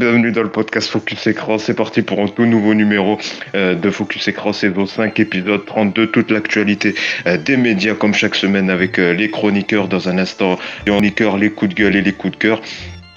bienvenue 0.00 0.32
dans 0.32 0.42
le 0.42 0.48
podcast 0.48 0.88
Focus 0.88 1.26
Écran. 1.26 1.58
C'est 1.58 1.74
parti 1.74 2.00
pour 2.00 2.20
un 2.20 2.28
tout 2.28 2.46
nouveau 2.46 2.72
numéro 2.72 3.18
euh, 3.54 3.74
de 3.74 3.90
Focus 3.90 4.28
Écran 4.28 4.54
saison 4.54 4.86
5, 4.86 5.20
épisode 5.20 5.66
32. 5.66 6.06
Toute 6.06 6.30
l'actualité 6.30 6.94
euh, 7.26 7.36
des 7.36 7.58
médias 7.58 7.92
comme 7.92 8.14
chaque 8.14 8.34
semaine 8.34 8.70
avec 8.70 8.98
euh, 8.98 9.12
les 9.12 9.30
chroniqueurs 9.30 9.88
dans 9.88 10.08
un 10.08 10.16
instant, 10.16 10.58
les 10.86 10.92
chroniqueurs, 10.92 11.36
les 11.36 11.50
coups 11.50 11.74
de 11.74 11.82
gueule 11.82 11.96
et 11.96 12.00
les 12.00 12.14
coups 12.14 12.32
de 12.32 12.38
cœur. 12.38 12.62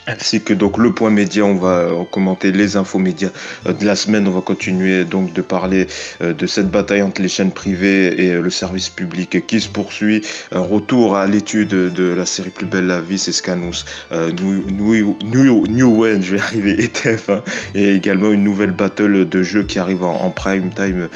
Ainsi 0.07 0.41
que 0.41 0.53
donc 0.53 0.77
le 0.77 0.93
point 0.93 1.09
média, 1.09 1.45
on 1.45 1.55
va 1.55 1.89
commenter 2.11 2.52
les 2.52 2.75
infos 2.75 2.99
médias 2.99 3.30
de 3.66 3.85
la 3.85 3.95
semaine. 3.95 4.27
On 4.27 4.31
va 4.31 4.41
continuer 4.41 5.05
donc 5.05 5.34
de 5.34 5.41
parler 5.41 5.88
de 6.21 6.48
cette 6.48 6.70
bataille 6.70 7.02
entre 7.02 7.21
les 7.21 7.30
chaînes 7.30 7.52
privées 7.52 8.25
et 8.25 8.34
le 8.34 8.49
service 8.49 8.89
public 8.89 9.45
qui 9.47 9.61
se 9.61 9.70
poursuit. 9.70 10.21
Un 10.52 10.61
retour 10.61 11.16
à 11.16 11.25
l'étude 11.25 11.70
de 11.70 12.13
la 12.13 12.25
série 12.25 12.49
Plus 12.49 12.66
belle 12.66 12.88
la 12.88 13.02
vie, 13.02 13.17
c'est 13.17 13.31
ce 13.31 13.41
qu'annonce 13.41 13.85
New, 14.11 14.70
New, 14.70 15.17
New, 15.23 15.67
New 15.67 16.22
je 16.22 16.35
vais 16.35 16.41
arriver, 16.41 16.72
ETF, 16.83 17.30
hein, 17.30 17.44
et 17.75 17.95
également 17.95 18.31
une 18.31 18.44
nouvelle 18.44 18.72
battle 18.72 19.27
de 19.27 19.44
jeux 19.44 19.63
qui 19.63 19.80
arrive 19.80 20.03
en, 20.03 20.30
prime 20.31 20.72
time 20.73 21.08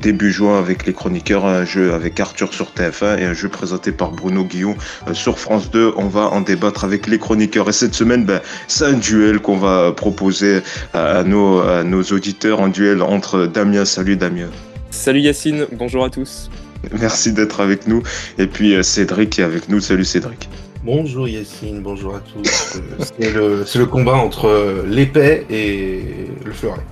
début 0.00 0.32
juin 0.32 0.58
avec 0.58 0.86
les 0.86 0.92
chroniqueurs, 0.92 1.44
un 1.44 1.64
jeu 1.64 1.92
avec 1.92 2.18
Arthur 2.18 2.52
sur 2.52 2.72
TF1 2.76 3.18
et 3.18 3.24
un 3.24 3.34
jeu 3.34 3.48
présenté 3.48 3.92
par 3.92 4.10
Bruno 4.10 4.44
Guillon 4.44 4.76
sur 5.12 5.38
France 5.38 5.70
2. 5.70 5.94
On 5.96 6.08
va 6.08 6.28
en 6.28 6.40
débattre 6.40 6.84
avec 6.84 7.06
les 7.06 7.18
chroniqueurs 7.18 7.68
et 7.68 7.72
cette 7.72 7.94
semaine, 7.94 8.24
ben, 8.32 8.40
c'est 8.66 8.86
un 8.86 8.94
duel 8.94 9.40
qu'on 9.40 9.58
va 9.58 9.92
proposer 9.92 10.62
à 10.94 11.22
nos, 11.22 11.60
à 11.60 11.84
nos 11.84 12.02
auditeurs, 12.02 12.62
un 12.62 12.68
duel 12.68 13.02
entre 13.02 13.46
Damien. 13.46 13.84
Salut 13.84 14.16
Damien. 14.16 14.48
Salut 14.90 15.20
Yacine, 15.20 15.66
bonjour 15.72 16.04
à 16.04 16.10
tous. 16.10 16.50
Merci 16.98 17.32
d'être 17.32 17.60
avec 17.60 17.86
nous. 17.86 18.02
Et 18.38 18.46
puis 18.46 18.74
euh, 18.74 18.82
Cédric 18.82 19.38
est 19.38 19.42
avec 19.42 19.68
nous. 19.68 19.80
Salut 19.80 20.04
Cédric. 20.04 20.48
Bonjour 20.82 21.28
Yacine, 21.28 21.80
bonjour 21.80 22.16
à 22.16 22.20
tous. 22.20 22.78
c'est 23.18 23.32
le, 23.34 23.64
le, 23.74 23.86
combat 23.86 24.14
entre 24.14 24.84
l'épée 24.88 25.46
et 25.50 26.30
le 26.44 26.52
fleuret. 26.52 26.82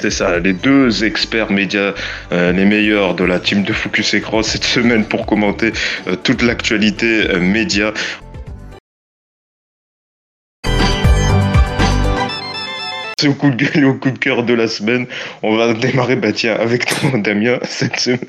C'est 0.00 0.10
ça, 0.10 0.38
les 0.38 0.52
deux 0.52 1.04
experts 1.04 1.50
médias, 1.50 1.92
euh, 2.30 2.52
les 2.52 2.64
meilleurs 2.64 3.14
de 3.14 3.24
la 3.24 3.40
team 3.40 3.64
de 3.64 3.72
Focus 3.72 4.14
Écran 4.14 4.42
cette 4.42 4.64
semaine 4.64 5.04
pour 5.04 5.26
commenter 5.26 5.72
euh, 6.06 6.14
toute 6.22 6.42
l'actualité 6.42 7.28
euh, 7.28 7.40
média. 7.40 7.92
C'est 13.20 13.26
au 13.26 13.34
coup 13.34 13.50
de 13.50 13.56
gueule 13.56 13.82
et 13.82 13.84
au 13.84 13.94
coup 13.94 14.12
de 14.12 14.18
cœur 14.18 14.44
de 14.44 14.54
la 14.54 14.68
semaine. 14.68 15.08
On 15.42 15.56
va 15.56 15.74
démarrer, 15.74 16.14
bah 16.14 16.32
tiens, 16.32 16.54
avec 16.54 16.86
toi, 16.86 17.18
Damien, 17.18 17.58
cette 17.64 17.98
semaine, 17.98 18.20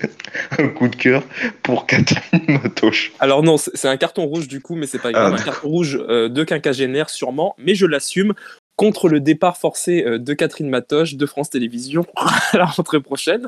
un 0.58 0.68
coup 0.68 0.88
de 0.88 0.95
cœur 0.95 1.22
pour 1.62 1.86
Catherine 1.86 2.42
Matoche. 2.48 3.12
Alors 3.20 3.44
non, 3.44 3.58
c'est 3.58 3.88
un 3.88 3.98
carton 3.98 4.26
rouge 4.26 4.48
du 4.48 4.62
coup, 4.62 4.76
mais 4.76 4.88
c'est 4.88 4.98
pas 4.98 5.12
grave. 5.12 5.32
Un 5.32 5.38
carton 5.38 5.67
rouge 5.67 5.94
de 5.94 6.44
quinquagénaire 6.44 7.12
sûrement, 7.12 7.56
mais 7.60 7.76
je 7.76 7.86
l'assume 7.86 8.34
contre 8.78 9.10
le 9.10 9.20
départ 9.20 9.58
forcé 9.58 10.04
de 10.04 10.34
Catherine 10.34 10.70
Matoche 10.70 11.16
de 11.16 11.26
France 11.28 11.52
Télévisions 11.52 12.08
à 12.54 12.58
la 12.58 12.66
rentrée 12.66 13.00
prochaine. 13.00 13.48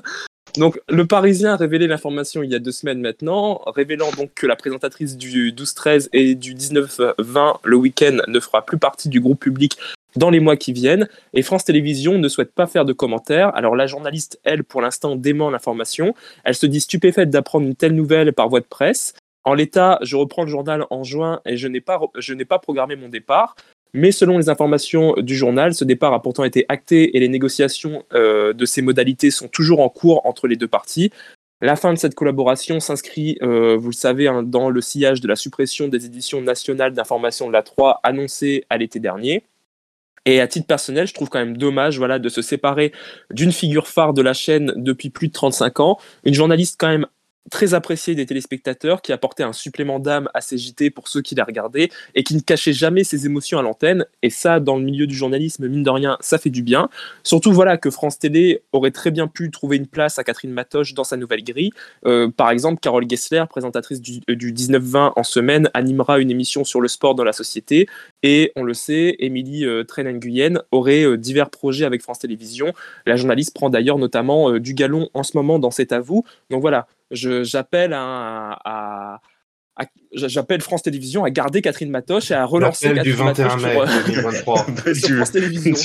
Donc, 0.57 0.79
le 0.89 1.07
Parisien 1.07 1.53
a 1.53 1.55
révélé 1.55 1.87
l'information 1.87 2.43
il 2.43 2.51
y 2.51 2.55
a 2.55 2.59
deux 2.59 2.71
semaines 2.71 2.99
maintenant, 2.99 3.61
révélant 3.65 4.11
donc 4.17 4.31
que 4.35 4.45
la 4.45 4.55
présentatrice 4.55 5.17
du 5.17 5.53
12-13 5.53 6.09
et 6.13 6.35
du 6.35 6.53
19-20 6.53 7.57
le 7.63 7.75
week-end 7.77 8.17
ne 8.27 8.39
fera 8.39 8.65
plus 8.65 8.77
partie 8.77 9.09
du 9.09 9.21
groupe 9.21 9.39
public 9.39 9.77
dans 10.15 10.29
les 10.29 10.39
mois 10.39 10.57
qui 10.57 10.73
viennent. 10.73 11.07
Et 11.33 11.41
France 11.41 11.65
Télévisions 11.65 12.17
ne 12.17 12.27
souhaite 12.27 12.53
pas 12.53 12.67
faire 12.67 12.85
de 12.85 12.93
commentaires. 12.93 13.55
Alors 13.55 13.75
la 13.75 13.87
journaliste, 13.87 14.39
elle, 14.43 14.63
pour 14.63 14.81
l'instant, 14.81 15.15
dément 15.15 15.49
l'information. 15.49 16.13
Elle 16.43 16.55
se 16.55 16.65
dit 16.65 16.81
stupéfaite 16.81 17.29
d'apprendre 17.29 17.67
une 17.67 17.75
telle 17.75 17.95
nouvelle 17.95 18.33
par 18.33 18.49
voie 18.49 18.59
de 18.59 18.65
presse. 18.65 19.13
En 19.43 19.53
l'état, 19.53 19.97
je 20.03 20.15
reprends 20.15 20.43
le 20.43 20.49
journal 20.49 20.85
en 20.89 21.03
juin 21.03 21.41
et 21.45 21.57
je 21.57 21.67
n'ai 21.67 21.81
pas, 21.81 21.99
pas 22.47 22.59
programmé 22.59 22.95
mon 22.95 23.09
départ. 23.09 23.55
Mais 23.93 24.11
selon 24.11 24.37
les 24.37 24.47
informations 24.49 25.15
du 25.17 25.35
journal, 25.35 25.73
ce 25.73 25.83
départ 25.83 26.13
a 26.13 26.21
pourtant 26.21 26.45
été 26.45 26.65
acté 26.69 27.17
et 27.17 27.19
les 27.19 27.27
négociations 27.27 28.05
euh, 28.13 28.53
de 28.53 28.65
ces 28.65 28.81
modalités 28.81 29.31
sont 29.31 29.49
toujours 29.49 29.81
en 29.81 29.89
cours 29.89 30.25
entre 30.25 30.47
les 30.47 30.55
deux 30.55 30.67
parties. 30.67 31.11
La 31.63 31.75
fin 31.75 31.93
de 31.93 31.97
cette 31.97 32.15
collaboration 32.15 32.79
s'inscrit, 32.79 33.37
euh, 33.43 33.75
vous 33.77 33.89
le 33.89 33.95
savez, 33.95 34.27
hein, 34.27 34.43
dans 34.43 34.69
le 34.69 34.81
sillage 34.81 35.21
de 35.21 35.27
la 35.27 35.35
suppression 35.35 35.89
des 35.89 36.05
éditions 36.05 36.41
nationales 36.41 36.93
d'information 36.93 37.47
de 37.47 37.53
la 37.53 37.63
3 37.63 37.99
annoncée 38.03 38.65
à 38.69 38.77
l'été 38.77 38.99
dernier. 38.99 39.43
Et 40.25 40.39
à 40.39 40.47
titre 40.47 40.67
personnel, 40.67 41.07
je 41.07 41.13
trouve 41.13 41.29
quand 41.29 41.39
même 41.39 41.57
dommage 41.57 41.97
voilà, 41.97 42.19
de 42.19 42.29
se 42.29 42.41
séparer 42.41 42.91
d'une 43.31 43.51
figure 43.51 43.87
phare 43.87 44.13
de 44.13 44.21
la 44.21 44.33
chaîne 44.33 44.73
depuis 44.75 45.09
plus 45.09 45.27
de 45.27 45.33
35 45.33 45.79
ans, 45.79 45.97
une 46.23 46.33
journaliste 46.33 46.75
quand 46.79 46.89
même 46.89 47.07
très 47.49 47.73
apprécié 47.73 48.15
des 48.15 48.25
téléspectateurs, 48.25 49.01
qui 49.01 49.11
apportait 49.11 49.43
un 49.43 49.53
supplément 49.53 49.99
d'âme 49.99 50.29
à 50.33 50.41
ses 50.41 50.57
JT 50.57 50.89
pour 50.91 51.07
ceux 51.07 51.21
qui 51.21 51.35
la 51.35 51.43
regardaient, 51.43 51.89
et 52.15 52.23
qui 52.23 52.35
ne 52.35 52.41
cachait 52.41 52.73
jamais 52.73 53.03
ses 53.03 53.25
émotions 53.25 53.57
à 53.57 53.61
l'antenne. 53.61 54.05
Et 54.21 54.29
ça, 54.29 54.59
dans 54.59 54.77
le 54.77 54.83
milieu 54.83 55.07
du 55.07 55.15
journalisme, 55.15 55.67
mine 55.67 55.83
de 55.83 55.89
rien, 55.89 56.17
ça 56.21 56.37
fait 56.37 56.49
du 56.49 56.61
bien. 56.61 56.89
Surtout, 57.23 57.51
voilà, 57.51 57.77
que 57.77 57.89
France 57.89 58.19
Télé 58.19 58.61
aurait 58.71 58.91
très 58.91 59.11
bien 59.11 59.27
pu 59.27 59.49
trouver 59.51 59.77
une 59.77 59.87
place 59.87 60.19
à 60.19 60.23
Catherine 60.23 60.51
Matoche 60.51 60.93
dans 60.93 61.03
sa 61.03 61.17
nouvelle 61.17 61.43
grille. 61.43 61.71
Euh, 62.05 62.29
par 62.29 62.51
exemple, 62.51 62.79
Carole 62.79 63.09
Gessler, 63.09 63.43
présentatrice 63.49 64.01
du, 64.01 64.21
euh, 64.29 64.35
du 64.35 64.53
19-20 64.53 65.13
en 65.15 65.23
semaine, 65.23 65.69
animera 65.73 66.19
une 66.19 66.31
émission 66.31 66.63
sur 66.63 66.81
le 66.81 66.87
sport 66.87 67.15
dans 67.15 67.23
la 67.23 67.33
société. 67.33 67.87
Et 68.23 68.51
on 68.55 68.63
le 68.63 68.73
sait, 68.73 69.15
Émilie 69.19 69.65
euh, 69.65 69.83
Trennen-Guyenne 69.83 70.61
aurait 70.71 71.03
euh, 71.03 71.17
divers 71.17 71.49
projets 71.49 71.85
avec 71.85 72.01
France 72.01 72.19
Télévisions. 72.19 72.73
La 73.05 73.15
journaliste 73.15 73.53
prend 73.53 73.69
d'ailleurs 73.69 73.97
notamment 73.97 74.57
du 74.59 74.73
galon 74.73 75.09
en 75.13 75.23
ce 75.23 75.35
moment 75.35 75.59
dans 75.59 75.71
cet 75.71 75.91
avou. 75.91 76.23
Donc 76.49 76.61
voilà, 76.61 76.87
j'appelle 77.11 77.93
à, 77.93 79.19
j'appelle 80.13 80.61
France 80.61 80.83
Télévisions 80.83 81.23
à 81.23 81.29
garder 81.29 81.61
Catherine 81.61 81.89
Matoche 81.89 82.31
et 82.31 82.33
à 82.33 82.45
relancer 82.45 82.87
Catherine 82.87 83.03
du 83.03 83.11
21 83.13 83.57
mai 83.57 83.77
2023 84.07 84.65
sur, 84.93 85.15
France 85.15 85.31
Télévisions. 85.31 85.75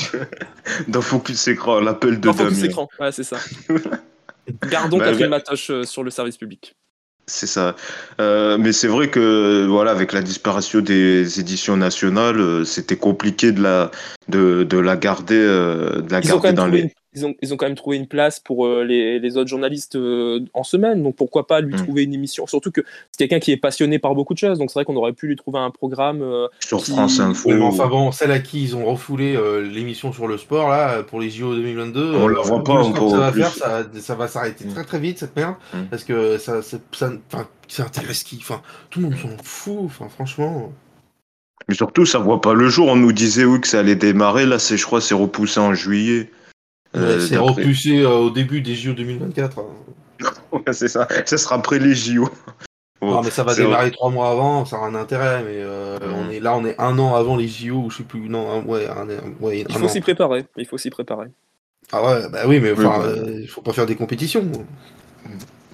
Dans 0.89 1.03
Focus 1.03 1.49
Écran, 1.49 1.81
l'appel 1.81 2.21
de 2.21 2.27
Dans 2.27 2.33
Focus 2.33 2.63
Écran, 2.65 2.89
ouais, 3.01 3.13
c'est 3.13 3.25
ça. 3.25 3.39
Gardons 4.71 4.99
bah, 4.99 5.07
Catherine 5.07 5.29
Matoche 5.29 5.71
euh, 5.71 5.83
sur 5.85 6.05
le 6.05 6.11
service 6.11 6.37
public. 6.37 6.75
C'est 7.29 7.49
ça. 7.49 7.75
Euh, 8.21 8.57
mais 8.57 8.71
c'est 8.71 8.87
vrai 8.87 9.11
que 9.11 9.67
voilà, 9.67 9.91
avec 9.91 10.13
la 10.13 10.23
disparition 10.23 10.81
des 10.81 11.41
éditions 11.41 11.77
nationales, 11.77 12.39
euh, 12.39 12.65
c'était 12.65 12.97
compliqué 12.97 13.51
de 13.51 13.61
la 13.61 13.91
de, 14.29 14.63
de 14.63 14.79
la 14.79 14.97
garder, 14.97 15.35
de 15.39 16.07
la 16.09 16.21
garder 16.21 16.53
dans 16.53 16.69
les 16.69 16.93
ils 17.17 17.25
ont, 17.25 17.35
ils 17.41 17.55
ont 17.55 17.57
quand 17.57 17.67
même 17.67 17.77
trouvé 17.77 17.97
une 17.97 18.07
place 18.07 18.39
pour 18.39 18.67
euh, 18.67 18.85
les, 18.85 19.19
les, 19.19 19.37
autres 19.39 19.49
journalistes 19.49 19.97
euh, 19.97 20.41
en 20.53 20.63
semaine, 20.63 21.03
donc 21.03 21.17
pourquoi 21.17 21.47
pas 21.47 21.61
lui 21.61 21.75
mm. 21.75 21.79
trouver 21.79 22.03
une 22.05 22.13
émission? 22.13 22.47
Surtout 22.47 22.71
que 22.71 22.83
c'est 23.11 23.19
quelqu'un 23.19 23.41
qui 23.41 23.53
est 23.53 23.57
passionné 23.57 23.99
par 23.99 24.15
beaucoup 24.15 24.35
de 24.35 24.39
choses, 24.39 24.59
donc 24.59 24.71
c'est 24.71 24.79
vrai 24.79 24.85
qu'on 24.85 24.97
aurait 24.97 25.15
pu 25.15 25.27
lui 25.27 25.37
trouver 25.37 25.59
un 25.59 25.71
programme. 25.71 26.21
Euh, 26.23 26.47
sur 26.61 26.85
France 26.85 27.19
Info. 27.19 27.51
enfin 27.63 27.87
bon, 27.89 28.13
celle 28.13 28.31
à 28.31 28.39
qui 28.39 28.63
ils 28.63 28.77
ont 28.77 28.85
refoulé 28.85 29.37
l'émission 29.63 30.13
sur 30.13 30.29
le 30.29 30.37
sport, 30.37 30.69
là, 30.69 31.03
pour 31.03 31.21
les 31.21 31.31
JO 31.31 31.55
2022. 31.55 32.15
On 32.17 32.29
la 32.29 32.43
voit 32.43 32.63
pas 32.63 32.75
encore. 32.75 33.11
Ça 33.11 33.17
va, 33.17 33.33
faire, 33.33 33.51
ça, 33.51 33.87
ça, 33.99 34.15
va 34.15 34.29
s'arrêter 34.29 34.67
mm. 34.67 34.75
très 34.75 34.85
très 34.85 34.99
vite 34.99 35.19
cette 35.19 35.35
merde, 35.35 35.55
mm. 35.73 35.85
parce 35.91 36.05
que 36.05 36.37
ça, 36.37 36.61
ça, 36.61 36.79
ça, 36.93 37.83
intéresse 37.83 38.23
qui 38.23 38.37
Enfin, 38.41 38.61
tout 38.91 39.01
le 39.01 39.07
monde 39.07 39.17
s'en 39.17 39.43
fout, 39.43 39.81
enfin, 39.85 40.09
franchement. 40.11 40.71
Mais 41.69 41.75
surtout, 41.75 42.05
ça 42.05 42.19
voit 42.19 42.43
pas 42.43 42.53
le 42.53 42.69
jour. 42.69 42.89
On 42.89 42.97
nous 42.97 43.13
disait 43.13 43.45
oui 43.45 43.61
que 43.61 43.67
ça 43.67 43.81
allait 43.81 43.97
démarrer. 43.97 44.45
Là, 44.45 44.59
c'est, 44.59 44.77
je 44.77 44.85
crois, 44.85 45.01
c'est 45.01 45.15
repoussé 45.15 45.59
en 45.59 45.75
juillet. 45.75 46.31
Euh, 46.97 47.21
c'est 47.21 47.37
repoussé 47.37 48.01
euh, 48.01 48.11
au 48.11 48.31
début 48.31 48.61
des 48.61 48.75
JO 48.75 48.93
2024. 48.93 49.59
Hein. 49.59 50.61
c'est 50.73 50.89
ça. 50.89 51.07
Ça 51.25 51.39
sera 51.39 51.57
après 51.57 51.79
les 51.79 51.95
JO. 51.95 52.29
non, 53.03 53.23
mais 53.23 53.31
ça 53.31 53.45
va 53.45 53.55
démarrer 53.55 53.91
trois 53.91 54.11
mois 54.11 54.31
avant, 54.31 54.65
ça 54.65 54.77
aura 54.77 54.89
un 54.89 54.95
intérêt. 54.95 55.43
Mais 55.45 55.57
euh, 55.57 55.99
on 56.03 56.31
est 56.31 56.41
là, 56.41 56.57
on 56.57 56.65
est 56.65 56.79
un 56.81 56.99
an 56.99 57.15
avant 57.15 57.37
les 57.37 57.49
JO, 57.49 57.85
ou 57.85 57.91
je 57.91 57.99
sais 57.99 58.03
plus. 58.05 58.29
Non, 58.29 58.63
ouais, 58.67 58.89
ouais, 59.41 59.65
il 59.69 59.79
faut 59.79 59.89
s'y 59.89 60.01
préparer. 60.01 60.47
Il 60.57 60.67
faut 60.67 60.79
s'y 60.79 60.91
préparer. 60.91 61.29
Ah 61.93 62.05
ouais, 62.05 62.29
bah 62.31 62.41
oui, 62.47 62.59
mais 62.61 62.71
il 62.71 63.49
faut 63.49 63.63
pas 63.63 63.73
faire 63.73 63.87
des 63.87 63.97
compétitions. 63.97 64.45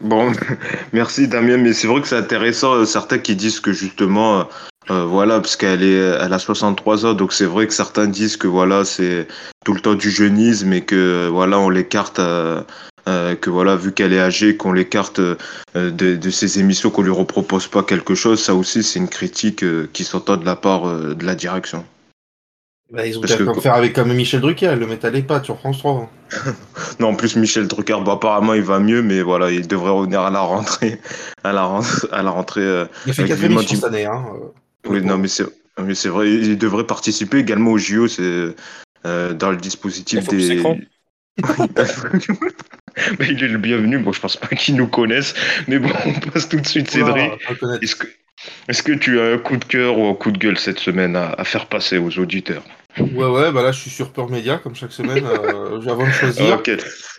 Bon, 0.02 0.32
merci 0.92 1.28
Damien, 1.28 1.58
mais 1.58 1.72
c'est 1.72 1.86
vrai 1.86 2.00
que 2.00 2.08
c'est 2.08 2.16
intéressant, 2.16 2.84
certains 2.84 3.18
qui 3.18 3.36
disent 3.36 3.60
que 3.60 3.72
justement, 3.72 4.48
euh, 4.90 5.04
voilà, 5.04 5.40
parce 5.40 5.56
qu'elle 5.56 5.82
est, 5.82 5.94
elle 5.94 6.32
a 6.32 6.38
63 6.38 7.06
ans, 7.06 7.14
donc 7.14 7.32
c'est 7.32 7.44
vrai 7.44 7.66
que 7.66 7.72
certains 7.72 8.06
disent 8.06 8.36
que 8.36 8.48
voilà, 8.48 8.84
c'est 8.84 9.28
tout 9.64 9.74
le 9.74 9.80
temps 9.80 9.94
du 9.94 10.10
jeunisme 10.10 10.72
et 10.72 10.80
que 10.80 11.28
voilà, 11.28 11.58
on 11.58 11.70
l'écarte, 11.70 12.18
euh, 12.18 12.62
euh, 13.08 13.36
que 13.36 13.48
voilà, 13.48 13.76
vu 13.76 13.92
qu'elle 13.92 14.12
est 14.12 14.20
âgée, 14.20 14.56
qu'on 14.56 14.72
l'écarte 14.72 15.20
de, 15.20 15.90
de 15.90 16.30
ses 16.30 16.58
émissions, 16.58 16.90
qu'on 16.90 17.02
lui 17.02 17.12
repropose 17.12 17.68
pas 17.68 17.84
quelque 17.84 18.14
chose. 18.14 18.42
Ça 18.42 18.54
aussi, 18.54 18.82
c'est 18.82 18.98
une 18.98 19.08
critique 19.08 19.64
qui 19.92 20.04
s'entend 20.04 20.36
de 20.36 20.44
la 20.44 20.56
part 20.56 20.82
de 20.84 21.24
la 21.24 21.34
direction. 21.36 21.84
Bah, 22.90 23.06
ils 23.06 23.16
ont 23.16 23.22
peut-être 23.22 23.60
faire 23.62 23.74
avec 23.74 23.94
comme 23.94 24.12
Michel 24.12 24.42
Drucker, 24.42 24.76
le 24.76 24.86
mettre 24.86 25.06
à 25.06 25.10
l'EHPAD 25.10 25.44
sur 25.46 25.58
France 25.58 25.78
3. 25.78 26.10
non, 27.00 27.08
en 27.08 27.14
plus 27.14 27.36
Michel 27.36 27.66
Drucker, 27.66 27.96
bah, 28.04 28.12
apparemment 28.12 28.52
il 28.52 28.62
va 28.62 28.80
mieux, 28.80 29.00
mais 29.00 29.22
voilà, 29.22 29.50
il 29.50 29.66
devrait 29.66 29.92
revenir 29.92 30.20
à 30.20 30.30
la 30.30 30.40
rentrée, 30.40 31.00
à 31.44 31.52
la 31.52 31.64
rentrée, 31.64 32.08
à 32.10 32.22
la 32.22 32.30
rentrée. 32.30 32.84
il 33.06 33.14
fait 33.14 33.24
4 33.24 33.44
émissions 33.44 33.76
cette 33.76 33.84
année, 33.84 34.04
hein. 34.04 34.24
Oui, 34.86 35.00
non, 35.02 35.18
mais 35.18 35.28
c'est, 35.28 35.44
mais 35.80 35.94
c'est 35.94 36.08
vrai, 36.08 36.30
il 36.32 36.58
devrait 36.58 36.86
participer 36.86 37.38
également 37.38 37.72
au 37.72 37.78
JO, 37.78 38.08
c'est 38.08 38.54
euh, 39.06 39.32
dans 39.32 39.50
le 39.50 39.56
dispositif 39.56 40.26
des. 40.28 40.62
mais 43.18 43.26
il 43.30 43.42
est 43.42 43.48
le 43.48 43.58
bienvenu. 43.58 43.98
Bon, 43.98 44.12
je 44.12 44.20
pense 44.20 44.36
pas 44.36 44.48
qu'ils 44.48 44.76
nous 44.76 44.86
connaissent, 44.86 45.34
mais 45.66 45.78
bon, 45.78 45.90
on 46.04 46.12
passe 46.30 46.48
tout 46.48 46.60
de 46.60 46.66
suite, 46.66 46.90
Cédric. 46.90 47.32
Est-ce 47.80 47.96
que, 47.96 48.06
est-ce 48.68 48.82
que 48.82 48.92
tu 48.92 49.18
as 49.18 49.32
un 49.32 49.38
coup 49.38 49.56
de 49.56 49.64
cœur 49.64 49.98
ou 49.98 50.06
un 50.06 50.14
coup 50.14 50.30
de 50.30 50.38
gueule 50.38 50.58
cette 50.58 50.78
semaine 50.78 51.16
à, 51.16 51.30
à 51.30 51.44
faire 51.44 51.66
passer 51.66 51.96
aux 51.98 52.18
auditeurs? 52.18 52.62
Ouais, 52.98 53.24
ouais, 53.24 53.52
bah 53.52 53.62
là, 53.62 53.72
je 53.72 53.80
suis 53.80 53.90
sur 53.90 54.10
Peur 54.10 54.28
Média, 54.28 54.58
comme 54.58 54.74
chaque 54.74 54.92
semaine, 54.92 55.24
euh, 55.24 55.80
avant 55.88 56.06
de 56.06 56.12
choisir. 56.12 56.56
Ok. 56.56 56.70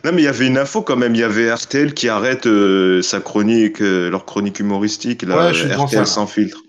Non, 0.04 0.12
mais 0.12 0.22
il 0.22 0.26
y 0.26 0.28
avait 0.28 0.46
une 0.46 0.60
info 0.60 0.84
quand 0.84 0.96
même. 0.96 1.16
Il 1.16 1.22
y 1.22 1.24
avait 1.24 1.52
RTL 1.52 1.96
qui 1.96 2.10
arrête 2.10 2.46
euh, 2.46 3.02
sa 3.02 3.20
chronique, 3.20 3.82
euh, 3.82 4.12
leur 4.12 4.26
chronique 4.26 4.60
humoristique, 4.60 5.24
là, 5.24 5.48
Ouais, 5.48 5.52
RTL 5.52 5.90
ça. 5.90 6.06
sans 6.06 6.28
filtre. 6.28 6.63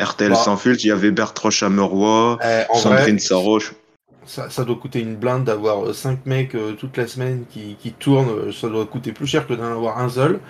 RTL 0.00 0.30
Bah. 0.30 0.36
sans 0.36 0.56
filtre, 0.56 0.80
il 0.84 0.88
y 0.88 0.92
avait 0.92 1.10
Bertrand 1.10 1.50
Chameroy, 1.50 2.38
Eh, 2.42 2.76
Sandrine 2.78 3.16
vrai, 3.16 3.18
Saroche. 3.18 3.74
ça, 4.26 4.48
ça 4.50 4.64
doit 4.64 4.76
coûter 4.76 5.00
une 5.00 5.16
blinde 5.16 5.44
d'avoir 5.44 5.94
5 5.94 6.26
mecs 6.26 6.54
euh, 6.54 6.72
toute 6.72 6.96
la 6.96 7.06
semaine 7.06 7.44
qui, 7.50 7.76
qui 7.80 7.92
tournent. 7.92 8.28
euh, 8.30 8.52
Ça 8.52 8.68
doit 8.68 8.86
coûter 8.86 9.12
plus 9.12 9.26
cher 9.26 9.46
que 9.46 9.54
d'en 9.54 9.64
avoir 9.64 9.98
un 9.98 10.08
seul. 10.08 10.40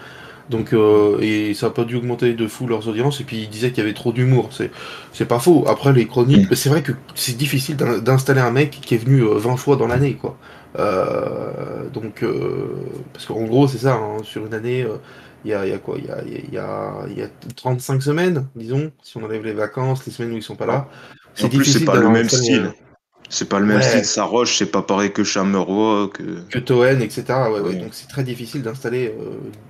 Donc, 0.51 0.73
euh, 0.73 1.19
et 1.21 1.55
ça 1.55 1.67
n'a 1.67 1.73
pas 1.73 1.85
dû 1.85 1.95
augmenter 1.97 2.33
de 2.35 2.47
fou 2.49 2.67
leurs 2.67 2.89
audiences. 2.89 3.21
Et 3.21 3.25
puis, 3.25 3.39
ils 3.43 3.49
disaient 3.49 3.71
qu'il 3.71 3.85
y 3.85 3.87
avait 3.87 3.95
trop 3.95 4.13
d'humour. 4.13 4.51
C'est, 5.13 5.25
pas 5.27 5.39
faux. 5.39 5.65
Après, 5.69 5.93
les 5.93 6.07
chroniques, 6.07 6.53
c'est 6.57 6.69
vrai 6.69 6.83
que 6.83 6.91
c'est 7.15 7.37
difficile 7.37 7.77
d'in- 7.77 7.99
d'installer 7.99 8.41
un 8.41 8.51
mec 8.51 8.81
qui 8.83 8.97
est 8.97 8.99
venu 8.99 9.21
euh, 9.23 9.35
20 9.39 9.57
fois 9.57 9.77
dans 9.77 9.87
l'année, 9.87 10.15
quoi. 10.15 10.37
Euh, 10.79 11.89
donc, 11.93 12.23
euh, 12.23 12.75
parce 13.13 13.27
qu'en 13.27 13.43
gros, 13.45 13.69
c'est 13.69 13.79
ça. 13.79 13.95
hein, 13.95 14.19
sur 14.25 14.45
une 14.47 14.55
année, 14.55 14.83
euh, 14.83 14.97
il 15.45 15.51
y, 15.51 15.55
a, 15.55 15.67
il 15.67 15.71
y 15.71 15.75
a 15.75 15.79
quoi? 15.79 15.97
Il 15.99 16.07
y 16.07 16.11
a, 16.11 16.23
il 16.23 16.55
y, 16.55 16.59
a, 16.59 17.07
il 17.09 17.19
y 17.19 17.23
a 17.23 17.29
35 17.57 18.03
semaines, 18.03 18.47
disons, 18.55 18.93
si 19.03 19.17
on 19.17 19.25
enlève 19.25 19.45
les 19.45 19.55
vacances, 19.55 20.05
les 20.07 20.13
semaines 20.13 20.33
où 20.33 20.37
ils 20.37 20.43
sont 20.43 20.57
pas 20.57 20.67
là. 20.67 20.89
En 21.43 21.49
plus, 21.49 21.65
c'est 21.65 21.85
pas 21.85 21.97
le 21.97 22.09
même 22.09 22.29
style. 22.29 22.73
Euh, 23.31 23.33
C'est 23.33 23.49
pas 23.49 23.61
le 23.61 23.67
même 23.67 23.77
Ouais. 23.79 23.83
style. 23.83 24.05
Saroche, 24.05 24.59
c'est 24.59 24.71
pas 24.71 24.83
pareil 24.83 25.13
que 25.13 25.25
Chameroy. 25.25 26.09
Que... 26.13 26.23
que 26.51 26.59
Toen, 26.59 27.01
etc. 27.01 27.25
Ouais, 27.53 27.61
ouais. 27.61 27.75
Donc 27.77 27.91
c'est 27.93 28.09
très 28.09 28.23
difficile 28.25 28.63
d'installer 28.63 29.15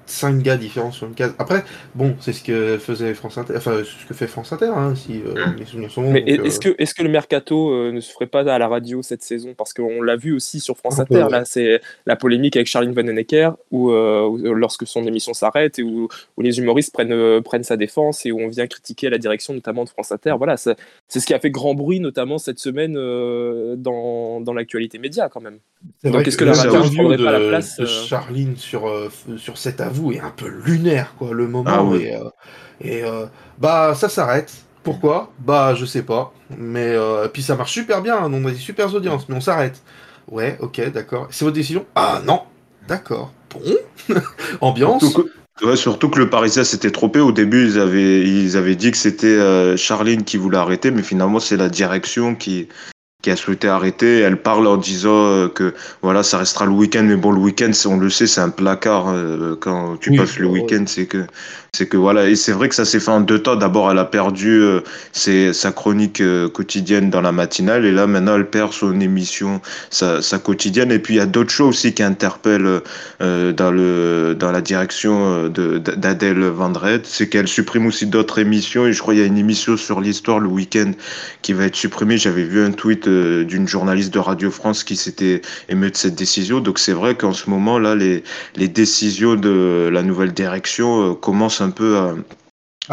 5 0.06 0.42
gars 0.42 0.56
différents 0.56 0.90
sur 0.90 1.06
une 1.06 1.14
case. 1.14 1.34
Après, 1.38 1.64
bon, 1.94 2.16
c'est 2.20 2.32
ce 2.32 2.42
que 2.42 2.78
faisait 2.78 3.14
France 3.14 3.38
Inter, 3.38 3.54
enfin 3.56 3.82
ce 3.84 4.06
que 4.06 4.14
fait 4.14 4.26
France 4.26 4.52
Inter, 4.52 4.72
hein, 4.74 4.94
si 4.96 5.22
euh, 5.24 5.46
mes 5.58 5.64
souvenirs 5.64 5.90
sont 5.90 6.02
bons. 6.02 6.10
Mais 6.12 6.22
est-ce 6.26 6.58
euh, 6.66 6.72
que, 6.74 6.82
est 6.82 6.94
que 6.94 7.02
le 7.02 7.08
mercato 7.08 7.70
euh, 7.70 7.92
ne 7.92 8.00
se 8.00 8.12
ferait 8.12 8.26
pas 8.26 8.40
à 8.40 8.58
la 8.58 8.66
radio 8.68 9.02
cette 9.02 9.22
saison? 9.22 9.54
Parce 9.56 9.72
qu'on 9.72 10.02
l'a 10.02 10.16
vu 10.16 10.32
aussi 10.34 10.58
sur 10.58 10.76
France 10.76 10.98
Un 10.98 11.04
peu, 11.04 11.14
Inter, 11.14 11.24
ouais. 11.26 11.30
là, 11.30 11.44
c'est 11.44 11.80
la 12.06 12.16
polémique 12.16 12.56
avec 12.56 12.66
Charline 12.66 12.92
Vanhoenacker, 12.92 13.50
où, 13.70 13.90
euh, 13.90 14.22
où, 14.26 14.38
euh, 14.38 14.52
lorsque 14.52 14.86
son 14.86 15.06
émission 15.06 15.32
s'arrête 15.32 15.78
et 15.78 15.82
où, 15.82 16.08
où 16.36 16.42
les 16.42 16.58
humoristes 16.58 16.92
prennent, 16.92 17.12
euh, 17.12 17.40
prennent 17.40 17.62
sa 17.62 17.76
défense 17.76 18.26
et 18.26 18.32
où 18.32 18.40
on 18.40 18.48
vient 18.48 18.66
critiquer 18.66 19.10
la 19.10 19.18
direction 19.18 19.54
notamment 19.54 19.84
de 19.84 19.90
France 19.90 20.10
Inter. 20.12 20.34
Voilà, 20.38 20.56
c'est 20.56 20.76
c'est 21.08 21.20
ce 21.20 21.26
qui 21.26 21.34
a 21.34 21.38
fait 21.40 21.50
grand 21.50 21.74
bruit, 21.74 22.00
notamment 22.00 22.38
cette 22.38 22.58
semaine 22.58 22.96
euh, 23.50 23.76
dans, 23.76 24.41
dans 24.41 24.55
l'actualité 24.55 24.99
média 24.99 25.29
quand 25.29 25.41
même. 25.41 25.58
donc 26.05 26.26
est-ce 26.26 26.37
que 26.37 26.44
la 26.44 26.55
radio 26.55 26.85
ne 26.85 26.94
prendrait 26.94 27.17
de, 27.17 27.25
pas 27.25 27.32
la 27.32 27.49
place, 27.49 27.76
de 27.76 27.85
euh, 27.85 27.87
Charline 27.87 28.56
sur 28.56 28.88
euh, 28.88 29.08
sur 29.37 29.58
cet 29.58 29.81
avou 29.81 30.12
est 30.12 30.20
un 30.20 30.31
peu 30.31 30.49
lunaire, 30.49 31.14
quoi, 31.19 31.32
le 31.32 31.47
moment. 31.47 31.70
Ah 31.73 31.82
oui. 31.82 32.05
Et, 32.05 32.14
euh, 32.14 32.25
et, 32.81 33.05
euh, 33.05 33.26
bah 33.58 33.94
ça 33.94 34.08
s'arrête. 34.08 34.52
Pourquoi? 34.82 35.31
Bah 35.38 35.75
je 35.75 35.85
sais 35.85 36.02
pas. 36.02 36.32
Mais 36.56 36.88
euh, 36.94 37.29
puis 37.29 37.43
ça 37.43 37.55
marche 37.56 37.73
super 37.73 38.02
bien, 38.02 38.17
hein, 38.17 38.31
on 38.32 38.44
a 38.47 38.50
des 38.50 38.56
super 38.56 38.93
audiences, 38.94 39.29
mais 39.29 39.37
on 39.37 39.41
s'arrête. 39.41 39.82
Ouais, 40.31 40.56
ok, 40.61 40.93
d'accord. 40.93 41.29
C'est 41.31 41.44
votre 41.44 41.56
décision? 41.56 41.85
Ah 41.94 42.23
non, 42.25 42.43
d'accord. 42.88 43.32
Bon, 43.50 43.61
ambiance. 44.61 45.02
Surtout 45.05 45.29
que, 45.56 45.67
ouais, 45.67 45.76
surtout 45.76 46.08
que 46.08 46.19
le 46.19 46.31
Parisien 46.31 46.64
s'était 46.64 46.91
trompé. 46.93 47.20
Au 47.20 47.32
début, 47.32 47.64
ils 47.64 47.79
avaient, 47.79 48.20
ils 48.20 48.56
avaient 48.56 48.76
dit 48.76 48.91
que 48.91 48.97
c'était 48.97 49.26
euh, 49.26 49.76
Charline 49.76 50.25
qui 50.25 50.37
voulait 50.37 50.58
arrêter, 50.58 50.91
mais 50.91 51.02
finalement, 51.02 51.41
c'est 51.41 51.56
la 51.56 51.69
direction 51.69 52.35
qui, 52.35 52.69
qui 53.22 53.31
a 53.31 53.37
souhaité 53.37 53.69
arrêter. 53.69 54.20
Elle 54.20 54.37
parle 54.40 54.67
en 54.67 54.76
disant 54.76 55.26
euh, 55.26 55.49
que 55.49 55.75
voilà, 56.02 56.22
ça 56.22 56.38
restera 56.38 56.67
le 56.67 56.72
week-end, 56.72 57.05
mais 57.05 57.17
bon, 57.17 57.32
le 57.32 57.38
week-end, 57.40 57.70
on 57.87 57.96
le 57.99 58.11
sait, 58.11 58.26
c'est 58.26 58.40
un 58.40 58.50
placard. 58.50 59.08
euh, 59.08 59.56
quand 59.61 59.96
tu 59.99 60.11
Oui, 60.11 60.17
passes 60.17 60.38
le 60.38 60.46
week-end, 60.46 60.84
c'est 60.87 61.06
que, 61.06 61.26
c'est 61.75 61.87
que 61.87 61.96
voilà. 61.96 62.28
Et 62.28 62.37
c'est 62.37 62.52
vrai 62.52 62.69
que 62.69 62.75
ça 62.75 62.84
s'est 62.84 63.00
fait 63.00 63.11
en 63.11 63.20
deux 63.20 63.38
temps. 63.40 63.56
D'abord, 63.56 63.90
elle 63.90 63.99
a 63.99 64.05
perdu 64.05 64.61
euh, 64.61 64.81
ses- 65.12 65.52
sa 65.52 65.72
chronique 65.72 66.22
quotidienne 66.52 67.11
dans 67.11 67.20
la 67.20 67.32
matinale, 67.32 67.84
et 67.84 67.93
là, 67.93 68.06
maintenant, 68.06 68.37
elle 68.37 68.49
perd 68.49 68.72
son 68.72 68.99
émission, 69.00 69.61
sa, 69.90 70.23
sa 70.23 70.38
quotidienne. 70.38 70.90
Et 70.93 70.99
puis, 70.99 71.14
il 71.14 71.19
y 71.19 71.20
a 71.20 71.26
d'autres 71.26 71.50
choses 71.50 71.69
aussi 71.70 71.93
qui 71.94 72.02
interpellent 72.02 72.81
euh, 73.23 73.52
dans 73.52 73.70
le 73.70 74.34
dans 74.38 74.50
la 74.52 74.61
direction 74.61 75.49
de 75.49 75.78
d'Adèle 75.78 76.40
Vendrette, 76.44 77.06
c'est 77.06 77.28
qu'elle 77.28 77.49
supprime 77.49 77.87
aussi 77.87 78.06
d'autres 78.06 78.38
émissions 78.38 78.87
et 78.87 78.93
je 78.93 79.00
crois 79.00 79.14
qu'il 79.14 79.20
y 79.23 79.25
a 79.25 79.26
une 79.26 79.38
émission 79.38 79.76
sur 79.76 80.00
l'histoire 80.00 80.38
le 80.40 80.49
week-end 80.49 80.93
qui 81.43 81.52
va 81.52 81.64
être 81.64 81.76
supprimée. 81.76 82.16
J'avais 82.19 82.44
vu 82.44 82.62
un 82.64 82.73
tweet 82.73 83.06
euh, 83.10 83.44
d'une 83.44 83.66
journaliste 83.68 84.12
de 84.14 84.18
Radio 84.18 84.50
France 84.50 84.84
qui 84.84 84.96
s'était 84.96 85.42
ému 85.68 85.90
de 85.90 85.96
cette 85.96 86.14
décision. 86.14 86.60
Donc 86.60 86.78
c'est 86.78 86.92
vrai 86.92 87.14
qu'en 87.16 87.32
ce 87.32 87.50
moment 87.50 87.78
là, 87.78 87.94
les 87.94 88.22
les 88.56 88.68
décisions 88.68 89.34
de 89.36 89.88
la 89.92 90.02
nouvelle 90.02 90.32
direction 90.32 91.10
euh, 91.10 91.14
commencent 91.14 91.60
un 91.60 91.70
peu 91.70 91.96
à 91.98 92.14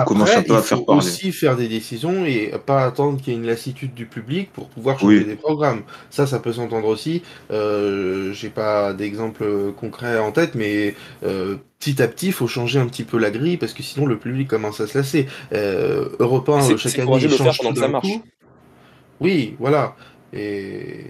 commence 0.05 0.29
un 0.35 0.43
peu 0.43 0.53
il 0.53 0.57
à 0.57 0.61
faire 0.61 0.77
faut 0.79 0.83
parler. 0.83 0.99
aussi 0.99 1.31
faire 1.31 1.55
des 1.55 1.67
décisions 1.67 2.23
et 2.23 2.53
pas 2.67 2.83
attendre 2.85 3.19
qu'il 3.19 3.33
y 3.33 3.35
ait 3.35 3.39
une 3.39 3.47
lassitude 3.47 3.95
du 3.95 4.05
public 4.05 4.51
pour 4.53 4.67
pouvoir 4.69 4.99
changer 4.99 5.19
Oui. 5.19 5.25
des 5.25 5.35
programmes. 5.35 5.81
Ça, 6.11 6.27
ça 6.27 6.37
peut 6.37 6.53
s'entendre 6.53 6.87
aussi. 6.87 7.23
Euh, 7.51 8.31
J'ai 8.33 8.49
pas 8.49 8.93
d'exemple 8.93 9.71
concret 9.75 10.19
en 10.19 10.31
tête, 10.31 10.53
mais 10.53 10.93
euh, 11.25 11.55
petit 11.79 11.99
à 12.03 12.07
petit, 12.07 12.27
il 12.27 12.33
faut 12.33 12.45
changer 12.47 12.77
un 12.79 12.85
petit 12.85 13.03
peu 13.05 13.17
la 13.17 13.31
grille 13.31 13.57
parce 13.57 13.73
que 13.73 13.81
sinon 13.81 14.05
le 14.05 14.17
public 14.19 14.47
commence 14.47 14.79
à 14.81 14.85
se 14.87 14.97
lasser. 14.99 15.25
Euh, 15.53 16.09
Europe 16.19 16.47
1, 16.49 16.61
C'est- 16.61 16.77
chaque 16.77 16.99
année, 16.99 17.17
il 17.19 17.29
change 17.31 17.57
pendant 17.57 17.69
tout 17.69 17.75
que 17.75 17.79
ça 17.79 17.85
d'un 17.87 17.91
marche. 17.93 18.07
coup. 18.07 18.21
Oui, 19.19 19.55
voilà. 19.59 19.95
Et, 20.33 21.05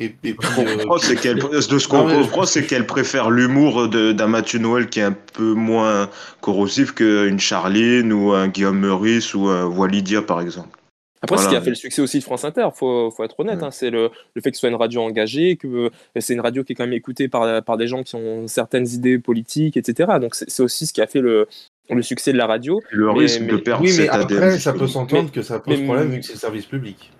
et, 0.00 0.06
et 0.06 0.08
puis, 0.34 0.36
Ce 0.42 0.54
qu'on 0.56 0.66
euh, 0.66 0.76
comprend, 0.78 0.98
c'est 0.98 1.16
qu'elle, 1.16 1.38
de 1.38 1.60
ce 1.60 1.88
qu'on 1.88 2.06
mais- 2.06 2.14
comprend, 2.22 2.44
c'est 2.46 2.66
qu'elle 2.66 2.86
préfère 2.86 3.30
l'humour 3.30 3.88
de- 3.88 4.12
d'un 4.12 4.26
Mathieu 4.26 4.58
Noël 4.58 4.88
qui 4.88 5.00
est 5.00 5.04
un 5.04 5.12
peu 5.32 5.54
moins 5.54 6.10
corrosif 6.40 6.92
qu'une 6.92 7.38
Charline 7.38 8.12
ou 8.12 8.32
un 8.32 8.48
Guillaume 8.48 8.78
Meurice 8.80 9.34
ou 9.34 9.46
un 9.48 9.64
Walidia, 9.66 10.22
par 10.22 10.40
exemple. 10.40 10.78
Après, 11.22 11.38
ce 11.38 11.48
qui 11.48 11.56
a 11.56 11.62
fait 11.62 11.70
le 11.70 11.74
succès 11.76 12.02
aussi 12.02 12.18
de 12.18 12.22
France 12.22 12.44
Inter, 12.44 12.68
faut, 12.74 13.10
faut 13.10 13.24
être 13.24 13.40
honnête, 13.40 13.56
Ouais. 13.60 13.64
hein, 13.64 13.70
c'est 13.70 13.88
le, 13.88 14.10
le 14.34 14.42
fait 14.42 14.50
que 14.50 14.56
ce 14.58 14.60
soit 14.60 14.68
une 14.68 14.74
radio 14.74 15.00
engagée, 15.00 15.56
que 15.56 15.66
euh, 15.66 15.90
c'est 16.20 16.34
une 16.34 16.40
radio 16.42 16.62
qui 16.64 16.72
est 16.72 16.74
quand 16.74 16.84
même 16.84 16.92
écoutée 16.92 17.28
par, 17.28 17.62
par 17.64 17.78
des 17.78 17.86
gens 17.86 18.02
qui 18.02 18.14
ont 18.16 18.46
certaines 18.46 18.86
idées 18.88 19.18
politiques, 19.18 19.78
etc. 19.78 20.18
Donc 20.20 20.34
c'est 20.34 20.50
c'est 20.50 20.62
aussi 20.62 20.86
ce 20.86 20.92
qui 20.92 21.00
a 21.00 21.06
fait 21.06 21.22
le, 21.22 21.48
le 21.90 22.02
succès 22.02 22.32
de 22.32 22.38
la 22.38 22.46
radio. 22.46 22.80
Le 22.90 23.12
Mais- 23.12 23.18
risque 23.20 23.46
de 23.46 23.56
perdre 23.56 23.82
oui, 23.82 23.90
mais 23.96 24.04
cet 24.06 24.10
après, 24.14 24.36
ADN. 24.36 24.58
ça 24.58 24.72
peut 24.72 24.86
s'entendre 24.88 25.30
que 25.30 25.42
ça 25.42 25.58
pose 25.58 25.78
mais- 25.78 25.84
problème 25.84 26.10
vu 26.10 26.20
que 26.20 26.26
c'est 26.26 26.32
le 26.34 26.38
service 26.38 26.66
public. 26.66 27.10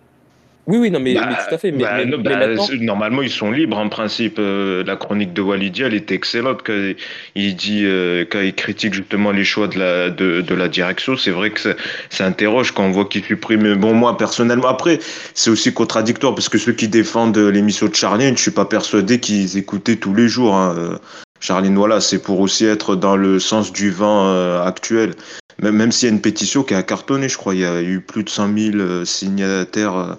Oui, 0.67 0.79
oui, 0.79 0.91
non, 0.91 0.99
mais, 0.99 1.13
Bah, 1.13 1.27
mais 1.29 1.35
tout 1.35 1.55
à 1.55 1.59
fait. 1.59 1.73
Mais, 1.73 1.83
bah, 1.83 1.91
mais- 1.99 2.07
non, 2.07 2.17
mais 2.17 2.23
bah, 2.23 2.39
maintenant, 2.39 2.65
normalement, 2.81 3.21
ils 3.21 3.29
sont 3.29 3.51
libres 3.53 3.77
en 3.77 3.91
principe. 3.91 4.37
Euh, 4.39 4.83
la 4.87 4.97
chronique 4.97 5.35
de 5.35 5.43
Walidia, 5.43 5.89
elle 5.89 5.95
était 5.95 6.15
excellente. 6.15 6.63
Quand 6.65 6.93
il 7.35 7.55
dit, 7.55 7.83
euh, 7.85 8.25
quand 8.25 8.41
il 8.41 8.55
critique 8.55 8.95
justement 8.95 9.31
les 9.31 9.45
choix 9.45 9.69
de 9.69 9.79
la, 9.79 10.09
de, 10.09 10.41
de 10.41 10.55
la 10.55 10.69
direction, 10.69 11.19
c'est 11.19 11.33
vrai 11.33 11.51
que 11.51 11.61
ça, 11.61 11.75
ça 12.09 12.25
interroge 12.25 12.73
quand 12.73 12.85
on 12.87 12.93
voit 12.93 13.05
qu'il 13.05 13.23
supprime. 13.23 13.75
Bon, 13.75 13.93
moi, 13.93 14.17
personnellement, 14.17 14.69
après, 14.69 15.01
c'est 15.35 15.51
aussi 15.51 15.75
contradictoire 15.75 16.35
parce 16.35 16.49
que 16.49 16.57
ceux 16.57 16.73
qui 16.73 16.89
défendent 16.89 17.37
l'émission 17.37 17.87
de 17.89 17.95
Charline, 17.95 18.35
je 18.35 18.41
suis 18.41 18.51
pas 18.51 18.65
persuadé 18.65 19.21
qu'ils 19.21 19.59
écoutaient 19.59 19.97
tous 19.97 20.15
les 20.15 20.29
jours. 20.29 20.55
Hein. 20.55 20.99
Charline, 21.45 21.77
voilà, 21.77 22.01
c'est 22.01 22.21
pour 22.21 22.41
aussi 22.41 22.65
être 22.65 22.97
dans 22.97 23.17
le 23.17 23.39
sens 23.39 23.71
du 23.71 23.91
vent 23.91 24.29
euh, 24.29 24.63
actuel. 24.63 25.15
Même, 25.61 25.77
même 25.77 25.93
s'il 25.93 26.09
y 26.09 26.11
a 26.11 26.15
une 26.15 26.23
pétition 26.23 26.63
qui 26.63 26.73
a 26.73 26.83
cartonné, 26.83 27.29
je 27.29 27.37
crois, 27.37 27.55
il 27.55 27.61
y 27.61 27.67
a 27.67 27.83
eu 27.83 28.01
plus 28.01 28.25
de 28.25 28.31
100 28.31 28.57
000 28.57 28.77
euh, 28.77 29.05
signataires 29.05 29.95
euh, 29.95 30.15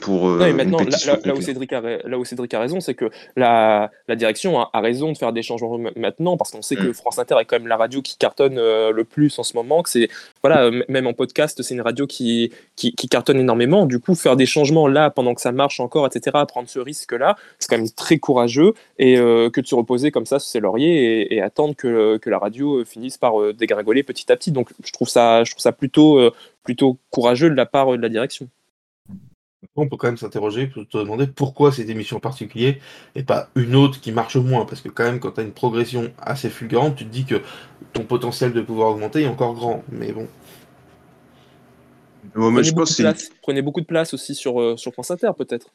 pour 0.00 0.28
euh, 0.28 0.38
Non, 0.38 0.46
une 0.46 0.56
maintenant, 0.56 0.78
là, 1.24 1.34
où 1.34 1.40
Cédric 1.40 1.72
a, 1.72 1.80
ra- 1.80 1.98
là 2.04 2.18
où 2.18 2.24
Cédric 2.24 2.52
a 2.54 2.60
raison, 2.60 2.80
c'est 2.80 2.94
que 2.94 3.10
la, 3.36 3.90
la 4.08 4.16
direction 4.16 4.60
a, 4.60 4.70
a 4.72 4.80
raison 4.80 5.12
de 5.12 5.18
faire 5.18 5.32
des 5.32 5.42
changements 5.42 5.78
ma- 5.78 5.90
maintenant, 5.96 6.36
parce 6.36 6.50
qu'on 6.50 6.62
sait 6.62 6.76
que 6.76 6.88
Mm. 6.88 6.94
France 6.94 7.18
Inter 7.18 7.36
est 7.40 7.44
quand 7.44 7.56
même 7.58 7.68
la 7.68 7.76
radio 7.76 8.02
qui 8.02 8.16
cartonne 8.16 8.58
euh, 8.58 8.90
le 8.92 9.04
plus 9.04 9.38
en 9.38 9.42
ce 9.42 9.54
moment. 9.56 9.82
Que 9.82 9.90
c'est 9.90 10.08
voilà, 10.42 10.64
euh, 10.64 10.82
même 10.88 11.06
en 11.06 11.12
podcast, 11.12 11.62
c'est 11.62 11.74
une 11.74 11.80
radio 11.80 12.06
qui, 12.06 12.52
qui, 12.76 12.92
qui 12.94 13.08
cartonne 13.08 13.38
énormément. 13.38 13.86
Du 13.86 14.00
coup, 14.00 14.14
faire 14.14 14.36
des 14.36 14.46
changements 14.46 14.88
là 14.88 15.10
pendant 15.10 15.34
que 15.34 15.40
ça 15.40 15.52
marche 15.52 15.80
encore, 15.80 16.06
etc., 16.06 16.36
prendre 16.48 16.68
ce 16.68 16.78
risque-là, 16.78 17.36
c'est 17.58 17.68
quand 17.68 17.78
même 17.78 17.90
très 17.90 18.18
courageux 18.18 18.74
et 18.98 19.18
euh, 19.18 19.50
que 19.50 19.60
de 19.60 19.66
se 19.66 19.74
reposer 19.74 20.10
comme 20.10 20.26
ça 20.26 20.38
sur 20.38 20.48
ses 20.50 20.60
lauriers 20.60 21.20
et, 21.22 21.34
et 21.36 21.42
attendre 21.42 21.74
que, 21.76 22.16
que 22.16 22.30
la 22.30 22.38
radio 22.38 22.78
euh, 22.80 22.84
finisse 22.84 23.18
par 23.18 23.40
euh, 23.40 23.52
dégringoler 23.52 24.02
petit 24.02 24.30
à 24.32 24.36
petit. 24.36 24.50
Donc, 24.52 24.70
je 24.84 24.92
trouve 24.92 25.08
ça, 25.08 25.44
je 25.44 25.50
trouve 25.52 25.62
ça 25.62 25.72
plutôt, 25.72 26.18
euh, 26.18 26.32
plutôt 26.64 26.98
courageux 27.10 27.50
de 27.50 27.54
la 27.54 27.66
part 27.66 27.92
euh, 27.92 27.96
de 27.96 28.02
la 28.02 28.08
direction. 28.08 28.48
On 29.76 29.88
peut 29.88 29.96
quand 29.96 30.08
même 30.08 30.16
s'interroger, 30.16 30.68
pour 30.68 30.86
te 30.86 30.98
demander 30.98 31.26
pourquoi 31.26 31.72
cette 31.72 31.88
émission 31.88 32.18
en 32.18 32.20
particulier 32.20 32.80
et 33.14 33.24
pas 33.24 33.50
une 33.56 33.74
autre 33.74 34.00
qui 34.00 34.12
marche 34.12 34.36
moins. 34.36 34.64
Parce 34.66 34.80
que 34.80 34.88
quand 34.88 35.04
même, 35.04 35.20
quand 35.20 35.32
tu 35.32 35.40
as 35.40 35.44
une 35.44 35.52
progression 35.52 36.12
assez 36.18 36.48
fulgurante, 36.50 36.96
tu 36.96 37.04
te 37.04 37.10
dis 37.10 37.24
que 37.24 37.42
ton 37.92 38.04
potentiel 38.04 38.52
de 38.52 38.60
pouvoir 38.60 38.90
augmenter 38.90 39.22
est 39.22 39.28
encore 39.28 39.54
grand. 39.54 39.82
Mais 39.90 40.12
bon. 40.12 40.28
Ouais, 42.36 42.50
mais 42.50 42.62
Prenez 42.62 42.64
je 42.64 42.72
beaucoup, 42.72 42.80
pense 42.82 42.96
de 42.96 42.96
place, 42.96 43.30
prenez 43.42 43.62
beaucoup 43.62 43.80
de 43.80 43.86
place 43.86 44.14
aussi 44.14 44.34
sur, 44.34 44.60
euh, 44.60 44.76
sur 44.76 44.92
France 44.92 45.10
Inter, 45.10 45.30
peut-être. 45.36 45.72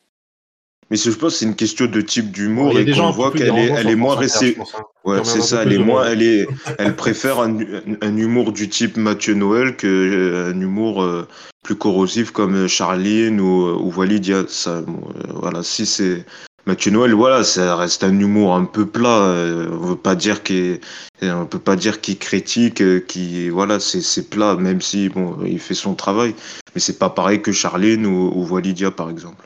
Mais 0.91 0.97
je 0.97 1.09
pense 1.11 1.33
que 1.33 1.39
c'est 1.39 1.45
une 1.45 1.55
question 1.55 1.85
de 1.87 2.01
type 2.01 2.31
d'humour 2.31 2.71
et 2.81 2.85
qu'on 2.91 3.11
voit 3.11 3.31
qu'elle 3.39 3.49
est, 3.57 3.67
elle 3.79 3.89
est 3.89 3.95
moins 3.95 4.15
restée. 4.15 4.55
hein. 4.59 4.81
Ouais, 5.05 5.17
c'est 5.25 5.41
ça. 5.41 5.63
Elle 5.63 5.73
est 5.73 5.77
moins, 5.85 6.05
elle 6.05 6.21
est, 6.21 6.47
elle 6.79 6.95
préfère 6.95 7.39
un, 7.39 7.57
un- 8.01 8.17
humour 8.17 8.51
du 8.53 8.69
type 8.69 8.97
Mathieu 8.97 9.33
Noël 9.33 9.75
que 9.75 9.87
euh, 9.87 10.51
un 10.53 10.59
humour 10.59 11.01
euh, 11.03 11.27
plus 11.63 11.75
corrosif 11.75 12.31
comme 12.31 12.55
euh, 12.55 12.67
Charline 12.67 13.39
ou, 13.41 13.69
ou 13.79 13.91
Walidia. 13.95 14.43
Ça, 14.47 14.81
bon, 14.81 14.99
euh, 15.15 15.33
voilà. 15.35 15.63
Si 15.63 15.85
c'est 15.85 16.25
Mathieu 16.65 16.91
Noël, 16.91 17.13
voilà, 17.13 17.43
ça 17.43 17.75
reste 17.75 18.03
un 18.05 18.17
humour 18.17 18.55
un 18.55 18.63
peu 18.65 18.85
plat. 18.85 19.23
Euh, 19.23 19.67
on 19.73 19.85
veut 19.87 19.95
pas 19.97 20.15
dire 20.15 20.43
qu'il, 20.43 20.79
on 21.21 21.45
peut 21.45 21.59
pas 21.59 21.75
dire 21.75 21.99
qu'il 21.99 22.17
critique, 22.17 22.81
qui, 23.07 23.49
voilà, 23.49 23.79
c'est 23.81 24.29
plat, 24.29 24.55
même 24.55 24.79
si 24.79 25.09
bon, 25.09 25.37
il 25.45 25.59
fait 25.59 25.73
son 25.73 25.95
travail, 25.95 26.33
mais 26.73 26.79
c'est 26.79 26.97
pas 26.99 27.09
pareil 27.09 27.41
que 27.41 27.51
Charline 27.51 28.05
ou, 28.05 28.31
ou 28.33 28.45
Walidia 28.47 28.91
par 28.91 29.09
exemple. 29.09 29.45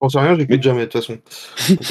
On 0.00 0.08
sait 0.08 0.18
rien, 0.18 0.36
j'écoute 0.38 0.62
jamais 0.62 0.86
de 0.86 0.90
toute 0.90 1.00
façon. 1.00 1.18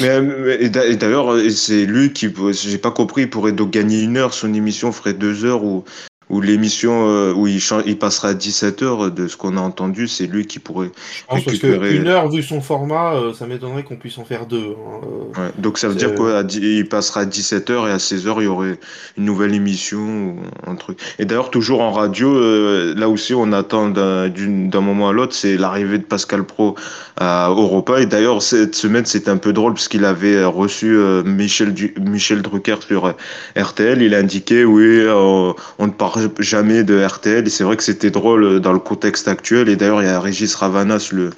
mais, 0.00 0.62
et 0.62 0.68
d'ailleurs, 0.68 1.34
c'est 1.50 1.84
lui 1.84 2.12
qui, 2.12 2.32
j'ai 2.52 2.78
pas 2.78 2.90
compris, 2.90 3.22
il 3.22 3.30
pourrait 3.30 3.52
donc 3.52 3.70
gagner 3.70 4.02
une 4.02 4.16
heure, 4.16 4.34
son 4.34 4.54
émission 4.54 4.92
ferait 4.92 5.14
deux 5.14 5.44
heures 5.44 5.64
ou 5.64 5.84
ou 6.30 6.40
l'émission 6.40 7.08
euh, 7.08 7.32
où 7.34 7.46
il, 7.46 7.60
il, 7.86 7.98
passera 7.98 8.28
à 8.28 8.34
17h, 8.34 9.12
de 9.12 9.28
ce 9.28 9.36
qu'on 9.36 9.56
a 9.56 9.60
entendu, 9.60 10.08
c'est 10.08 10.26
lui 10.26 10.46
qui 10.46 10.58
pourrait 10.58 10.90
Je 11.18 11.24
pense 11.26 11.44
récupérer... 11.44 11.96
une 11.96 12.06
heure, 12.06 12.30
vu 12.30 12.42
son 12.42 12.60
format, 12.60 13.14
euh, 13.14 13.34
ça 13.34 13.46
m'étonnerait 13.46 13.82
qu'on 13.82 13.96
puisse 13.96 14.16
en 14.18 14.24
faire 14.24 14.46
deux. 14.46 14.56
Hein, 14.56 15.00
euh. 15.04 15.40
ouais, 15.40 15.50
donc 15.58 15.78
ça 15.78 15.88
veut 15.88 15.94
dire 15.94 16.14
qu'il 16.14 16.88
passera 16.88 17.20
à 17.20 17.24
17h 17.24 17.88
et 17.88 17.92
à 17.92 17.98
16h, 17.98 18.36
il 18.38 18.44
y 18.44 18.46
aurait 18.46 18.78
une 19.18 19.24
nouvelle 19.24 19.54
émission 19.54 19.98
ou 19.98 20.36
un 20.66 20.76
truc. 20.76 20.98
Et 21.18 21.24
d'ailleurs, 21.26 21.50
toujours 21.50 21.82
en 21.82 21.92
radio, 21.92 22.94
là 22.94 23.08
aussi, 23.08 23.34
on 23.34 23.52
attend 23.52 23.90
d'un 23.90 24.80
moment 24.80 25.10
à 25.10 25.12
l'autre, 25.12 25.34
c'est 25.34 25.56
l'arrivée 25.56 25.98
de 25.98 26.04
Pascal 26.04 26.44
Pro 26.44 26.74
à 27.16 27.48
Europa. 27.48 28.00
Et 28.00 28.06
d'ailleurs, 28.06 28.42
cette 28.42 28.74
semaine, 28.74 29.04
c'était 29.04 29.30
un 29.30 29.36
peu 29.36 29.52
drôle 29.52 29.74
parce 29.74 29.88
qu'il 29.88 30.04
avait 30.04 30.44
reçu 30.44 30.96
Michel, 31.24 31.74
du... 31.74 31.94
Michel 32.00 32.42
Drucker 32.42 32.76
sur 32.86 33.14
RTL. 33.56 34.02
Il 34.02 34.14
a 34.14 34.18
indiqué, 34.18 34.64
oui, 34.64 35.06
on 35.08 35.86
ne 35.86 35.92
parle 35.92 36.13
jamais 36.38 36.84
de 36.84 37.02
RTL. 37.02 37.46
Et 37.46 37.50
c'est 37.50 37.64
vrai 37.64 37.76
que 37.76 37.82
c'était 37.82 38.10
drôle 38.10 38.44
euh, 38.44 38.60
dans 38.60 38.72
le 38.72 38.78
contexte 38.78 39.28
actuel. 39.28 39.68
Et 39.68 39.76
d'ailleurs, 39.76 40.02
il 40.02 40.06
y 40.06 40.10
a 40.10 40.20
Régis 40.20 40.54
Ravanas, 40.54 41.10
le, 41.12 41.30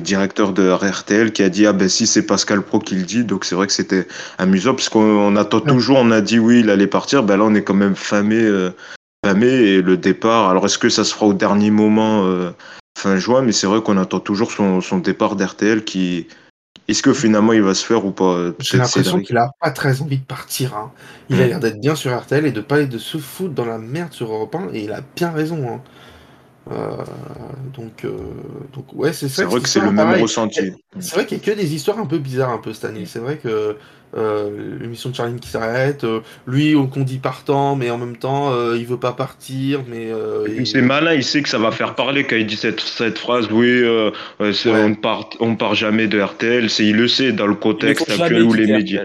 directeur 0.00 0.52
de 0.52 0.70
RTL, 0.70 1.32
qui 1.32 1.42
a 1.42 1.48
dit 1.48 1.66
Ah 1.66 1.72
ben 1.72 1.88
si, 1.88 2.06
c'est 2.06 2.22
Pascal 2.22 2.62
Pro 2.62 2.78
qui 2.78 2.94
le 2.94 3.02
dit. 3.02 3.24
Donc 3.24 3.44
c'est 3.44 3.54
vrai 3.54 3.66
que 3.66 3.72
c'était 3.72 4.06
amusant, 4.38 4.74
parce 4.74 4.88
qu'on 4.88 5.36
attend 5.36 5.60
toujours, 5.60 5.98
on 5.98 6.10
a 6.10 6.20
dit 6.20 6.38
oui, 6.38 6.60
il 6.60 6.70
allait 6.70 6.86
partir. 6.86 7.22
Ben 7.22 7.36
là, 7.36 7.44
on 7.44 7.54
est 7.54 7.62
quand 7.62 7.74
même 7.74 7.96
famé, 7.96 8.42
euh, 8.42 8.70
famé. 9.24 9.48
Et 9.48 9.82
le 9.82 9.96
départ, 9.96 10.48
alors 10.48 10.66
est-ce 10.66 10.78
que 10.78 10.88
ça 10.88 11.04
se 11.04 11.14
fera 11.14 11.26
au 11.26 11.34
dernier 11.34 11.70
moment 11.70 12.24
euh, 12.26 12.50
fin 12.98 13.16
juin? 13.16 13.42
Mais 13.42 13.52
c'est 13.52 13.66
vrai 13.66 13.80
qu'on 13.82 13.96
attend 13.96 14.20
toujours 14.20 14.52
son, 14.52 14.80
son 14.80 14.98
départ 14.98 15.36
d'RTL 15.36 15.84
qui 15.84 16.26
est-ce 16.90 17.02
que 17.04 17.14
finalement 17.14 17.52
il 17.52 17.62
va 17.62 17.74
se 17.74 17.86
faire 17.86 18.04
ou 18.04 18.10
pas? 18.10 18.52
J'ai 18.58 18.78
l'impression 18.78 19.20
qu'il 19.20 19.36
a 19.36 19.52
pas 19.60 19.70
très 19.70 20.02
envie 20.02 20.18
de 20.18 20.24
partir. 20.24 20.76
Hein. 20.76 20.92
Il 21.28 21.40
a 21.40 21.46
l'air 21.46 21.60
d'être 21.60 21.80
bien 21.80 21.94
sur 21.94 22.16
RTL 22.18 22.44
et 22.44 22.50
de 22.50 22.60
pas 22.60 22.82
de 22.82 22.98
se 22.98 23.18
foutre 23.18 23.54
dans 23.54 23.64
la 23.64 23.78
merde 23.78 24.12
sur 24.12 24.32
Europe 24.32 24.56
1 24.56 24.74
et 24.74 24.84
il 24.84 24.92
a 24.92 25.00
bien 25.14 25.30
raison. 25.30 25.68
Hein. 25.68 25.82
Euh, 26.70 27.04
donc, 27.74 28.04
euh, 28.04 28.10
donc 28.72 28.92
ouais, 28.92 29.12
c'est 29.12 29.28
ça. 29.28 29.36
C'est 29.36 29.44
vrai 29.44 29.60
que 29.60 29.68
c'est 29.68 29.80
le 29.80 29.90
même 29.90 30.20
ressenti. 30.20 30.72
C'est 30.98 31.14
vrai 31.14 31.26
qu'il 31.26 31.38
y 31.38 31.40
a 31.40 31.44
que 31.44 31.58
des 31.58 31.74
histoires 31.74 31.98
un 31.98 32.06
peu 32.06 32.18
bizarres 32.18 32.50
un 32.50 32.58
peu 32.58 32.72
cette 32.72 32.84
année. 32.84 33.06
C'est 33.06 33.18
vrai 33.18 33.38
que 33.38 33.76
euh, 34.16 34.78
l'émission 34.80 35.10
de 35.10 35.14
Charline 35.14 35.38
qui 35.38 35.48
s'arrête, 35.48 36.02
euh, 36.02 36.20
lui 36.46 36.74
qu'on 36.92 37.02
dit 37.02 37.18
partant, 37.18 37.76
mais 37.76 37.90
en 37.90 37.98
même 37.98 38.16
temps 38.16 38.52
euh, 38.52 38.76
il 38.76 38.84
veut 38.86 38.98
pas 38.98 39.12
partir. 39.12 39.82
Mais 39.88 40.10
c'est 40.64 40.82
malin, 40.82 41.14
il 41.14 41.24
sait 41.24 41.42
que 41.42 41.48
ça 41.48 41.58
va 41.58 41.70
faire 41.70 41.94
parler 41.94 42.24
quand 42.24 42.36
il 42.36 42.46
dit 42.46 42.56
cette, 42.56 42.80
cette 42.80 43.18
phrase. 43.18 43.48
Oui, 43.50 43.82
on 44.66 44.94
part, 44.94 45.30
on 45.40 45.56
part 45.56 45.74
jamais 45.74 46.08
de 46.08 46.20
RTL. 46.20 46.68
C'est 46.70 46.86
il 46.86 46.96
le 46.96 47.08
sait 47.08 47.32
dans 47.32 47.46
le 47.46 47.54
contexte 47.54 48.08
actuel 48.08 48.42
où 48.42 48.52
les 48.52 48.66
médias. 48.66 49.04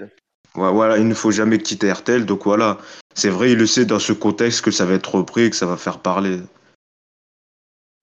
voilà, 0.55 0.97
il 0.97 1.07
ne 1.07 1.13
faut 1.13 1.31
jamais 1.31 1.59
quitter 1.59 1.91
RTL. 1.91 2.25
Donc 2.25 2.45
voilà, 2.45 2.79
c'est 3.13 3.29
vrai, 3.29 3.51
il 3.51 3.57
le 3.57 3.67
sait 3.67 3.85
dans 3.85 4.00
ce 4.00 4.12
contexte 4.12 4.62
que 4.62 4.71
ça 4.71 4.85
va 4.85 4.95
être 4.95 5.13
repris, 5.13 5.50
que 5.50 5.55
ça 5.55 5.67
va 5.67 5.77
faire 5.77 6.00
parler. 6.00 6.39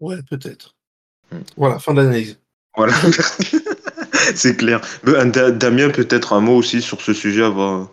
Ouais, 0.02 0.16
peut-être. 0.28 0.74
Hmm. 1.30 1.38
Voilà, 1.56 1.78
fin 1.78 1.94
d'analyse. 1.94 2.38
Voilà. 2.76 2.92
c'est 4.34 4.56
clair. 4.56 4.80
Damien, 5.04 5.90
peut-être 5.90 6.32
un 6.32 6.40
mot 6.40 6.56
aussi 6.56 6.82
sur 6.82 7.00
ce 7.00 7.12
sujet 7.12 7.44
avant. 7.44 7.88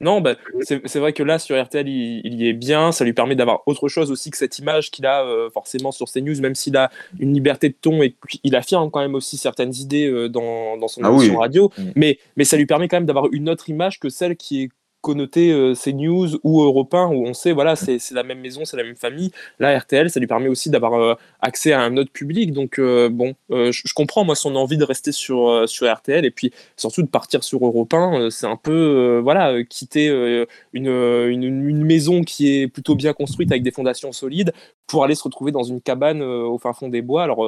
Non, 0.00 0.20
bah, 0.20 0.34
c'est 0.64 0.96
vrai 0.96 1.12
que 1.12 1.22
là, 1.22 1.38
sur 1.38 1.62
RTL, 1.62 1.86
il, 1.86 2.34
y 2.34 2.48
est 2.48 2.54
bien. 2.54 2.90
Ça 2.90 3.04
lui 3.04 3.12
permet 3.12 3.36
d'avoir 3.36 3.62
autre 3.66 3.88
chose 3.88 4.10
aussi 4.10 4.30
que 4.30 4.36
cette 4.36 4.58
image 4.58 4.90
qu'il 4.90 5.06
a 5.06 5.24
euh, 5.24 5.48
forcément 5.48 5.92
sur 5.92 6.10
CNews, 6.10 6.40
même 6.40 6.56
s'il 6.56 6.76
a 6.76 6.90
une 7.20 7.32
liberté 7.32 7.68
de 7.68 7.76
ton 7.80 8.02
et 8.02 8.16
qu'il 8.28 8.56
affirme 8.56 8.90
quand 8.90 8.98
même 8.98 9.14
aussi 9.14 9.36
certaines 9.36 9.72
idées 9.74 10.08
euh, 10.08 10.28
dans, 10.28 10.76
dans, 10.76 10.88
son 10.88 11.04
ah 11.04 11.10
émission 11.10 11.38
radio. 11.38 11.70
Mm. 11.78 11.82
Mais, 11.94 12.18
mais 12.36 12.44
ça 12.44 12.56
lui 12.56 12.66
permet 12.66 12.88
quand 12.88 12.96
même 12.96 13.06
d'avoir 13.06 13.26
une 13.30 13.48
autre 13.48 13.70
image 13.70 14.00
que 14.00 14.08
celle 14.08 14.36
qui 14.36 14.64
est 14.64 14.68
connoté 15.02 15.52
euh, 15.52 15.74
CNews 15.74 16.38
ou 16.44 16.62
Europe 16.62 16.94
1 16.94 17.08
où 17.08 17.26
on 17.26 17.34
sait 17.34 17.52
voilà 17.52 17.76
c'est 17.76 17.98
la 18.12 18.22
même 18.22 18.40
maison 18.40 18.64
c'est 18.64 18.76
la 18.76 18.84
même 18.84 18.96
famille. 18.96 19.32
Là 19.58 19.78
RTL 19.78 20.08
ça 20.08 20.20
lui 20.20 20.26
permet 20.26 20.48
aussi 20.48 20.70
d'avoir 20.70 20.94
euh, 20.94 21.14
accès 21.40 21.72
à 21.72 21.82
un 21.82 21.96
autre 21.98 22.12
public. 22.12 22.52
Donc 22.52 22.78
euh, 22.78 23.10
bon 23.10 23.34
je, 23.50 23.92
comprends 23.94 24.24
moi 24.24 24.34
son 24.34 24.56
envie 24.56 24.78
de 24.78 24.84
rester 24.84 25.12
sur 25.12 25.68
sur 25.68 25.92
RTL 25.92 26.24
et 26.24 26.30
puis 26.30 26.52
surtout 26.76 27.02
de 27.02 27.08
partir 27.08 27.44
sur 27.44 27.64
Europe 27.66 27.92
1 27.92 28.30
c'est 28.30 28.46
un 28.46 28.56
peu 28.56 29.20
voilà 29.22 29.62
quitter 29.64 30.06
une, 30.72 30.88
une, 30.88 31.84
maison 31.84 32.22
qui 32.22 32.56
est 32.56 32.68
plutôt 32.68 32.94
bien 32.94 33.12
construite 33.12 33.50
avec 33.50 33.62
des 33.62 33.72
fondations 33.72 34.12
solides 34.12 34.52
pour 34.86 35.04
aller 35.04 35.14
se 35.14 35.24
retrouver 35.24 35.50
dans 35.52 35.64
une 35.64 35.80
cabane 35.80 36.22
au 36.22 36.58
fin 36.58 36.72
fond 36.72 36.88
des 36.88 37.02
bois. 37.02 37.24
Alors 37.24 37.44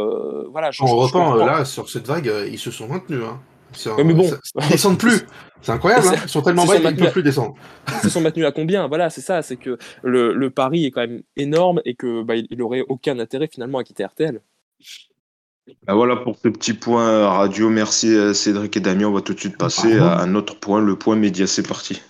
voilà 0.51 0.71
je, 0.73 0.83
Europe 0.83 1.15
1 1.15 1.37
là 1.47 1.65
sur 1.65 1.89
cette 1.89 2.07
vague 2.07 2.31
ils 2.51 2.59
se 2.59 2.73
sont 2.73 2.89
maintenus 2.89 3.23
hein 3.25 3.41
mais 3.99 4.15
bon, 4.15 4.31
ils 4.63 4.69
descendent 4.69 4.99
plus. 4.99 5.27
C'est 5.63 5.73
incroyable, 5.73 6.09
hein. 6.09 6.21
ils 6.23 6.29
sont 6.29 6.43
tellement 6.43 6.67
bas 6.67 6.77
qu'ils 6.77 6.85
ne 6.85 6.97
peuvent 6.97 7.13
plus 7.13 7.23
descendre. 7.23 7.55
Ils 7.89 8.01
se 8.01 8.09
sont 8.11 8.21
maintenus 8.21 8.47
à 8.47 8.53
combien? 8.53 8.87
Voilà, 8.87 9.09
c'est 9.09 9.23
ça, 9.23 9.41
c'est 9.41 9.57
que 9.57 9.79
le, 10.03 10.35
le, 10.35 10.51
pari 10.51 10.85
est 10.85 10.91
quand 10.91 11.01
même 11.01 11.23
énorme 11.37 11.81
et 11.87 11.95
que 11.95 12.23
bah, 12.23 12.35
il 12.37 12.61
aurait 12.61 12.85
aucun 12.89 13.19
intérêt 13.19 13.49
finalement 13.51 13.79
à 13.79 13.85
quitter 13.85 14.05
RTL. 14.05 14.41
Bah 15.87 15.95
voilà 15.95 16.17
pour 16.17 16.37
ce 16.37 16.49
petit 16.49 16.75
point 16.75 17.27
radio. 17.27 17.71
Merci 17.71 18.15
euh, 18.15 18.35
Cédric 18.35 18.77
et 18.77 18.81
Damien. 18.81 19.07
On 19.07 19.13
va 19.13 19.23
tout 19.23 19.33
de 19.33 19.41
suite 19.41 19.57
passer 19.57 19.97
à 19.99 20.21
un 20.21 20.35
autre 20.35 20.61
point, 20.61 20.81
le 20.81 20.97
point 20.97 21.17
média. 21.17 21.47
C'est 21.47 21.67
parti. 21.67 22.03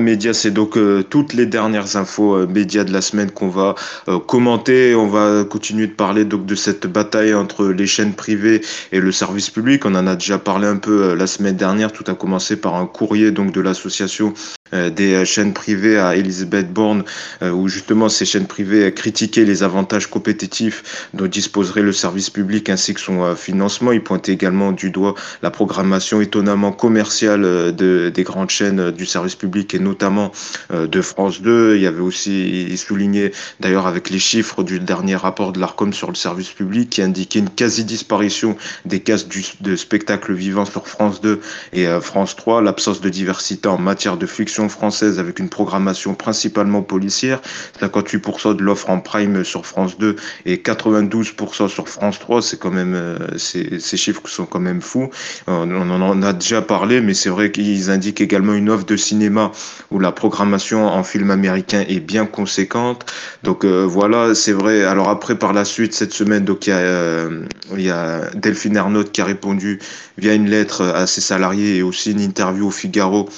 Média, 0.00 0.32
c'est 0.32 0.50
donc 0.50 0.76
euh, 0.76 1.02
toutes 1.02 1.34
les 1.34 1.46
dernières 1.46 1.96
infos 1.96 2.34
euh, 2.34 2.46
médias 2.46 2.84
de 2.84 2.92
la 2.92 3.00
semaine 3.00 3.30
qu'on 3.30 3.48
va 3.48 3.74
euh, 4.08 4.18
commenter. 4.18 4.94
On 4.94 5.06
va 5.06 5.44
continuer 5.44 5.86
de 5.86 5.92
parler 5.92 6.24
donc 6.24 6.46
de 6.46 6.54
cette 6.54 6.86
bataille 6.86 7.34
entre 7.34 7.66
les 7.66 7.86
chaînes 7.86 8.14
privées 8.14 8.62
et 8.92 9.00
le 9.00 9.12
service 9.12 9.50
public. 9.50 9.84
On 9.84 9.94
en 9.94 10.06
a 10.06 10.16
déjà 10.16 10.38
parlé 10.38 10.66
un 10.66 10.76
peu 10.76 11.14
la 11.14 11.26
semaine 11.26 11.56
dernière. 11.56 11.92
Tout 11.92 12.04
a 12.06 12.14
commencé 12.14 12.56
par 12.56 12.74
un 12.74 12.86
courrier 12.86 13.30
donc 13.30 13.52
de 13.52 13.60
l'association 13.60 14.32
des 14.74 15.24
chaînes 15.24 15.52
privées 15.52 15.98
à 15.98 16.16
Elisabeth 16.16 16.72
Borne, 16.72 17.04
où 17.42 17.68
justement 17.68 18.08
ces 18.08 18.24
chaînes 18.24 18.46
privées 18.46 18.92
critiquaient 18.92 19.44
les 19.44 19.62
avantages 19.62 20.08
compétitifs 20.08 21.08
dont 21.14 21.26
disposerait 21.26 21.82
le 21.82 21.92
service 21.92 22.30
public 22.30 22.68
ainsi 22.68 22.94
que 22.94 23.00
son 23.00 23.34
financement. 23.36 23.92
Ils 23.92 24.02
pointaient 24.02 24.32
également 24.32 24.72
du 24.72 24.90
doigt 24.90 25.14
la 25.42 25.50
programmation 25.50 26.20
étonnamment 26.20 26.72
commerciale 26.72 27.74
de, 27.74 28.10
des 28.12 28.22
grandes 28.22 28.50
chaînes 28.50 28.90
du 28.90 29.06
service 29.06 29.34
public 29.34 29.74
et 29.74 29.78
notamment 29.78 30.32
euh, 30.72 30.86
de 30.86 31.00
France 31.00 31.40
2. 31.40 31.76
Il 31.76 31.82
y 31.82 31.86
avait 31.86 32.00
aussi 32.00 32.76
souligné 32.76 33.32
d'ailleurs 33.60 33.86
avec 33.86 34.10
les 34.10 34.18
chiffres 34.18 34.62
du 34.62 34.80
dernier 34.80 35.16
rapport 35.16 35.52
de 35.52 35.60
l'ARCOM 35.60 35.92
sur 35.92 36.08
le 36.08 36.14
service 36.14 36.50
public 36.50 36.90
qui 36.90 37.02
indiquait 37.02 37.38
une 37.38 37.50
quasi-disparition 37.50 38.56
des 38.84 39.00
cases 39.00 39.26
de 39.60 39.76
spectacle 39.76 40.32
vivant 40.32 40.64
sur 40.64 40.86
France 40.88 41.20
2 41.20 41.40
et 41.72 41.86
euh, 41.86 42.00
France 42.00 42.36
3, 42.36 42.62
l'absence 42.62 43.00
de 43.00 43.08
diversité 43.08 43.68
en 43.68 43.78
matière 43.78 44.16
de 44.16 44.26
fiction 44.26 44.63
française 44.68 45.18
avec 45.18 45.38
une 45.38 45.48
programmation 45.48 46.14
principalement 46.14 46.82
policière, 46.82 47.40
58% 47.80 48.56
de 48.56 48.62
l'offre 48.62 48.90
en 48.90 49.00
prime 49.00 49.44
sur 49.44 49.66
France 49.66 49.98
2 49.98 50.16
et 50.46 50.56
92% 50.56 51.68
sur 51.68 51.88
France 51.88 52.18
3, 52.18 52.42
c'est 52.42 52.58
quand 52.58 52.70
même 52.70 52.94
euh, 52.94 53.18
ces, 53.36 53.96
chiffres 53.96 54.22
sont 54.26 54.46
quand 54.46 54.60
même 54.60 54.80
fous. 54.80 55.10
On 55.46 55.70
en 55.70 56.22
a 56.22 56.32
déjà 56.32 56.62
parlé, 56.62 57.00
mais 57.00 57.14
c'est 57.14 57.28
vrai 57.28 57.50
qu'ils 57.50 57.90
indiquent 57.90 58.20
également 58.20 58.54
une 58.54 58.70
offre 58.70 58.84
de 58.84 58.96
cinéma 58.96 59.52
où 59.90 59.98
la 59.98 60.12
programmation 60.12 60.86
en 60.86 61.02
film 61.02 61.30
américain 61.30 61.84
est 61.88 62.00
bien 62.00 62.26
conséquente. 62.26 63.06
Donc 63.42 63.64
euh, 63.64 63.84
voilà, 63.86 64.34
c'est 64.34 64.52
vrai. 64.52 64.84
Alors 64.84 65.08
après, 65.08 65.36
par 65.36 65.52
la 65.52 65.64
suite, 65.64 65.94
cette 65.94 66.12
semaine, 66.12 66.44
donc 66.44 66.66
il 66.66 66.70
y 66.70 66.72
a, 66.72 66.78
euh, 66.78 67.44
il 67.72 67.82
y 67.82 67.90
a 67.90 68.30
Delphine 68.34 68.76
Ernaud 68.76 69.04
qui 69.04 69.20
a 69.20 69.24
répondu 69.24 69.78
via 70.18 70.34
une 70.34 70.48
lettre 70.48 70.82
à 70.82 71.06
ses 71.06 71.20
salariés 71.20 71.76
et 71.76 71.82
aussi 71.82 72.12
une 72.12 72.20
interview 72.20 72.68
au 72.68 72.70
Figaro 72.70 73.28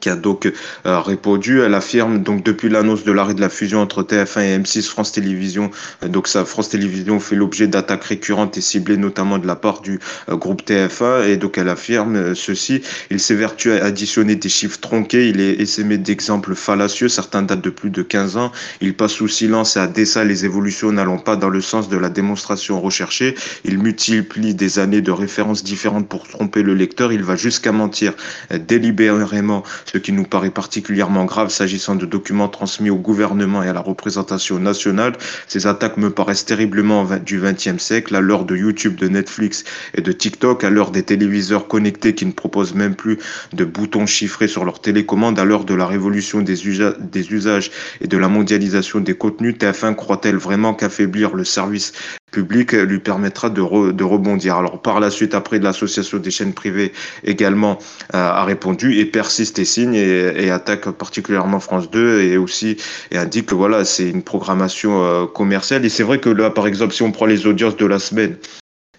qui 0.00 0.08
a 0.08 0.16
donc 0.16 0.50
euh, 0.86 1.00
répondu. 1.00 1.60
Elle 1.60 1.74
affirme 1.74 2.22
donc 2.22 2.42
depuis 2.44 2.68
l'annonce 2.68 3.04
de 3.04 3.12
l'arrêt 3.12 3.34
de 3.34 3.40
la 3.40 3.48
fusion 3.48 3.80
entre 3.80 4.02
TF1 4.02 4.40
et 4.40 4.58
M6 4.58 4.88
France 4.88 5.12
Télévisions, 5.12 5.70
euh, 6.02 6.08
donc 6.08 6.28
ça 6.28 6.44
France 6.44 6.68
Télévisions 6.70 7.20
fait 7.20 7.36
l'objet 7.36 7.66
d'attaques 7.66 8.04
récurrentes 8.04 8.56
et 8.56 8.60
ciblées 8.60 8.96
notamment 8.96 9.38
de 9.38 9.46
la 9.46 9.56
part 9.56 9.80
du 9.80 10.00
euh, 10.28 10.36
groupe 10.36 10.62
TF1 10.66 11.26
et 11.28 11.36
donc 11.36 11.58
elle 11.58 11.68
affirme 11.68 12.34
ceci. 12.34 12.82
Il 13.10 13.20
s'évertue 13.20 13.72
à 13.72 13.84
additionner 13.84 14.36
des 14.36 14.48
chiffres 14.48 14.80
tronqués, 14.80 15.28
il 15.28 15.40
est 15.40 15.60
essaimé 15.60 15.98
d'exemples 15.98 16.54
fallacieux, 16.54 17.08
certains 17.08 17.42
datent 17.42 17.62
de 17.62 17.70
plus 17.70 17.90
de 17.90 18.02
15 18.02 18.36
ans. 18.36 18.52
Il 18.80 18.94
passe 18.94 19.12
sous 19.12 19.28
silence 19.28 19.76
et 19.76 19.80
à 19.80 19.86
dessein 19.86 20.24
les 20.24 20.44
évolutions 20.44 20.92
n'allant 20.92 21.18
pas 21.18 21.36
dans 21.36 21.48
le 21.48 21.60
sens 21.60 21.88
de 21.88 21.96
la 21.96 22.08
démonstration 22.08 22.80
recherchée. 22.80 23.34
Il 23.64 23.78
multiplie 23.78 24.54
des 24.54 24.78
années 24.78 25.00
de 25.00 25.10
références 25.10 25.64
différentes 25.64 26.08
pour 26.08 26.28
tromper 26.28 26.62
le 26.62 26.74
lecteur. 26.74 27.12
Il 27.12 27.22
va 27.22 27.36
jusqu'à 27.36 27.72
mentir 27.72 28.14
délibérément 28.50 29.62
ce 29.90 29.98
qui 29.98 30.12
nous 30.12 30.24
paraît 30.24 30.50
particulièrement 30.50 31.24
grave 31.24 31.50
s'agissant 31.50 31.94
de 31.94 32.04
documents 32.04 32.48
transmis 32.48 32.90
au 32.90 32.96
gouvernement 32.96 33.62
et 33.62 33.68
à 33.68 33.72
la 33.72 33.80
représentation 33.80 34.58
nationale. 34.58 35.14
Ces 35.46 35.66
attaques 35.66 35.96
me 35.96 36.10
paraissent 36.10 36.44
terriblement 36.44 37.06
du 37.24 37.40
XXe 37.40 37.82
siècle, 37.82 38.14
à 38.14 38.20
l'heure 38.20 38.44
de 38.44 38.54
YouTube, 38.54 38.96
de 38.96 39.08
Netflix 39.08 39.64
et 39.94 40.02
de 40.02 40.12
TikTok, 40.12 40.62
à 40.64 40.70
l'heure 40.70 40.90
des 40.90 41.02
téléviseurs 41.02 41.68
connectés 41.68 42.14
qui 42.14 42.26
ne 42.26 42.32
proposent 42.32 42.74
même 42.74 42.94
plus 42.94 43.18
de 43.54 43.64
boutons 43.64 44.06
chiffrés 44.06 44.48
sur 44.48 44.64
leur 44.64 44.80
télécommande, 44.80 45.38
à 45.38 45.44
l'heure 45.44 45.64
de 45.64 45.74
la 45.74 45.86
révolution 45.86 46.42
des, 46.42 46.56
des 47.00 47.32
usages 47.32 47.70
et 48.00 48.06
de 48.06 48.18
la 48.18 48.28
mondialisation 48.28 49.00
des 49.00 49.14
contenus, 49.14 49.56
TF1 49.56 49.94
croit-elle 49.94 50.36
vraiment 50.36 50.74
qu'affaiblir 50.74 51.34
le 51.34 51.44
service 51.44 51.92
public 52.30 52.72
lui 52.72 52.98
permettra 52.98 53.50
de, 53.50 53.60
rebondir. 53.60 54.56
Alors 54.56 54.80
par 54.80 55.00
la 55.00 55.10
suite, 55.10 55.34
après 55.34 55.58
l'association 55.58 56.18
des 56.18 56.30
chaînes 56.30 56.52
privées 56.52 56.92
également 57.24 57.78
euh, 58.14 58.18
a 58.18 58.44
répondu 58.44 58.98
et 58.98 59.06
persiste 59.06 59.58
et 59.58 59.64
signe 59.64 59.94
et, 59.94 60.50
attaque 60.50 60.90
particulièrement 60.90 61.60
France 61.60 61.90
2 61.90 62.22
et 62.22 62.36
aussi 62.36 62.76
et 63.10 63.18
indique 63.18 63.46
que 63.46 63.54
voilà 63.54 63.84
c'est 63.84 64.08
une 64.08 64.22
programmation 64.22 65.02
euh, 65.02 65.26
commerciale 65.26 65.84
et 65.84 65.88
c'est 65.88 66.02
vrai 66.02 66.18
que 66.20 66.30
là 66.30 66.50
par 66.50 66.66
exemple 66.66 66.94
si 66.94 67.02
on 67.02 67.12
prend 67.12 67.26
les 67.26 67.46
audiences 67.46 67.76
de 67.76 67.86
la 67.86 67.98
semaine 67.98 68.36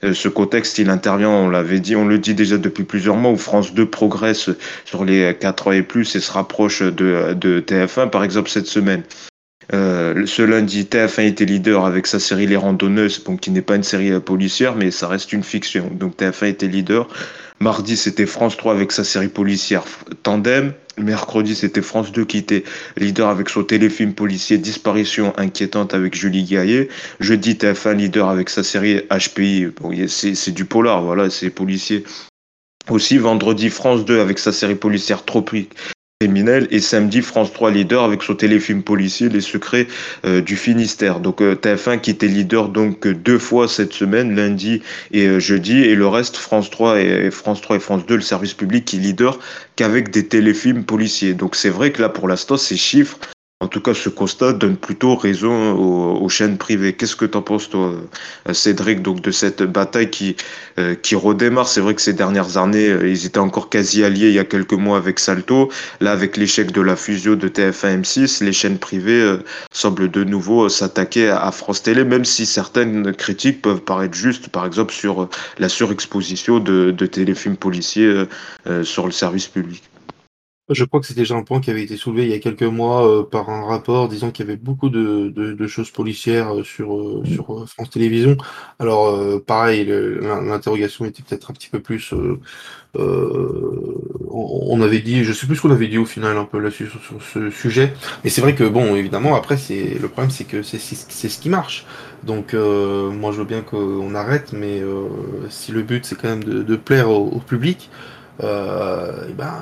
euh, 0.04 0.14
ce 0.14 0.30
contexte, 0.30 0.78
il 0.78 0.90
intervient, 0.90 1.30
on 1.30 1.50
l'avait 1.50 1.80
dit, 1.80 1.96
on 1.96 2.06
le 2.06 2.20
dit 2.20 2.34
déjà 2.34 2.58
depuis 2.58 2.84
plusieurs 2.84 3.18
mois, 3.18 3.32
où 3.32 3.38
France 3.38 3.74
2 3.74 3.86
progresse 3.86 4.50
sur 4.86 5.04
les 5.04 5.36
4 5.38 5.68
ans 5.68 5.72
et 5.74 5.82
plus 5.82 6.16
et 6.16 6.22
se 6.22 6.32
rapproche 6.32 6.82
de, 6.82 7.34
de 7.34 7.60
TF1, 7.60 8.10
par 8.10 8.24
exemple 8.24 8.50
cette 8.50 8.68
semaine. 8.68 9.04
Euh, 9.74 10.26
ce 10.26 10.42
lundi, 10.42 10.84
TF1 10.84 11.28
était 11.28 11.46
leader 11.46 11.86
avec 11.86 12.08
sa 12.08 12.20
série 12.20 12.48
Les 12.48 12.56
Randonneuses, 12.56 13.24
donc 13.24 13.42
qui 13.42 13.52
n'est 13.52 13.62
pas 13.62 13.76
une 13.76 13.84
série 13.84 14.12
euh, 14.12 14.20
policière, 14.20 14.76
mais 14.76 14.90
ça 14.90 15.08
reste 15.08 15.32
une 15.32 15.44
fiction. 15.44 15.90
Donc 15.94 16.18
TF1 16.18 16.48
était 16.48 16.68
leader. 16.68 17.08
Mardi, 17.60 17.98
c'était 17.98 18.26
France 18.26 18.58
3 18.58 18.74
avec 18.74 18.92
sa 18.92 19.04
série 19.04 19.28
policière 19.28 19.84
Tandem. 20.24 20.74
Mercredi, 20.98 21.56
c'était 21.56 21.82
France 21.82 22.12
2 22.12 22.26
qui 22.26 22.38
était 22.38 22.64
leader 22.98 23.30
avec 23.30 23.50
son 23.50 23.64
téléfilm 23.64 24.14
policier 24.14 24.58
Disparition 24.58 25.34
inquiétante 25.38 25.94
avec 25.94 26.16
Julie 26.16 26.44
Gaillet. 26.44 26.90
Jeudi, 27.20 27.54
TF1 27.54 27.96
leader 27.96 28.30
avec 28.30 28.50
sa 28.50 28.64
série 28.64 29.02
HPI. 29.10 29.68
Bon, 29.80 29.94
c'est 30.08 30.52
du 30.52 30.66
polar, 30.66 31.04
voilà, 31.04 31.30
c'est 31.30 31.50
policier. 31.50 32.04
Aussi, 32.90 33.18
vendredi, 33.18 33.70
France 33.70 34.04
2 34.04 34.20
avec 34.20 34.40
sa 34.40 34.52
série 34.52 34.76
policière 34.76 35.24
Tropique 35.24 35.74
criminel 36.22 36.68
et 36.70 36.82
samedi 36.82 37.22
France 37.22 37.54
3 37.54 37.72
leader 37.72 38.04
avec 38.04 38.24
son 38.24 38.36
téléfilm 38.36 38.84
policier 38.84 39.30
Les 39.30 39.40
secrets 39.40 39.88
euh, 40.26 40.42
du 40.42 40.58
Finistère. 40.58 41.22
Donc 41.22 41.42
euh, 41.42 41.56
TF1 41.56 42.02
qui 42.02 42.12
était 42.12 42.28
leader 42.28 42.68
donc 42.68 43.08
deux 43.08 43.40
fois 43.40 43.70
cette 43.70 43.94
semaine, 43.94 44.36
lundi 44.36 44.82
et 45.14 45.28
euh, 45.28 45.40
jeudi 45.40 45.80
et 45.80 45.96
le 45.96 46.08
reste 46.10 46.36
France 46.36 46.70
3 46.70 47.00
et 47.00 47.32
France 47.32 47.62
3 47.62 47.78
et 47.78 47.80
France 47.80 48.06
2 48.06 48.16
le 48.16 48.22
service 48.22 48.54
public 48.54 48.84
qui 48.84 48.98
leader 48.98 49.40
qu'avec 49.78 50.12
des 50.12 50.28
téléfilms 50.28 50.84
policiers. 50.84 51.34
Donc 51.34 51.56
c'est 51.56 51.70
vrai 51.70 51.94
que 51.94 52.02
là 52.02 52.10
pour 52.10 52.28
l'instant 52.28 52.58
ces 52.58 52.76
chiffres 52.76 53.18
en 53.62 53.68
tout 53.68 53.82
cas, 53.82 53.94
ce 53.94 54.08
constat 54.08 54.54
donne 54.54 54.78
plutôt 54.78 55.16
raison 55.18 55.74
aux, 55.76 56.30
chaînes 56.30 56.58
privées. 56.58 56.94
Qu'est-ce 56.94 57.18
que 57.18 57.26
tu 57.26 57.38
en 57.38 57.42
penses, 57.42 57.70
toi, 57.70 57.94
euh, 58.48 58.54
Cédric, 58.54 59.02
donc 59.02 59.20
de 59.20 59.32
cette 59.32 59.64
bataille 59.64 60.10
qui, 60.10 60.38
euh, 60.78 60.96
qui 60.96 61.16
redémarre? 61.16 61.68
C'est 61.68 61.82
vrai 61.82 61.94
que 61.94 62.02
ces 62.02 62.14
dernières 62.14 62.56
années, 62.56 62.88
euh, 62.88 63.10
ils 63.10 63.26
étaient 63.26 63.40
encore 63.40 63.68
quasi 63.70 64.02
alliés 64.06 64.30
il 64.30 64.34
y 64.34 64.40
a 64.40 64.46
quelques 64.46 64.72
mois 64.74 64.96
avec 64.96 65.20
Salto. 65.20 65.70
Là, 66.00 66.14
avec 66.14 66.38
l'échec 66.38 66.72
de 66.72 66.80
la 66.80 66.96
fusion 66.96 67.36
de 67.36 67.50
TF1 67.50 68.02
M6, 68.02 68.46
les 68.46 68.54
chaînes 68.54 68.80
privées 68.80 69.40
semblent 69.74 70.10
de 70.10 70.24
nouveau 70.24 70.70
s'attaquer 70.70 71.30
à 71.30 71.52
France 71.52 71.84
Télé, 71.84 72.06
même 72.06 72.24
si 72.24 72.46
certaines 72.46 73.14
critiques 73.14 73.62
peuvent 73.62 73.82
paraître 73.82 74.16
justes, 74.16 74.48
par 74.48 74.66
exemple 74.66 74.94
sur 74.94 75.28
la 75.58 75.68
surexposition 75.68 76.60
de, 76.60 76.92
de 76.92 77.06
téléfilms 77.06 77.58
policiers 77.58 78.24
sur 78.84 79.06
le 79.06 79.12
service 79.12 79.48
public. 79.48 79.89
Je 80.70 80.86
crois 80.86 81.00
que 81.00 81.08
c'est 81.08 81.16
déjà 81.16 81.36
un 81.36 81.42
point 81.42 81.62
qui 81.62 81.72
avait 81.72 81.82
été 81.82 81.98
soulevé 81.98 82.26
il 82.26 82.30
y 82.30 82.34
a 82.34 82.40
quelques 82.40 82.62
mois 82.62 83.08
euh, 83.08 83.24
par 83.24 83.50
un 83.50 83.66
rapport 83.66 84.08
disant 84.08 84.30
qu'il 84.30 84.46
y 84.46 84.50
avait 84.50 84.58
beaucoup 84.58 84.90
de, 84.90 85.30
de, 85.30 85.68
choses 85.68 85.90
policières 85.90 86.54
euh, 86.54 86.64
sur, 86.64 86.96
euh, 86.96 87.24
sur 87.26 87.68
France 87.68 87.90
Télévisions. 87.90 88.38
Alors, 88.78 89.42
pareil, 89.42 89.86
l'interrogation 90.22 91.06
était 91.06 91.24
peut-être 91.24 91.50
un 91.50 91.54
petit 91.54 91.70
peu 91.70 91.80
plus. 91.80 92.14
on, 92.96 94.82
avait 94.82 95.00
dit, 95.00 95.24
je 95.24 95.34
sais 95.34 95.48
plus 95.48 95.56
ce 95.56 95.62
qu'on 95.62 95.72
avait 95.72 95.88
dit 95.88 95.98
au 95.98 96.06
final 96.06 96.38
un 96.38 96.46
peu 96.46 96.60
là-dessus 96.60 96.88
sur, 96.88 97.22
ce 97.22 97.50
sujet, 97.50 97.94
mais 98.24 98.30
c'est 98.30 98.42
vrai 98.42 98.54
que 98.54 98.64
bon, 98.64 98.96
évidemment, 98.96 99.36
après, 99.36 99.58
c'est 99.58 99.98
le 100.00 100.08
problème, 100.08 100.30
c'est 100.32 100.46
que 100.46 100.62
c'est 100.62 100.80
ce 100.80 101.40
qui 101.40 101.50
marche. 101.50 101.86
Donc, 102.24 102.54
moi, 102.54 103.32
je 103.32 103.38
veux 103.38 103.46
bien 103.46 103.62
qu'on 103.62 104.14
arrête, 104.14 104.54
mais 104.54 104.84
si 105.50 105.72
le 105.72 105.82
but 105.82 106.06
c'est 106.06 106.16
quand 106.16 106.30
même 106.30 106.44
de, 106.44 106.76
plaire 106.76 107.10
au, 107.10 107.28
au 107.28 107.40
public, 107.40 107.90
euh, 108.44 109.28
et 109.30 109.34
ben 109.34 109.54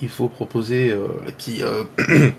il 0.00 0.08
faut 0.08 0.28
proposer, 0.28 0.90
euh, 0.90 1.08
qui, 1.38 1.62
euh, 1.62 1.84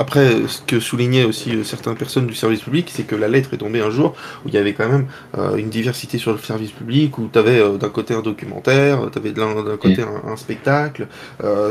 Après, 0.00 0.48
ce 0.48 0.62
que 0.62 0.80
soulignaient 0.80 1.24
aussi 1.24 1.54
euh, 1.54 1.62
certaines 1.62 1.94
personnes 1.94 2.26
du 2.26 2.34
service 2.34 2.62
public, 2.62 2.90
c'est 2.90 3.02
que 3.02 3.14
la 3.14 3.28
lettre 3.28 3.52
est 3.52 3.58
tombée 3.58 3.82
un 3.82 3.90
jour 3.90 4.14
où 4.46 4.48
il 4.48 4.54
y 4.54 4.56
avait 4.56 4.72
quand 4.72 4.88
même 4.88 5.08
euh, 5.36 5.56
une 5.56 5.68
diversité 5.68 6.16
sur 6.16 6.32
le 6.32 6.38
service 6.38 6.70
public, 6.70 7.18
où 7.18 7.28
tu 7.30 7.38
avais 7.38 7.60
euh, 7.60 7.76
d'un 7.76 7.90
côté 7.90 8.14
un 8.14 8.22
documentaire, 8.22 9.10
tu 9.12 9.18
avais 9.18 9.32
d'un 9.32 9.76
côté 9.76 10.02
mm. 10.02 10.30
un, 10.30 10.36
spectacle. 10.36 11.06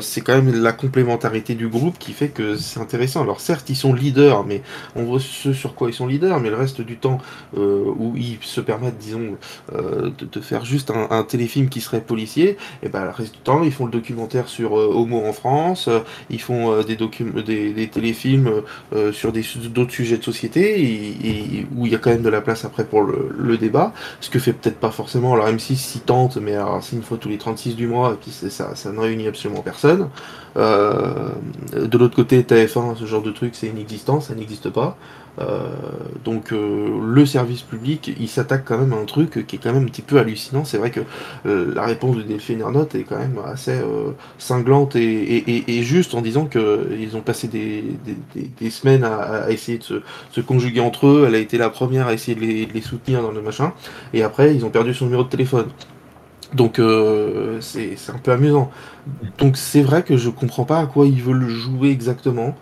c'est 0.02 0.22
quand 0.22 0.36
même 0.36 0.62
la 0.62 0.74
complémentarité 0.74 1.56
du 1.56 1.68
groupe 1.68 1.98
qui 1.98 2.14
fait 2.14 2.28
que 2.28 2.56
c'est 2.56 2.80
intéressant. 2.80 3.24
Alors 3.24 3.42
certes, 3.42 3.68
ils 3.72 3.76
sont 3.76 3.94
leaders, 3.94 4.46
mais 4.46 4.62
on 4.96 5.06
voit 5.06 5.20
ce 5.20 5.52
sur 5.52 5.74
quoi 5.74 5.90
ils 5.90 5.96
sont 5.96 6.06
leaders, 6.06 6.40
mais 6.40 6.52
le 6.52 6.56
reste 6.56 6.82
du 6.82 6.98
temps 6.98 7.18
où 7.56 8.14
ils 8.16 8.38
se 8.42 8.62
permettent, 8.62 9.00
disons, 9.00 9.38
de, 9.74 10.42
faire 10.42 10.66
juste 10.66 10.92
un, 10.92 11.24
téléfilm 11.24 11.70
qui 11.70 11.82
serait 11.82 12.02
policier, 12.02 12.58
et 12.84 12.90
ben 12.90 13.06
le 13.06 13.10
reste 13.10 13.34
du 13.34 13.40
temps, 13.40 13.64
ils 13.64 13.72
font 13.72 13.86
le 13.86 13.92
documentaire 13.92 14.48
sur 14.50 14.74
Homo 14.74 15.26
en 15.26 15.34
France, 15.34 15.90
ils 16.30 16.42
font 16.42 16.84
des, 16.84 16.96
des, 16.96 17.74
des 17.74 17.88
téléfilms 17.88 18.19
films 18.20 18.62
euh, 18.94 19.12
sur 19.12 19.32
d'autres 19.32 19.92
sujets 19.92 20.18
de 20.18 20.24
société 20.24 20.82
et, 20.82 21.68
où 21.76 21.86
il 21.86 21.92
y 21.92 21.96
a 21.96 21.98
quand 21.98 22.10
même 22.10 22.22
de 22.22 22.30
la 22.30 22.42
place 22.42 22.66
après 22.66 22.86
pour 22.86 23.02
le, 23.02 23.58
débat, 23.58 23.94
ce 24.22 24.30
que 24.30 24.40
fait 24.40 24.54
peut-être 24.54 24.80
pas 24.80 24.92
forcément. 24.92 25.34
Alors 25.34 25.48
M6 25.48 25.76
s'y 25.76 26.00
tente, 26.00 26.38
mais 26.38 26.56
c'est 26.82 26.96
une 26.96 27.04
fois 27.04 27.18
tous 27.18 27.30
les 27.30 27.38
36 27.38 27.76
du 27.76 27.88
mois 27.88 28.14
et 28.14 28.16
puis 28.16 28.32
ça, 28.32 28.76
ça 28.76 28.92
ne 28.92 29.00
réunit 29.00 29.28
absolument 29.28 29.62
personne. 29.62 30.10
Euh, 30.58 31.30
de 31.74 31.98
l'autre 31.98 32.16
côté, 32.16 32.42
TF1, 32.42 32.98
ce 32.98 33.06
genre 33.06 33.22
de 33.22 33.32
truc, 33.32 33.56
c'est 33.56 33.68
inexistant, 33.68 34.22
ça 34.22 34.36
n'existe 34.36 34.70
pas. 34.70 34.98
Euh, 35.40 35.70
donc 36.26 36.52
euh, 36.52 37.00
le 37.02 37.26
service 37.26 37.62
public, 37.62 38.14
il 38.20 38.28
s'attaque 38.28 38.64
quand 38.66 38.78
même 38.78 38.94
à 38.94 38.98
un 38.98 39.06
truc 39.06 39.46
qui 39.48 39.56
est 39.56 39.60
quand 39.60 39.72
même 39.74 39.84
un 39.84 39.88
petit 39.88 40.02
peu 40.02 40.20
hallucinant. 40.20 40.66
C'est 40.66 40.78
vrai 40.78 40.92
que 40.92 41.02
la 41.46 41.86
réponse 41.86 42.18
de 42.18 42.24
Delphine 42.24 42.62
Ernotte 42.62 42.96
est 42.96 43.04
quand 43.04 43.18
même 43.18 43.40
assez 43.46 43.80
cinglante 44.38 44.96
et, 44.96 45.84
juste 45.84 46.14
en 46.14 46.22
disant 46.22 46.46
qu'ils 46.46 47.16
ont 47.16 47.22
passé 47.22 47.48
des, 47.48 48.70
semaines 48.70 49.04
à, 49.04 49.50
essayer 49.50 49.78
de 49.78 50.04
se, 50.32 50.42
conjuguer 50.42 50.82
entre 50.82 51.08
eux. 51.08 51.26
Elle 51.28 51.36
a 51.36 51.40
été 51.40 51.58
la 51.58 51.70
première 51.70 52.08
à 52.08 52.14
essayer 52.14 52.36
de 52.36 52.74
les, 52.74 52.82
soutenir 52.82 53.22
dans 53.22 53.32
le 53.32 53.42
machin. 53.42 53.74
Et 54.14 54.24
après, 54.24 54.56
ils 54.56 54.66
ont 54.66 54.70
perdu 54.70 54.94
son 54.94 55.06
numéro 55.06 55.24
de 55.24 55.30
téléphone. 55.30 55.68
Donc 56.54 56.80
euh, 56.80 57.60
c'est 57.62 57.96
un 58.10 58.18
peu 58.18 58.32
amusant. 58.32 58.72
Donc 59.38 59.58
c'est 59.58 59.82
vrai 59.82 60.04
que 60.04 60.18
je 60.18 60.30
comprends 60.30 60.66
pas 60.66 60.80
à 60.80 60.86
quoi 60.86 61.06
ils 61.06 61.22
veulent 61.22 61.48
jouer 61.48 61.90
exactement. 61.90 62.56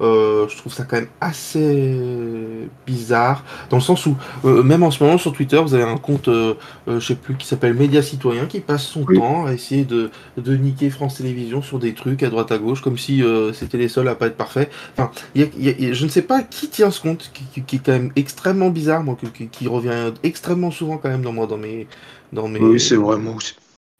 Euh, 0.00 0.48
je 0.48 0.56
trouve 0.56 0.72
ça 0.72 0.84
quand 0.84 0.96
même 0.96 1.08
assez 1.20 2.68
bizarre, 2.86 3.44
dans 3.70 3.76
le 3.76 3.82
sens 3.82 4.06
où, 4.06 4.16
euh, 4.44 4.62
même 4.62 4.82
en 4.82 4.90
ce 4.90 5.02
moment 5.02 5.18
sur 5.18 5.32
Twitter, 5.32 5.60
vous 5.60 5.74
avez 5.74 5.84
un 5.84 5.96
compte, 5.96 6.28
je 6.28 7.00
sais 7.00 7.14
plus, 7.14 7.36
qui 7.36 7.46
s'appelle 7.46 7.74
Média 7.74 8.02
Citoyen, 8.02 8.46
qui 8.46 8.60
passe 8.60 8.84
son 8.84 9.04
temps 9.04 9.46
à 9.46 9.52
essayer 9.52 9.84
de, 9.84 10.10
de, 10.36 10.56
niquer 10.56 10.90
France 10.90 11.16
Télévisions 11.16 11.62
sur 11.62 11.78
des 11.78 11.94
trucs 11.94 12.22
à 12.22 12.30
droite 12.30 12.50
à 12.52 12.58
gauche, 12.58 12.82
comme 12.82 12.98
si 12.98 13.22
c'était 13.52 13.78
les 13.78 13.88
seuls 13.88 14.08
à 14.08 14.14
pas 14.14 14.26
être 14.26 14.36
parfaits. 14.36 14.70
Enfin, 14.96 15.10
je 15.34 16.04
ne 16.04 16.08
sais 16.08 16.22
pas 16.22 16.42
qui 16.42 16.68
tient 16.68 16.90
ce 16.90 17.00
compte, 17.00 17.30
qui, 17.32 17.62
qui, 17.62 17.76
est 17.76 17.80
quand 17.84 17.92
même 17.92 18.12
extrêmement 18.16 18.70
bizarre, 18.70 19.02
moi, 19.02 19.16
qui, 19.32 19.48
qui, 19.48 19.68
revient 19.68 20.12
extrêmement 20.22 20.70
souvent 20.70 20.98
quand 20.98 21.08
même 21.08 21.22
dans 21.22 21.32
moi, 21.32 21.46
dans 21.46 21.56
mes, 21.56 21.86
dans 22.32 22.48
mes. 22.48 22.60
Oui, 22.60 22.80
c'est 22.80 22.96
vraiment. 22.96 23.36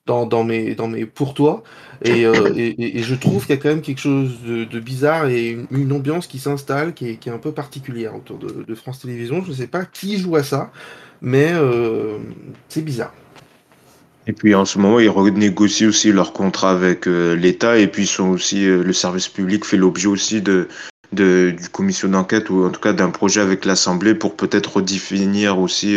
Dans, 0.07 0.27
dans, 0.27 0.45
mes, 0.45 0.75
dans 0.75 0.87
mes 0.87 1.07
pour 1.07 1.33
toi. 1.33 1.63
Et, 2.05 2.27
euh, 2.27 2.53
et, 2.55 2.99
et, 2.99 3.03
je 3.03 3.15
trouve 3.15 3.47
qu'il 3.47 3.55
y 3.55 3.59
a 3.59 3.63
quand 3.63 3.71
même 3.71 3.81
quelque 3.81 4.01
chose 4.01 4.43
de, 4.47 4.65
de 4.65 4.81
bizarre 4.81 5.29
et 5.29 5.57
une, 5.71 5.93
ambiance 5.93 6.27
qui 6.27 6.39
s'installe 6.39 6.93
qui 6.93 7.09
est, 7.09 7.17
qui 7.17 7.31
est, 7.31 7.33
un 7.33 7.39
peu 7.39 7.53
particulière 7.53 8.15
autour 8.15 8.37
de, 8.39 8.65
de, 8.69 8.75
France 8.75 9.01
Télévisions. 9.01 9.43
Je 9.43 9.49
ne 9.51 9.55
sais 9.55 9.67
pas 9.67 9.87
qui 9.87 10.19
joue 10.19 10.37
à 10.37 10.43
ça, 10.43 10.71
mais 11.23 11.53
euh, 11.55 12.19
c'est 12.69 12.85
bizarre. 12.85 13.15
Et 14.27 14.35
puis 14.35 14.55
en 14.55 14.67
ce 14.67 14.79
moment, 14.79 15.01
ils 15.01 15.09
renégocient 15.09 15.89
aussi 15.89 16.13
leur 16.13 16.35
contrat 16.35 16.73
avec 16.73 17.09
euh, 17.09 17.35
l'État 17.35 17.79
et 17.79 17.87
puis 17.87 18.07
sont 18.07 18.29
aussi 18.29 18.67
le 18.67 18.93
service 18.93 19.29
public 19.29 19.65
fait 19.65 19.79
l'objet 19.79 20.09
aussi 20.09 20.43
de, 20.43 20.69
de 21.15 21.55
du 21.57 21.69
commission 21.69 22.09
d'enquête 22.09 22.51
ou 22.51 22.65
en 22.65 22.71
tout 22.71 22.81
cas 22.81 22.93
d'un 22.93 23.11
projet 23.11 23.41
avec 23.41 23.65
l'Assemblée 23.65 24.15
pour 24.15 24.37
peut-être 24.37 24.77
redéfinir 24.77 25.59
aussi 25.59 25.97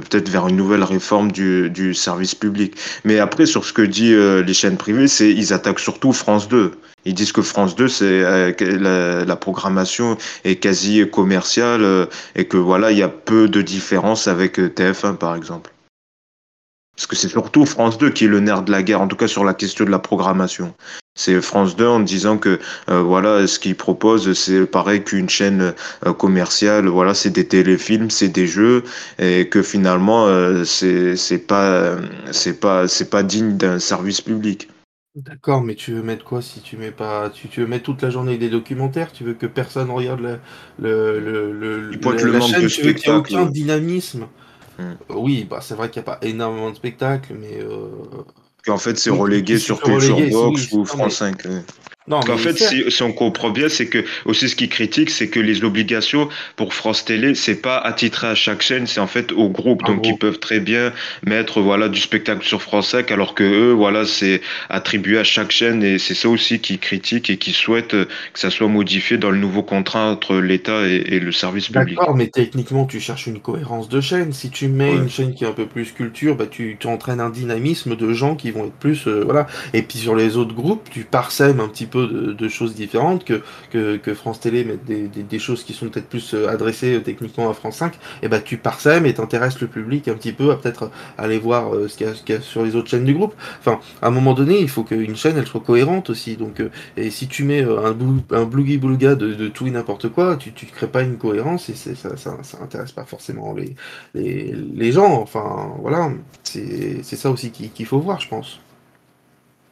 peut-être 0.00 0.28
vers 0.28 0.48
une 0.48 0.56
nouvelle 0.56 0.82
réforme 0.82 1.32
du, 1.32 1.70
du, 1.70 1.94
service 1.94 2.34
public. 2.34 2.76
Mais 3.04 3.18
après, 3.18 3.46
sur 3.46 3.64
ce 3.64 3.72
que 3.72 3.82
dit 3.82 4.12
euh, 4.12 4.42
les 4.42 4.54
chaînes 4.54 4.76
privées, 4.76 5.08
c'est 5.08 5.30
ils 5.30 5.52
attaquent 5.52 5.80
surtout 5.80 6.12
France 6.12 6.48
2. 6.48 6.72
Ils 7.04 7.14
disent 7.14 7.32
que 7.32 7.42
France 7.42 7.74
2, 7.76 7.88
c'est 7.88 8.04
euh, 8.04 8.52
la, 8.60 9.24
la, 9.24 9.36
programmation 9.36 10.16
est 10.44 10.56
quasi 10.56 11.08
commerciale 11.10 11.82
euh, 11.82 12.06
et 12.34 12.46
que 12.46 12.56
voilà, 12.56 12.92
il 12.92 12.98
y 12.98 13.02
a 13.02 13.08
peu 13.08 13.48
de 13.48 13.62
différence 13.62 14.28
avec 14.28 14.58
TF1 14.58 15.16
par 15.16 15.34
exemple. 15.36 15.70
Parce 16.98 17.06
que 17.06 17.14
c'est 17.14 17.28
surtout 17.28 17.64
France 17.64 17.96
2 17.96 18.10
qui 18.10 18.24
est 18.24 18.28
le 18.28 18.40
nerf 18.40 18.64
de 18.64 18.72
la 18.72 18.82
guerre, 18.82 19.00
en 19.00 19.06
tout 19.06 19.14
cas 19.14 19.28
sur 19.28 19.44
la 19.44 19.54
question 19.54 19.84
de 19.84 19.90
la 19.90 20.00
programmation. 20.00 20.74
C'est 21.14 21.40
France 21.40 21.76
2 21.76 21.86
en 21.86 22.00
disant 22.00 22.38
que 22.38 22.58
euh, 22.90 23.02
voilà, 23.02 23.46
ce 23.46 23.60
qu'ils 23.60 23.76
proposent, 23.76 24.32
c'est 24.32 24.66
pareil 24.66 25.04
qu'une 25.04 25.28
chaîne 25.28 25.74
euh, 26.04 26.12
commerciale. 26.12 26.88
Voilà, 26.88 27.14
c'est 27.14 27.30
des 27.30 27.46
téléfilms, 27.46 28.10
c'est 28.10 28.26
des 28.26 28.48
jeux, 28.48 28.82
et 29.20 29.48
que 29.48 29.62
finalement, 29.62 30.26
euh, 30.26 30.64
c'est 30.64 31.46
pas 31.46 31.98
c'est 32.32 32.58
pas 32.58 32.88
c'est 32.88 33.10
pas 33.10 33.22
digne 33.22 33.56
d'un 33.56 33.78
service 33.78 34.20
public. 34.20 34.68
D'accord, 35.14 35.62
mais 35.62 35.76
tu 35.76 35.92
veux 35.92 36.02
mettre 36.02 36.24
quoi 36.24 36.42
si 36.42 36.60
tu 36.62 36.76
mets 36.76 36.90
pas 36.90 37.30
tu, 37.30 37.48
tu 37.48 37.60
veux 37.60 37.68
mettre 37.68 37.84
toute 37.84 38.02
la 38.02 38.10
journée 38.10 38.38
des 38.38 38.50
documentaires, 38.50 39.12
tu 39.12 39.22
veux 39.22 39.34
que 39.34 39.46
personne 39.46 39.88
regarde 39.90 40.20
le 40.20 40.40
le 40.80 41.20
le, 41.20 41.52
le 41.52 41.92
Il 41.92 42.00
pointe 42.00 42.18
la, 42.18 42.24
le 42.24 42.32
la 42.32 42.40
chaîne, 42.40 42.66
tu 42.66 42.82
veux 42.82 42.92
qu'il 42.92 43.08
y 43.08 43.12
ait 43.12 43.16
aucun 43.16 43.46
dynamisme? 43.46 44.26
Hmm. 44.78 44.94
Oui, 45.10 45.44
bah 45.44 45.58
c'est 45.60 45.74
vrai 45.74 45.90
qu'il 45.90 46.00
n'y 46.02 46.08
a 46.08 46.14
pas 46.14 46.18
énormément 46.24 46.70
de 46.70 46.76
spectacles, 46.76 47.34
mais 47.34 47.60
euh, 47.60 47.88
Qu'en 48.64 48.78
fait, 48.78 48.98
c'est 48.98 49.10
relégué 49.10 49.58
sur 49.58 49.80
Culture 49.80 50.16
Box 50.30 50.72
oui. 50.72 50.78
ou 50.78 50.84
France 50.84 51.20
mais 51.20 51.32
5. 51.34 51.44
ouais. 51.46 51.64
Non, 52.08 52.28
En 52.30 52.36
fait, 52.36 52.58
si, 52.58 52.90
si 52.90 53.02
on 53.02 53.12
comprend 53.12 53.50
bien, 53.50 53.68
c'est 53.68 53.88
que 53.88 54.04
aussi 54.24 54.48
ce 54.48 54.56
qui 54.56 54.68
critique, 54.68 55.10
c'est 55.10 55.28
que 55.28 55.40
les 55.40 55.64
obligations 55.64 56.28
pour 56.56 56.74
France 56.74 57.04
Télé, 57.04 57.34
c'est 57.34 57.56
pas 57.62 57.78
attitré 57.78 58.26
à 58.28 58.34
chaque 58.34 58.62
chaîne, 58.62 58.86
c'est 58.86 59.00
en 59.00 59.06
fait 59.06 59.32
au 59.32 59.48
groupe. 59.50 59.82
En 59.82 59.88
Donc 59.88 60.06
ils 60.06 60.16
peuvent 60.18 60.38
très 60.38 60.60
bien 60.60 60.92
mettre 61.24 61.60
voilà 61.60 61.88
du 61.88 62.00
spectacle 62.00 62.44
sur 62.46 62.62
France 62.62 62.88
5, 62.90 63.10
alors 63.10 63.34
que 63.34 63.44
eux, 63.44 63.72
voilà, 63.72 64.04
c'est 64.06 64.40
attribué 64.68 65.18
à 65.18 65.24
chaque 65.24 65.50
chaîne 65.50 65.82
et 65.82 65.98
c'est 65.98 66.14
ça 66.14 66.28
aussi 66.28 66.60
qui 66.60 66.78
critique 66.78 67.30
et 67.30 67.38
qui 67.38 67.52
souhaite 67.52 67.94
euh, 67.94 68.04
que 68.32 68.38
ça 68.40 68.50
soit 68.50 68.68
modifié 68.68 69.16
dans 69.18 69.30
le 69.30 69.38
nouveau 69.38 69.62
contrat 69.62 70.10
entre 70.10 70.36
l'État 70.36 70.86
et, 70.86 70.96
et 71.14 71.20
le 71.20 71.32
service 71.32 71.68
public. 71.68 72.00
D'accord, 72.00 72.14
mais 72.16 72.28
techniquement, 72.28 72.86
tu 72.86 72.98
cherches 72.98 73.26
une 73.26 73.40
cohérence 73.40 73.88
de 73.90 74.00
chaîne. 74.00 74.32
Si 74.32 74.50
tu 74.50 74.68
mets 74.68 74.96
Ouais. 74.96 74.96
une 74.96 75.10
chaîne 75.10 75.34
qui 75.34 75.44
est 75.44 75.46
un 75.46 75.52
peu 75.52 75.66
plus 75.68 75.92
culture, 75.92 76.34
bah, 76.34 76.46
tu, 76.46 76.76
tu 76.80 76.86
entraînes 76.86 77.20
un 77.20 77.28
dynamisme 77.28 77.94
de 77.94 78.12
gens 78.14 78.36
qui 78.36 78.50
vont 78.50 78.64
être 78.66 78.78
plus, 78.78 79.06
euh, 79.06 79.22
voilà. 79.22 79.46
Et 79.74 79.82
puis 79.82 79.98
sur 79.98 80.14
les 80.16 80.36
autres 80.38 80.54
groupes, 80.54 80.88
tu 80.90 81.04
parsèmes 81.04 81.60
un 81.60 81.68
petit 81.68 81.86
peu 81.86 81.97
de, 82.06 82.48
choses 82.48 82.74
différentes 82.74 83.24
que, 83.24 83.42
que, 83.70 84.14
France 84.14 84.40
Télé 84.40 84.64
met 84.64 84.76
des, 84.76 85.38
choses 85.38 85.64
qui 85.64 85.72
sont 85.72 85.88
peut-être 85.88 86.08
plus 86.08 86.34
euh, 86.34 86.48
adressées 86.48 86.96
euh, 86.96 87.00
techniquement 87.00 87.50
à 87.50 87.54
France 87.54 87.76
5. 87.76 87.94
Et 88.22 88.28
bah, 88.28 88.40
tu 88.40 88.56
parsèmes 88.56 89.06
et 89.06 89.14
t'intéresses 89.14 89.60
le 89.60 89.66
public 89.68 90.08
un 90.08 90.14
petit 90.14 90.32
peu 90.32 90.50
à 90.50 90.56
peut-être 90.56 90.90
aller 91.16 91.38
voir 91.38 91.74
euh, 91.74 91.88
ce 91.88 91.96
qu'il 91.96 92.06
y, 92.06 92.32
a- 92.32 92.40
sur 92.40 92.64
les 92.64 92.76
autres 92.76 92.88
chaînes 92.88 93.04
du 93.04 93.14
groupe. 93.14 93.34
Enfin, 93.60 93.80
à 94.02 94.08
un 94.08 94.10
moment 94.10 94.34
donné, 94.34 94.60
il 94.60 94.68
faut 94.68 94.84
qu'une 94.84 95.16
chaîne, 95.16 95.36
elle 95.36 95.46
soit 95.46 95.60
cohérente 95.60 96.10
aussi. 96.10 96.36
Donc, 96.36 96.62
et 96.96 97.10
si 97.10 97.28
tu 97.28 97.44
mets 97.44 97.62
un, 97.62 97.92
blou- 97.92 98.22
un 98.30 98.44
blougi 98.44 98.78
boulga 98.78 99.14
de, 99.14 99.34
de 99.34 99.48
tout 99.48 99.66
et 99.66 99.70
n'importe 99.70 100.08
quoi, 100.08 100.36
tu, 100.36 100.52
tu 100.52 100.66
crées 100.66 100.88
pas 100.88 101.02
une 101.02 101.16
cohérence 101.18 101.68
et 101.68 101.74
ça, 101.74 102.16
ça, 102.16 102.38
intéresse 102.62 102.92
pas 102.92 103.04
forcément 103.04 103.54
les, 103.54 103.74
les, 104.14 104.92
gens. 104.92 105.20
Enfin, 105.20 105.74
voilà, 105.80 106.10
c'est, 106.42 107.02
ça 107.02 107.30
aussi 107.30 107.50
qu'il 107.50 107.86
faut 107.86 108.00
voir, 108.00 108.20
je 108.20 108.28
pense. 108.28 108.60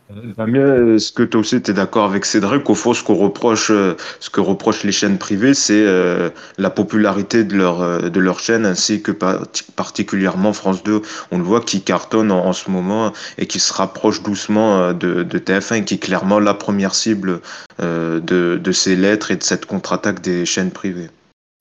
Damien, 0.08 0.94
est-ce 0.94 1.10
que 1.10 1.24
toi 1.24 1.40
aussi 1.40 1.60
tu 1.60 1.72
es 1.72 1.74
d'accord 1.74 2.04
avec 2.04 2.24
Cédric? 2.26 2.70
Au 2.70 2.76
fond, 2.76 2.94
ce 2.94 3.02
qu'on 3.02 3.16
reproche, 3.16 3.72
euh, 3.72 3.96
ce 4.20 4.30
que 4.30 4.40
reprochent 4.40 4.84
les 4.84 4.92
chaînes 4.92 5.18
privées, 5.18 5.52
c'est 5.52 5.84
euh, 5.84 6.30
la 6.58 6.70
popularité 6.70 7.42
de 7.42 7.56
leur, 7.56 7.82
euh, 7.82 8.08
de 8.08 8.20
leur 8.20 8.38
chaîne, 8.38 8.66
ainsi 8.66 9.02
que 9.02 9.10
par- 9.10 9.42
particulièrement 9.74 10.52
France 10.52 10.84
2. 10.84 11.02
On 11.32 11.38
le 11.38 11.44
voit 11.44 11.60
qui 11.60 11.82
cartonne 11.82 12.30
en, 12.30 12.52
ce 12.52 12.70
moment 12.70 13.12
et 13.36 13.46
qui 13.48 13.58
se 13.58 13.72
rapproche 13.72 14.22
doucement 14.22 14.92
de, 14.92 15.24
de 15.24 15.38
TF1, 15.38 15.82
qui 15.84 15.94
est 15.94 15.98
clairement 15.98 16.38
la 16.38 16.54
première 16.54 16.94
cible 16.94 17.40
de, 17.80 18.20
de 18.20 18.72
ces 18.72 18.94
lettres 18.94 19.32
et 19.32 19.36
de 19.36 19.42
cette 19.42 19.66
contre-attaque 19.66 20.20
des 20.20 20.46
chaînes 20.46 20.70
privées. 20.70 21.08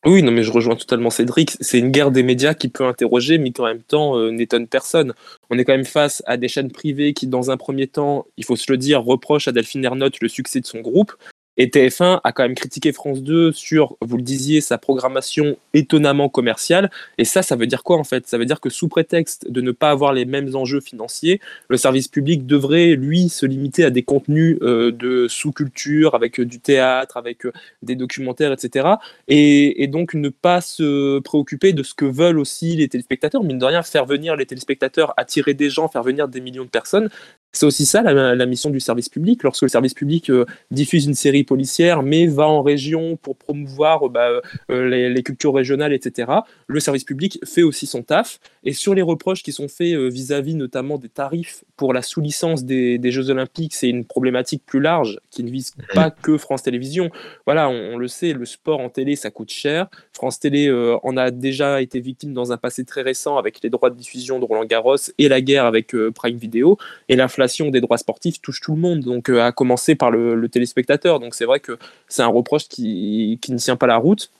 Oui, 0.05 0.21
non, 0.21 0.31
mais 0.31 0.43
je 0.43 0.51
rejoins 0.51 0.75
totalement 0.75 1.09
Cédric. 1.09 1.57
C'est 1.61 1.79
une 1.79 1.89
guerre 1.89 2.11
des 2.11 2.21
médias 2.21 2.53
qui 2.53 2.69
peut 2.69 2.85
interroger, 2.85 3.39
mais 3.39 3.51
qui 3.51 3.59
en 3.61 3.65
même 3.65 3.81
temps 3.81 4.17
euh, 4.19 4.29
n'étonne 4.29 4.67
personne. 4.67 5.13
On 5.49 5.57
est 5.57 5.65
quand 5.65 5.73
même 5.73 5.83
face 5.83 6.21
à 6.27 6.37
des 6.37 6.47
chaînes 6.47 6.71
privées 6.71 7.13
qui, 7.13 7.25
dans 7.25 7.49
un 7.49 7.57
premier 7.57 7.87
temps, 7.87 8.27
il 8.37 8.45
faut 8.45 8.55
se 8.55 8.71
le 8.71 8.77
dire, 8.77 9.03
reprochent 9.03 9.47
à 9.47 9.51
Delphine 9.51 9.83
Ernotte 9.83 10.21
le 10.21 10.27
succès 10.27 10.59
de 10.59 10.65
son 10.67 10.81
groupe. 10.81 11.13
Et 11.57 11.67
TF1 11.67 12.21
a 12.23 12.31
quand 12.31 12.43
même 12.43 12.55
critiqué 12.55 12.91
France 12.91 13.21
2 13.21 13.51
sur, 13.51 13.97
vous 14.01 14.17
le 14.17 14.23
disiez, 14.23 14.61
sa 14.61 14.77
programmation 14.77 15.57
étonnamment 15.73 16.29
commerciale. 16.29 16.91
Et 17.17 17.25
ça, 17.25 17.41
ça 17.41 17.55
veut 17.55 17.67
dire 17.67 17.83
quoi 17.83 17.97
en 17.97 18.03
fait? 18.03 18.27
Ça 18.27 18.37
veut 18.37 18.45
dire 18.45 18.59
que 18.59 18.69
sous 18.69 18.87
prétexte 18.87 19.49
de 19.49 19.61
ne 19.61 19.71
pas 19.71 19.89
avoir 19.89 20.13
les 20.13 20.25
mêmes 20.25 20.55
enjeux 20.55 20.81
financiers, 20.81 21.39
le 21.69 21.77
service 21.77 22.07
public 22.07 22.45
devrait, 22.45 22.95
lui, 22.95 23.29
se 23.29 23.45
limiter 23.45 23.83
à 23.85 23.89
des 23.89 24.03
contenus 24.03 24.57
euh, 24.61 24.91
de 24.91 25.27
sous-culture, 25.27 26.15
avec 26.15 26.39
euh, 26.39 26.45
du 26.45 26.59
théâtre, 26.59 27.17
avec 27.17 27.45
euh, 27.45 27.53
des 27.81 27.95
documentaires, 27.95 28.51
etc 28.51 28.85
et, 29.27 29.83
et 29.83 29.87
donc 29.87 30.13
ne 30.13 30.29
pas 30.29 30.61
se 30.61 31.19
préoccuper 31.19 31.73
de 31.73 31.83
ce 31.83 31.93
que 31.93 32.05
veulent 32.05 32.39
aussi 32.39 32.75
les 32.75 32.87
téléspectateurs. 32.87 33.43
Mine 33.43 33.57
de 33.57 33.65
rien, 33.65 33.83
faire 33.83 34.05
venir 34.05 34.35
les 34.35 34.45
téléspectateurs, 34.45 35.13
attirer 35.17 35.53
des 35.53 35.69
gens, 35.69 35.87
faire 35.87 36.03
venir 36.03 36.27
des 36.27 36.41
millions 36.41 36.65
de 36.65 36.69
personnes, 36.69 37.09
c'est 37.57 37.65
aussi 37.65 37.85
ça 37.85 38.01
la, 38.01 38.35
la 38.35 38.45
mission 38.45 38.69
du 38.69 38.79
service 38.79 39.09
public. 39.09 39.43
Lorsque 39.43 39.63
le 39.63 39.69
service 39.69 39.93
public 39.93 40.29
euh, 40.29 40.45
diffuse 40.71 41.05
une 41.05 41.13
série 41.13 41.43
policière, 41.43 42.03
mais 42.03 42.27
va 42.27 42.47
en 42.47 42.61
région 42.61 43.17
pour 43.17 43.37
promouvoir 43.37 44.05
euh, 44.07 44.09
bah, 44.09 44.27
euh, 44.71 44.89
les, 44.89 45.09
les 45.09 45.23
cultures 45.23 45.53
régionales, 45.53 45.93
etc., 45.93 46.31
le 46.67 46.79
service 46.79 47.03
public 47.03 47.39
fait 47.45 47.63
aussi 47.63 47.85
son 47.85 48.03
taf. 48.03 48.39
Et 48.63 48.73
sur 48.73 48.95
les 48.95 49.01
reproches 49.01 49.43
qui 49.43 49.51
sont 49.51 49.67
faits 49.67 49.95
vis-à-vis 49.95 50.55
notamment 50.55 50.97
des 50.97 51.09
tarifs 51.09 51.63
pour 51.77 51.93
la 51.93 52.01
sous-licence 52.01 52.63
des, 52.65 52.97
des 52.97 53.11
Jeux 53.11 53.29
Olympiques, 53.29 53.75
c'est 53.75 53.89
une 53.89 54.05
problématique 54.05 54.63
plus 54.65 54.79
large 54.79 55.19
qui 55.29 55.43
ne 55.43 55.51
vise 55.51 55.73
pas 55.93 56.09
que 56.09 56.37
France 56.37 56.63
Télévisions. 56.63 57.11
Voilà, 57.45 57.69
on, 57.69 57.93
on 57.93 57.97
le 57.97 58.07
sait, 58.07 58.33
le 58.33 58.45
sport 58.45 58.79
en 58.79 58.89
télé, 58.89 59.15
ça 59.15 59.31
coûte 59.31 59.51
cher. 59.51 59.87
France 60.13 60.39
Télé 60.39 60.67
euh, 60.67 60.97
en 61.03 61.15
a 61.17 61.31
déjà 61.31 61.81
été 61.81 61.99
victime 61.99 62.33
dans 62.33 62.51
un 62.51 62.57
passé 62.57 62.85
très 62.85 63.01
récent 63.01 63.37
avec 63.37 63.61
les 63.61 63.69
droits 63.69 63.89
de 63.89 63.95
diffusion 63.95 64.39
de 64.39 64.45
Roland 64.45 64.65
Garros 64.65 64.95
et 65.17 65.29
la 65.29 65.41
guerre 65.41 65.65
avec 65.65 65.93
euh, 65.93 66.11
Prime 66.11 66.37
Video. 66.37 66.77
Et 67.07 67.15
l'inflation 67.15 67.44
des 67.71 67.81
droits 67.81 67.97
sportifs 67.97 68.41
touche 68.41 68.61
tout 68.61 68.75
le 68.75 68.81
monde, 68.81 68.99
donc 69.01 69.29
euh, 69.29 69.41
à 69.41 69.51
commencer 69.51 69.95
par 69.95 70.11
le, 70.11 70.35
le 70.35 70.49
téléspectateur. 70.49 71.19
Donc 71.19 71.35
c'est 71.35 71.45
vrai 71.45 71.59
que 71.59 71.77
c'est 72.07 72.23
un 72.23 72.27
reproche 72.27 72.67
qui, 72.67 73.39
qui 73.41 73.51
ne 73.51 73.57
tient 73.57 73.75
pas 73.75 73.87
la 73.87 73.97
route. 73.97 74.31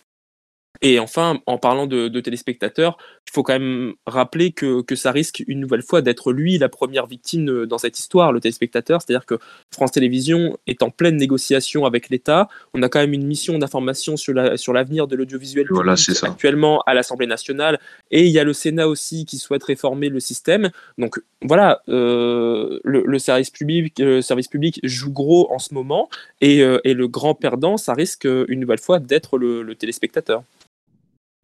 Et 0.88 1.00
enfin, 1.00 1.41
en 1.48 1.58
parlant 1.58 1.88
de, 1.88 2.10
de 2.10 2.19
téléspectateurs, 2.19 3.00
il 3.28 3.32
faut 3.32 3.41
quand 3.41 3.54
même 3.54 3.95
rappeler 4.06 4.52
que, 4.52 4.84
que 4.84 4.95
ça 4.95 5.12
risque 5.12 5.43
une 5.48 5.60
nouvelle 5.60 5.82
fois 5.82 6.04
d'être 6.04 6.32
lui 6.32 6.60
la 6.60 6.69
première 6.69 7.08
victime 7.08 7.50
euh, 7.50 7.65
dans 7.65 7.80
cette 7.80 7.98
histoire, 7.98 8.32
le 8.32 8.39
téléspectateur. 8.39 9.02
C'est-à-dire 9.02 9.26
que 9.26 9.39
France 9.74 9.93
Télévisions 9.93 10.60
est 10.67 10.84
en 10.84 10.91
pleine 10.91 11.17
négociation 11.17 11.88
avec 11.88 12.10
l'État. 12.10 12.50
On 12.76 12.84
a 12.84 12.89
quand 12.89 13.00
même 13.00 13.13
une 13.13 13.26
mission 13.26 13.58
d'information 13.58 14.15
sur 14.15 14.36
la, 14.36 14.58
sur 14.58 14.74
l'avenir 14.74 15.08
de 15.08 15.15
l'audiovisuel 15.15 15.65
Voilà, 15.71 15.95
actuellement 16.21 16.84
à 16.86 16.93
l'Assemblée 16.93 17.26
nationale. 17.26 17.80
Et 18.12 18.28
il 18.28 18.32
y 18.32 18.38
a 18.38 18.43
le 18.43 18.54
Sénat 18.54 18.88
aussi 18.88 19.26
qui 19.26 19.39
souhaite 19.39 19.63
réformer 19.63 20.10
le 20.10 20.19
système. 20.19 20.69
Donc 21.00 21.19
voilà, 21.41 21.82
euh, 21.89 22.80
le, 22.84 23.02
le 23.08 23.17
service 23.17 23.50
public, 23.50 23.98
le 23.98 24.21
service 24.21 24.50
public 24.50 24.80
joue 24.84 25.12
gros 25.12 25.52
en 25.52 25.58
ce 25.58 25.74
moment. 25.74 26.10
Et, 26.41 26.62
euh, 26.62 26.78
et 26.84 26.93
le 26.93 27.08
grand 27.08 27.34
perdant, 27.34 27.78
ça 27.78 27.95
risque 27.95 28.28
euh, 28.28 28.45
une 28.50 28.60
nouvelle 28.60 28.78
fois 28.78 29.00
d'être 29.00 29.39
le, 29.39 29.63
le 29.63 29.74
téléspectateur. 29.74 30.43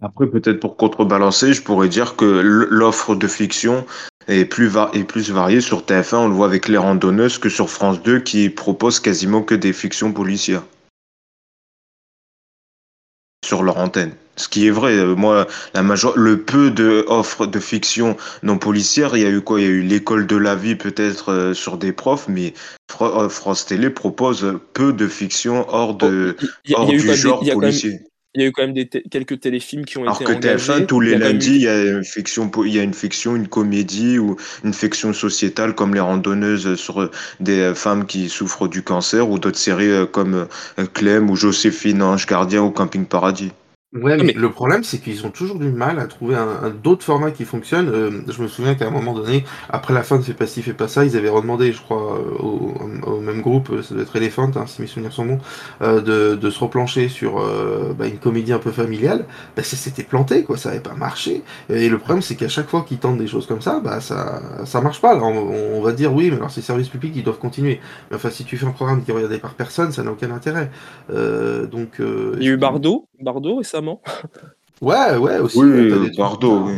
Après, 0.01 0.27
peut-être 0.27 0.59
pour 0.59 0.77
contrebalancer, 0.77 1.53
je 1.53 1.61
pourrais 1.61 1.87
dire 1.89 2.15
que 2.15 2.25
l'offre 2.25 3.15
de 3.15 3.27
fiction 3.27 3.85
est 4.27 4.45
plus, 4.45 4.67
va- 4.67 4.89
est 4.93 5.03
plus 5.03 5.31
variée 5.31 5.61
sur 5.61 5.85
TF1, 5.85 6.19
on 6.19 6.27
le 6.27 6.33
voit 6.33 6.47
avec 6.47 6.67
Les 6.67 6.77
Randonneuses, 6.77 7.37
que 7.37 7.49
sur 7.49 7.69
France 7.69 8.01
2 8.01 8.19
qui 8.19 8.49
propose 8.49 8.99
quasiment 8.99 9.43
que 9.43 9.55
des 9.55 9.73
fictions 9.73 10.11
policières 10.11 10.63
sur 13.45 13.63
leur 13.63 13.77
antenne. 13.77 14.13
Ce 14.37 14.47
qui 14.47 14.65
est 14.65 14.71
vrai, 14.71 14.93
euh, 14.95 15.13
moi, 15.15 15.45
la 15.73 15.83
major... 15.83 16.17
le 16.17 16.41
peu 16.41 16.71
de 16.71 17.03
offres 17.07 17.45
de 17.45 17.59
fiction 17.59 18.15
non 18.43 18.57
policières, 18.57 19.15
il 19.17 19.23
y 19.23 19.25
a 19.25 19.29
eu 19.29 19.41
quoi? 19.41 19.59
Il 19.59 19.63
y 19.65 19.67
a 19.67 19.71
eu 19.71 19.81
l'école 19.81 20.25
de 20.25 20.37
la 20.37 20.55
vie 20.55 20.75
peut-être 20.75 21.31
euh, 21.31 21.53
sur 21.53 21.77
des 21.77 21.91
profs, 21.91 22.27
mais 22.27 22.53
euh, 23.01 23.29
France 23.29 23.65
Télé 23.65 23.89
propose 23.89 24.59
peu 24.73 24.93
de 24.93 25.07
fiction 25.07 25.65
hors 25.69 25.95
de 25.95 26.37
Oh, 26.41 26.45
a- 26.45 26.79
hors 26.79 26.87
du 26.87 26.97
genre 27.15 27.43
policier. 27.53 27.99
Il 28.33 28.41
y 28.41 28.45
a 28.45 28.47
eu 28.47 28.51
quand 28.53 28.61
même 28.61 28.73
des 28.73 28.87
quelques 28.87 29.41
téléfilms 29.41 29.83
qui 29.83 29.97
ont 29.97 30.03
Alors 30.03 30.21
été 30.21 30.23
que 30.23 30.31
TF1, 30.31 30.71
engagés. 30.71 30.85
tous 30.85 31.01
les 31.01 31.17
lundis, 31.17 31.55
il 31.55 31.61
y 31.63 31.67
a 31.67 31.83
une 31.83 32.05
fiction, 32.05 32.49
il 32.65 32.73
y 32.73 32.79
a 32.79 32.83
une 32.83 32.93
fiction, 32.93 33.35
une 33.35 33.49
comédie 33.49 34.19
ou 34.19 34.37
une 34.63 34.73
fiction 34.73 35.11
sociétale 35.11 35.75
comme 35.75 35.93
Les 35.93 35.99
Randonneuses 35.99 36.75
sur 36.75 37.01
euh, 37.01 37.11
des 37.41 37.59
euh, 37.59 37.75
femmes 37.75 38.05
qui 38.05 38.29
souffrent 38.29 38.69
du 38.69 38.83
cancer 38.83 39.29
ou 39.29 39.37
d'autres 39.37 39.59
séries 39.59 39.91
euh, 39.91 40.05
comme 40.05 40.47
Clem 40.93 41.29
ou 41.29 41.35
Joséphine 41.35 42.01
Ange 42.01 42.25
Gardien 42.25 42.63
ou 42.63 42.71
Camping 42.71 43.05
Paradis. 43.05 43.51
Ouais, 43.93 44.15
mais, 44.15 44.23
mais- 44.23 44.33
le 44.33 44.49
problème, 44.49 44.85
c'est 44.85 44.99
qu'ils 44.99 45.25
ont 45.25 45.31
toujours 45.31 45.59
du 45.59 45.69
mal 45.69 45.99
à 45.99 46.07
trouver 46.07 46.35
un, 46.35 46.47
un- 46.63 46.69
d'autres 46.69 47.03
formats 47.03 47.31
qui 47.31 47.43
fonctionnent. 47.43 47.89
Euh, 47.89 48.21
je 48.29 48.41
me 48.41 48.47
souviens 48.47 48.73
qu'à 48.73 48.87
un 48.87 48.89
moment 48.89 49.13
donné, 49.13 49.43
après 49.67 49.93
la 49.93 50.01
fin 50.01 50.15
de 50.17 50.21
Fais 50.23 50.33
pas 50.33 50.47
ci, 50.47 50.61
fais 50.61 50.73
pas 50.73 50.87
ça, 50.87 51.03
ils 51.03 51.17
avaient 51.17 51.27
redemandé, 51.27 51.73
je 51.73 51.81
crois, 51.81 52.17
euh, 52.17 52.37
au, 52.39 52.73
au 53.05 53.19
même 53.19 53.41
groupe, 53.41 53.69
euh, 53.69 53.81
ça 53.83 53.93
doit 53.93 54.03
être 54.03 54.15
Elephant, 54.15 54.49
hein, 54.55 54.65
si 54.65 54.81
mes 54.81 54.87
souvenirs 54.87 55.11
sont 55.11 55.25
bons, 55.25 55.39
euh, 55.81 55.99
de, 55.99 56.35
de 56.37 56.49
se 56.49 56.59
replancher 56.59 57.09
sur 57.09 57.39
euh, 57.41 57.93
bah, 57.93 58.07
une 58.07 58.17
comédie 58.19 58.53
un 58.53 58.59
peu 58.59 58.71
familiale. 58.71 59.25
Bah, 59.57 59.63
ça 59.63 59.75
s'était 59.75 60.03
planté, 60.03 60.45
quoi, 60.45 60.55
ça 60.55 60.69
avait 60.69 60.79
pas 60.79 60.93
marché. 60.93 61.43
Et 61.67 61.89
le 61.89 61.97
problème, 61.97 62.21
c'est 62.21 62.37
qu'à 62.37 62.47
chaque 62.47 62.69
fois 62.69 62.83
qu'ils 62.87 62.99
tentent 62.99 63.17
des 63.17 63.27
choses 63.27 63.45
comme 63.45 63.61
ça, 63.61 63.81
bah, 63.83 63.99
ça, 63.99 64.41
ça 64.63 64.79
marche 64.79 65.01
pas. 65.01 65.11
Alors, 65.11 65.27
on, 65.27 65.79
on 65.79 65.81
va 65.81 65.91
dire, 65.91 66.13
oui, 66.13 66.29
mais 66.29 66.37
alors 66.37 66.49
ces 66.51 66.61
services 66.61 66.87
publics, 66.87 67.11
ils 67.17 67.23
doivent 67.25 67.39
continuer. 67.39 67.81
Mais 68.09 68.15
enfin, 68.15 68.29
si 68.29 68.45
tu 68.45 68.57
fais 68.57 68.65
un 68.65 68.71
programme 68.71 69.03
qui 69.03 69.11
est 69.11 69.13
regardé 69.13 69.37
par 69.39 69.53
personne, 69.55 69.91
ça 69.91 70.01
n'a 70.01 70.11
aucun 70.13 70.31
intérêt. 70.31 70.71
Euh, 71.09 71.67
donc, 71.67 71.99
euh, 71.99 72.35
Il 72.39 72.45
y 72.45 72.49
a 72.49 72.51
eu 72.51 72.57
Bardot, 72.57 73.09
Bardot 73.19 73.61
récemment. 73.81 74.01
Ouais, 74.81 75.15
ouais, 75.15 75.37
aussi. 75.37 75.59
Oui, 75.59 76.15
ça. 76.15 76.31
oui. 76.41 76.73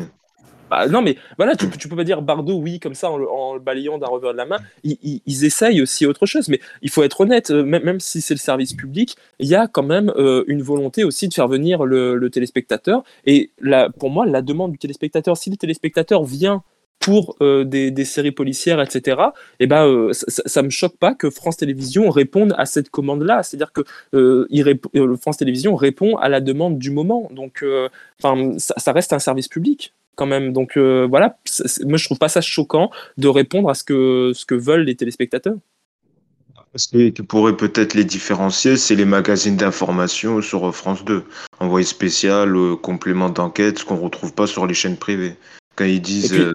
Bah, 0.69 0.87
non, 0.87 1.01
mais 1.01 1.17
voilà, 1.37 1.55
tu, 1.55 1.69
tu, 1.69 1.87
peux 1.87 1.95
pas 1.95 2.03
dire 2.03 2.21
Bardot, 2.21 2.55
oui, 2.55 2.79
comme 2.79 2.95
ça, 2.95 3.11
en, 3.11 3.53
le 3.53 3.59
balayant 3.59 3.97
d'un 3.97 4.07
revers 4.07 4.31
de 4.31 4.37
la 4.37 4.45
main. 4.45 4.57
Ils, 4.83 5.21
ils, 5.25 5.45
essayent 5.45 5.81
aussi 5.81 6.05
autre 6.05 6.25
chose, 6.25 6.49
mais 6.49 6.59
il 6.81 6.89
faut 6.89 7.03
être 7.03 7.21
honnête, 7.21 7.51
euh, 7.51 7.63
même, 7.63 7.83
même 7.83 7.99
si 7.99 8.21
c'est 8.21 8.33
le 8.33 8.39
service 8.39 8.73
public, 8.73 9.15
il 9.39 9.47
y 9.47 9.55
a 9.55 9.67
quand 9.67 9.83
même 9.83 10.11
euh, 10.17 10.43
une 10.47 10.63
volonté 10.63 11.03
aussi 11.03 11.27
de 11.27 11.33
faire 11.33 11.47
venir 11.47 11.85
le, 11.85 12.15
le 12.17 12.29
téléspectateur. 12.29 13.03
Et 13.25 13.51
là, 13.61 13.89
pour 13.89 14.09
moi, 14.09 14.25
la 14.25 14.41
demande 14.41 14.71
du 14.71 14.79
téléspectateur, 14.79 15.37
si 15.37 15.49
le 15.49 15.57
téléspectateur 15.57 16.23
vient 16.23 16.63
pour 17.03 17.35
euh, 17.41 17.65
des, 17.65 18.05
séries 18.05 18.31
policières, 18.31 18.79
etc., 18.79 19.17
et 19.59 19.63
eh 19.65 19.67
ben, 19.67 19.85
euh, 19.85 20.11
ça 20.13 20.61
ne 20.61 20.67
me 20.67 20.71
choque 20.71 20.95
pas 20.97 21.13
que 21.13 21.29
France 21.29 21.57
Télévisions 21.57 22.09
réponde 22.09 22.55
à 22.57 22.65
cette 22.65 22.89
commande-là. 22.89 23.43
C'est-à-dire 23.43 23.73
que 23.73 23.81
euh, 24.13 25.17
France 25.17 25.37
Télévisions 25.37 25.75
répond 25.75 26.15
à 26.15 26.29
la 26.29 26.39
demande 26.39 26.79
du 26.79 26.91
moment. 26.91 27.29
Donc, 27.33 27.65
ça, 28.21 28.73
ça, 28.77 28.91
reste 28.93 29.11
un 29.11 29.19
service 29.19 29.49
public 29.49 29.93
quand 30.15 30.25
même. 30.25 30.53
Donc 30.53 30.77
voilà, 30.77 31.37
moi 31.81 31.97
je 31.97 32.05
trouve 32.05 32.19
pas 32.19 32.29
ça 32.29 32.39
choquant 32.39 32.89
de 33.17 33.27
répondre 33.27 33.69
à 33.69 33.73
ce 33.73 33.83
que, 33.83 34.31
ce 34.33 34.45
que 34.45 34.55
veulent 34.55 34.83
les 34.83 34.95
téléspectateurs. 34.95 35.57
Ce 36.75 36.87
qui 36.87 37.11
pourrait 37.23 37.57
peut-être 37.57 37.95
les 37.95 38.05
différencier, 38.05 38.77
c'est 38.77 38.95
les 38.95 39.05
magazines 39.05 39.57
d'information 39.57 40.41
sur 40.41 40.73
France 40.73 41.03
2. 41.03 41.23
Envoyé 41.59 41.85
spécial, 41.85 42.55
complément 42.81 43.29
d'enquête, 43.29 43.79
ce 43.79 43.85
qu'on 43.85 43.97
retrouve 43.97 44.33
pas 44.33 44.47
sur 44.47 44.65
les 44.65 44.73
chaînes 44.73 44.97
privées. 44.97 45.35
Quand 45.75 45.85
ils 45.85 46.01
disent. 46.01 46.33
Euh, 46.33 46.53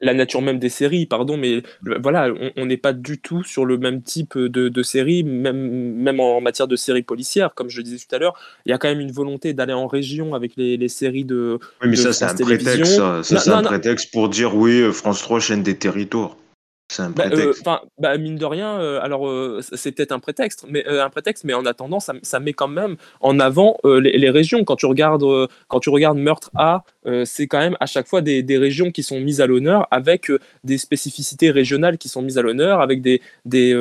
la 0.00 0.14
nature 0.14 0.40
même 0.40 0.58
des 0.58 0.70
séries, 0.70 1.04
pardon, 1.04 1.36
mais 1.36 1.62
voilà, 2.02 2.32
on 2.56 2.64
n'est 2.64 2.78
pas 2.78 2.94
du 2.94 3.20
tout 3.20 3.44
sur 3.44 3.66
le 3.66 3.76
même 3.76 4.02
type 4.02 4.38
de, 4.38 4.68
de 4.68 4.82
série, 4.82 5.24
même, 5.24 5.94
même 5.94 6.20
en 6.20 6.40
matière 6.40 6.66
de 6.66 6.76
séries 6.76 7.02
policières, 7.02 7.54
comme 7.54 7.68
je 7.68 7.78
le 7.78 7.82
disais 7.82 7.98
tout 7.98 8.14
à 8.14 8.18
l'heure. 8.18 8.34
Il 8.64 8.70
y 8.70 8.72
a 8.72 8.78
quand 8.78 8.88
même 8.88 9.00
une 9.00 9.12
volonté 9.12 9.52
d'aller 9.52 9.74
en 9.74 9.86
région 9.86 10.34
avec 10.34 10.52
les, 10.56 10.78
les 10.78 10.88
séries 10.88 11.26
de. 11.26 11.58
Oui, 11.82 11.88
mais 11.88 11.96
ça, 11.96 12.14
c'est 12.14 12.24
un 12.24 12.34
prétexte. 12.34 12.94
Ça, 12.94 13.22
c'est 13.22 13.50
un 13.50 13.62
prétexte 13.62 14.10
pour 14.10 14.30
dire 14.30 14.56
oui, 14.56 14.90
France 14.92 15.20
3 15.20 15.40
chaîne 15.40 15.62
des 15.62 15.76
territoires. 15.76 16.36
C'est 16.88 17.02
un 17.02 17.10
bah, 17.10 17.24
euh. 17.32 17.52
Bah, 17.98 18.18
mine 18.18 18.36
de 18.36 18.44
rien, 18.44 18.78
euh, 18.78 19.00
alors 19.00 19.26
euh, 19.26 19.60
c'est 19.72 19.92
peut-être 19.92 20.12
un 20.12 20.18
prétexte, 20.18 20.66
mais 20.68 20.86
un 20.86 21.08
prétexte, 21.08 21.44
mais 21.44 21.54
en 21.54 21.64
attendant, 21.64 21.98
ça, 21.98 22.12
ça 22.22 22.40
met 22.40 22.52
quand 22.52 22.68
même 22.68 22.96
en 23.20 23.40
avant 23.40 23.78
les, 23.84 24.18
les, 24.18 24.30
régions. 24.30 24.64
Quand 24.64 24.76
tu 24.76 24.86
regardes, 24.86 25.24
quand 25.68 25.80
tu 25.80 25.88
regardes 25.88 26.18
Meurtre 26.18 26.50
A, 26.54 26.84
c'est 27.24 27.46
quand 27.46 27.58
même 27.58 27.76
à 27.80 27.86
chaque 27.86 28.06
fois 28.06 28.20
des, 28.20 28.42
des, 28.42 28.58
régions 28.58 28.90
qui 28.90 29.02
sont 29.02 29.18
mises 29.18 29.40
à 29.40 29.46
l'honneur, 29.46 29.88
avec 29.90 30.30
des 30.62 30.78
spécificités 30.78 31.50
régionales 31.50 31.96
qui 31.96 32.08
sont 32.08 32.20
mises 32.20 32.38
à 32.38 32.42
l'honneur, 32.42 32.80
avec 32.80 33.00
des, 33.00 33.22
des 33.46 33.74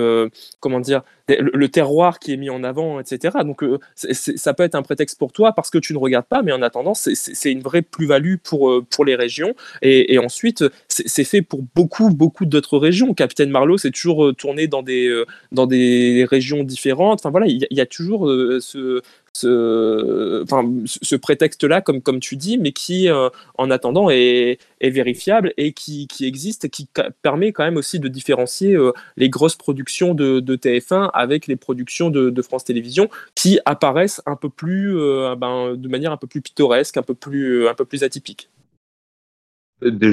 comment 0.62 0.80
dire, 0.80 1.02
le, 1.28 1.68
terroir 1.68 2.20
qui 2.20 2.34
est 2.34 2.38
mis 2.38 2.50
en 2.50 2.64
avant, 2.64 3.00
etc. 3.00 3.38
Donc 3.44 3.64
ça 3.96 4.54
peut 4.54 4.64
être 4.64 4.76
un 4.76 4.82
prétexte 4.82 5.20
pour 5.20 5.34
toi 5.34 5.52
parce 5.52 5.70
que 5.70 5.78
tu 5.78 5.94
ne 5.94 5.98
regardes 5.98 6.26
pas, 6.26 6.42
mais 6.42 6.54
en 6.54 6.62
attendant, 6.62 6.94
c'est 6.94 7.52
une 7.52 7.62
vraie 7.62 7.82
plus-value 7.82 8.36
pour, 8.42 8.82
pour 8.90 9.04
les 9.04 9.16
régions. 9.16 9.56
Et, 9.82 10.14
et 10.14 10.20
ensuite, 10.20 10.64
c'est 10.88 11.24
fait 11.26 11.42
pour 11.42 11.64
beaucoup, 11.76 12.10
beaucoup 12.10 12.46
d'autres 12.46 12.78
régions 12.78 12.93
Capitaine 13.16 13.50
Marlowe, 13.50 13.78
c'est 13.78 13.92
toujours 13.92 14.26
euh, 14.26 14.34
tourné 14.34 14.68
dans 14.68 14.84
des, 14.84 15.08
euh, 15.08 15.26
dans 15.52 15.68
des 15.68 16.26
régions 16.30 16.64
différentes. 16.64 17.20
Enfin 17.20 17.30
voilà, 17.30 17.48
il 17.48 17.66
y, 17.70 17.82
a 17.82 17.86
toujours 17.86 18.30
euh, 18.30 18.60
ce, 18.62 19.02
ce, 19.34 20.44
enfin, 20.44 20.70
ce 20.86 21.16
prétexte-là, 21.16 21.82
comme, 21.82 22.02
comme 22.02 22.20
tu 22.20 22.36
dis, 22.36 22.58
mais 22.58 22.72
qui, 22.72 23.10
en 23.58 23.72
attendant, 23.72 24.10
est, 24.10 24.60
est, 24.80 24.90
vérifiable 24.90 25.54
et 25.58 25.74
qui, 25.74 26.08
qui 26.08 26.26
existe 26.26 26.70
qui 26.70 26.88
permet 27.22 27.52
quand 27.52 27.64
même 27.64 27.78
aussi 27.78 28.00
de 28.00 28.08
différencier 28.08 28.78
les 29.18 29.30
grosses 29.30 29.56
productions 29.56 30.14
de, 30.14 30.40
de, 30.40 30.56
TF1 30.56 31.10
avec 31.14 31.48
les 31.48 31.56
productions 31.56 32.10
de, 32.10 32.42
France 32.42 32.66
Télévisions 32.66 33.10
qui 33.36 33.60
apparaissent 33.66 34.22
un 34.26 34.36
peu 34.36 34.50
plus, 34.50 34.94
ben, 35.38 35.76
de 35.76 35.88
manière 35.88 36.12
un 36.12 36.18
peu 36.18 36.28
plus 36.28 36.42
pittoresque, 36.42 36.98
un 36.98 37.04
peu 37.04 37.16
plus, 37.16 37.68
un 37.68 37.74
peu 37.74 37.86
plus 37.86 38.04
atypique. 38.04 38.50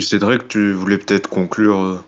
Cédric, 0.01 0.49
tu 0.49 0.73
voulais 0.73 0.99
peut-être 0.99 1.29
conclure 1.29 2.05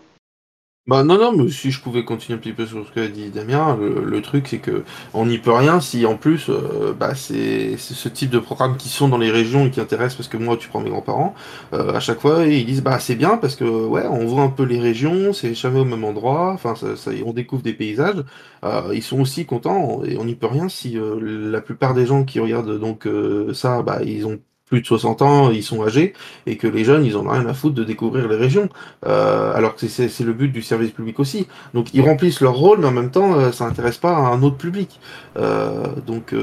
bah 0.88 1.04
non, 1.04 1.16
non, 1.16 1.30
mais 1.32 1.48
si 1.48 1.70
je 1.70 1.80
pouvais 1.80 2.04
continuer 2.04 2.36
un 2.36 2.40
petit 2.40 2.52
peu 2.52 2.66
sur 2.66 2.84
ce 2.84 2.90
qu'a 2.92 3.06
dit 3.06 3.30
Damien, 3.30 3.76
le, 3.76 4.20
truc 4.20 4.48
c'est 4.48 4.58
que 4.58 4.82
on 5.14 5.26
n'y 5.26 5.38
peut 5.38 5.52
rien 5.52 5.80
si 5.80 6.04
en 6.06 6.16
plus 6.16 6.48
euh, 6.48 6.92
bah, 6.92 7.14
c'est 7.14 7.76
ce 7.76 8.08
type 8.08 8.30
de 8.30 8.40
programmes 8.40 8.76
qui 8.76 8.88
sont 8.88 9.08
dans 9.08 9.18
les 9.18 9.30
régions 9.30 9.66
et 9.66 9.70
qui 9.70 9.80
intéressent 9.80 10.16
parce 10.16 10.28
que 10.28 10.36
moi 10.36 10.56
tu 10.56 10.68
prends 10.68 10.80
mes 10.80 10.90
grands-parents, 10.90 11.34
euh, 11.72 11.94
à 11.94 12.00
chaque 12.00 12.18
fois 12.20 12.46
ils 12.46 12.66
disent 12.66 12.82
bah 12.82 12.98
c'est 12.98 13.14
bien 13.14 13.36
parce 13.36 13.54
que 13.54 13.64
ouais 13.64 14.06
on 14.08 14.26
voit 14.26 14.42
un 14.42 14.48
peu 14.48 14.64
les 14.64 14.80
régions, 14.80 15.32
c'est 15.32 15.54
jamais 15.54 15.78
au 15.78 15.84
même 15.84 16.02
endroit, 16.02 16.50
enfin 16.52 16.74
ça, 16.74 16.96
ça, 16.96 17.12
on 17.24 17.32
découvre 17.32 17.62
des 17.62 17.74
paysages, 17.74 18.24
euh, 18.64 18.90
ils 18.92 19.04
sont 19.04 19.20
aussi 19.20 19.46
contents 19.46 20.02
et 20.04 20.16
on 20.18 20.24
n'y 20.24 20.34
peut 20.34 20.48
rien 20.48 20.68
si 20.68 20.98
la 21.20 21.60
plupart 21.60 21.94
des 21.94 22.06
gens 22.06 22.24
qui 22.24 22.40
regardent 22.40 22.80
donc 22.80 23.06
ça 23.54 23.82
bah 23.82 24.00
ils 24.04 24.26
ont 24.26 24.40
plus 24.72 24.80
de 24.80 24.86
60 24.86 25.20
ans, 25.20 25.50
ils 25.50 25.62
sont 25.62 25.82
âgés, 25.82 26.14
et 26.46 26.56
que 26.56 26.66
les 26.66 26.82
jeunes, 26.82 27.04
ils 27.04 27.18
ont 27.18 27.28
rien 27.28 27.44
à 27.44 27.52
foutre 27.52 27.74
de 27.74 27.84
découvrir 27.84 28.26
les 28.26 28.36
régions. 28.36 28.70
Euh, 29.06 29.54
alors 29.54 29.76
que 29.76 29.86
c'est 29.86 30.20
le 30.20 30.32
but 30.32 30.48
du 30.48 30.62
service 30.62 30.92
public 30.92 31.20
aussi. 31.20 31.46
Donc 31.74 31.92
ils 31.92 32.00
remplissent 32.00 32.40
leur 32.40 32.54
rôle, 32.54 32.78
mais 32.80 32.86
en 32.86 32.92
même 32.92 33.10
temps, 33.10 33.34
euh, 33.34 33.52
ça 33.52 33.66
n'intéresse 33.66 33.98
pas 33.98 34.16
un 34.16 34.42
autre 34.42 34.56
public. 34.56 34.98
Euh, 35.36 35.88
donc 36.06 36.34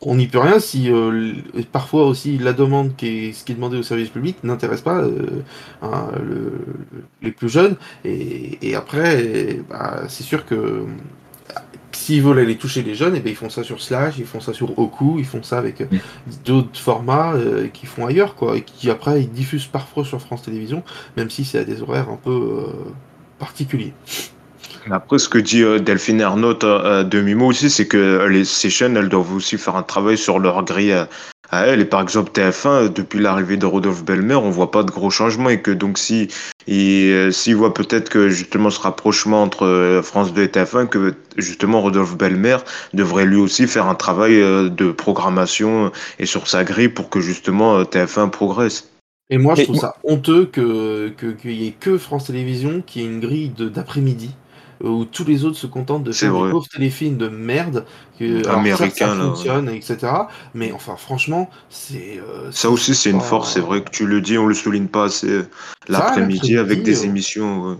on 0.00 0.14
n'y 0.14 0.28
peut 0.28 0.38
rien 0.38 0.60
si 0.60 0.90
parfois 1.72 2.06
aussi 2.06 2.38
la 2.38 2.54
demande 2.54 2.96
qui 2.96 3.08
est 3.08 3.32
ce 3.34 3.44
qui 3.44 3.52
est 3.52 3.54
demandé 3.56 3.76
au 3.76 3.82
service 3.82 4.08
public 4.08 4.36
n'intéresse 4.42 4.80
pas 4.80 5.02
le, 5.02 6.52
les 7.20 7.32
plus 7.32 7.50
jeunes. 7.50 7.76
Et, 8.06 8.58
et 8.66 8.74
après, 8.76 9.60
bah, 9.68 10.04
c'est 10.08 10.22
sûr 10.22 10.46
que 10.46 10.86
s'ils 12.04 12.22
veulent 12.22 12.38
aller 12.38 12.56
toucher 12.56 12.82
les 12.82 12.94
jeunes, 12.94 13.14
et 13.14 13.18
eh 13.18 13.20
bien 13.20 13.32
ils 13.32 13.36
font 13.36 13.48
ça 13.48 13.62
sur 13.62 13.80
Slash, 13.80 14.16
ils 14.18 14.26
font 14.26 14.40
ça 14.40 14.52
sur 14.52 14.78
Oku, 14.78 15.16
ils 15.18 15.24
font 15.24 15.42
ça 15.42 15.56
avec 15.56 15.80
euh, 15.80 15.86
d'autres 16.44 16.78
formats 16.78 17.32
euh, 17.32 17.68
qu'ils 17.68 17.88
font 17.88 18.06
ailleurs, 18.06 18.34
quoi, 18.34 18.58
et 18.58 18.60
qui 18.60 18.90
après 18.90 19.22
ils 19.22 19.30
diffusent 19.30 19.66
parfois 19.66 20.04
sur 20.04 20.20
France 20.20 20.42
Télévisions, 20.42 20.82
même 21.16 21.30
si 21.30 21.46
c'est 21.46 21.58
à 21.58 21.64
des 21.64 21.80
horaires 21.80 22.10
un 22.10 22.18
peu 22.22 22.30
euh, 22.30 22.90
particuliers. 23.38 23.94
Après, 24.90 25.18
ce 25.18 25.30
que 25.30 25.38
dit 25.38 25.62
Delphine 25.80 26.20
Ernaut 26.20 26.52
de 26.52 27.20
Mimo 27.22 27.46
aussi, 27.46 27.70
c'est 27.70 27.88
que 27.88 28.26
les, 28.28 28.44
ces 28.44 28.68
chaînes, 28.68 28.98
elles 28.98 29.08
doivent 29.08 29.34
aussi 29.34 29.56
faire 29.56 29.76
un 29.76 29.82
travail 29.82 30.18
sur 30.18 30.38
leur 30.38 30.62
grille 30.62 30.92
à 30.92 31.66
elle. 31.66 31.80
Et 31.80 31.86
par 31.86 32.02
exemple, 32.02 32.32
TF1, 32.32 32.92
depuis 32.92 33.18
l'arrivée 33.18 33.56
de 33.56 33.64
Rodolphe 33.64 34.04
Belmer, 34.04 34.34
on 34.34 34.50
voit 34.50 34.70
pas 34.70 34.82
de 34.82 34.90
gros 34.90 35.08
changements 35.08 35.48
et 35.48 35.62
que 35.62 35.70
donc 35.70 35.96
si 35.96 36.28
et 36.66 37.30
s'il 37.30 37.56
voit 37.56 37.74
peut-être 37.74 38.08
que 38.08 38.28
justement 38.28 38.70
ce 38.70 38.80
rapprochement 38.80 39.42
entre 39.42 39.66
euh, 39.66 40.02
France 40.02 40.32
2 40.32 40.42
et 40.42 40.46
TF1, 40.46 40.86
que 40.86 41.14
justement 41.36 41.80
Rodolphe 41.80 42.16
Belmer 42.16 42.58
devrait 42.92 43.26
lui 43.26 43.36
aussi 43.36 43.66
faire 43.66 43.86
un 43.86 43.94
travail 43.94 44.40
euh, 44.40 44.68
de 44.68 44.90
programmation 44.92 45.92
et 46.18 46.26
sur 46.26 46.48
sa 46.48 46.64
grille 46.64 46.88
pour 46.88 47.10
que 47.10 47.20
justement 47.20 47.78
euh, 47.78 47.84
TF1 47.84 48.30
progresse. 48.30 48.90
Et 49.30 49.38
moi, 49.38 49.54
je 49.54 49.62
trouve 49.62 49.78
ça 49.78 49.96
honteux 50.04 50.44
que 50.44 51.08
qu'il 51.40 51.52
y 51.52 51.66
ait 51.66 51.74
que 51.78 51.96
France 51.96 52.26
Télévisions 52.26 52.82
qui 52.86 53.00
ait 53.00 53.06
une 53.06 53.20
grille 53.20 53.52
d'après-midi 53.56 54.34
où 54.90 55.04
tous 55.04 55.24
les 55.24 55.44
autres 55.44 55.56
se 55.56 55.66
contentent 55.66 56.04
de 56.04 56.12
faire 56.12 56.32
des 56.32 56.50
pauvres 56.50 56.68
téléfilms 56.68 57.16
de 57.16 57.28
merde 57.28 57.84
que 58.18 58.46
américain 58.48 59.16
ça, 59.16 59.22
fonctionne 59.22 59.68
etc 59.68 60.12
mais 60.54 60.72
enfin 60.72 60.96
franchement 60.96 61.50
c'est 61.70 62.20
euh, 62.20 62.50
ça 62.52 62.70
aussi 62.70 62.94
c'est 62.94 63.10
une 63.10 63.20
force 63.20 63.54
c'est 63.54 63.60
vrai 63.60 63.82
que 63.82 63.90
tu 63.90 64.06
le 64.06 64.20
dis 64.20 64.38
on 64.38 64.46
le 64.46 64.54
souligne 64.54 64.88
pas 64.88 65.04
assez 65.04 65.42
l'après-midi 65.88 66.58
avec 66.58 66.82
des 66.82 67.02
euh, 67.02 67.08
émissions 67.08 67.78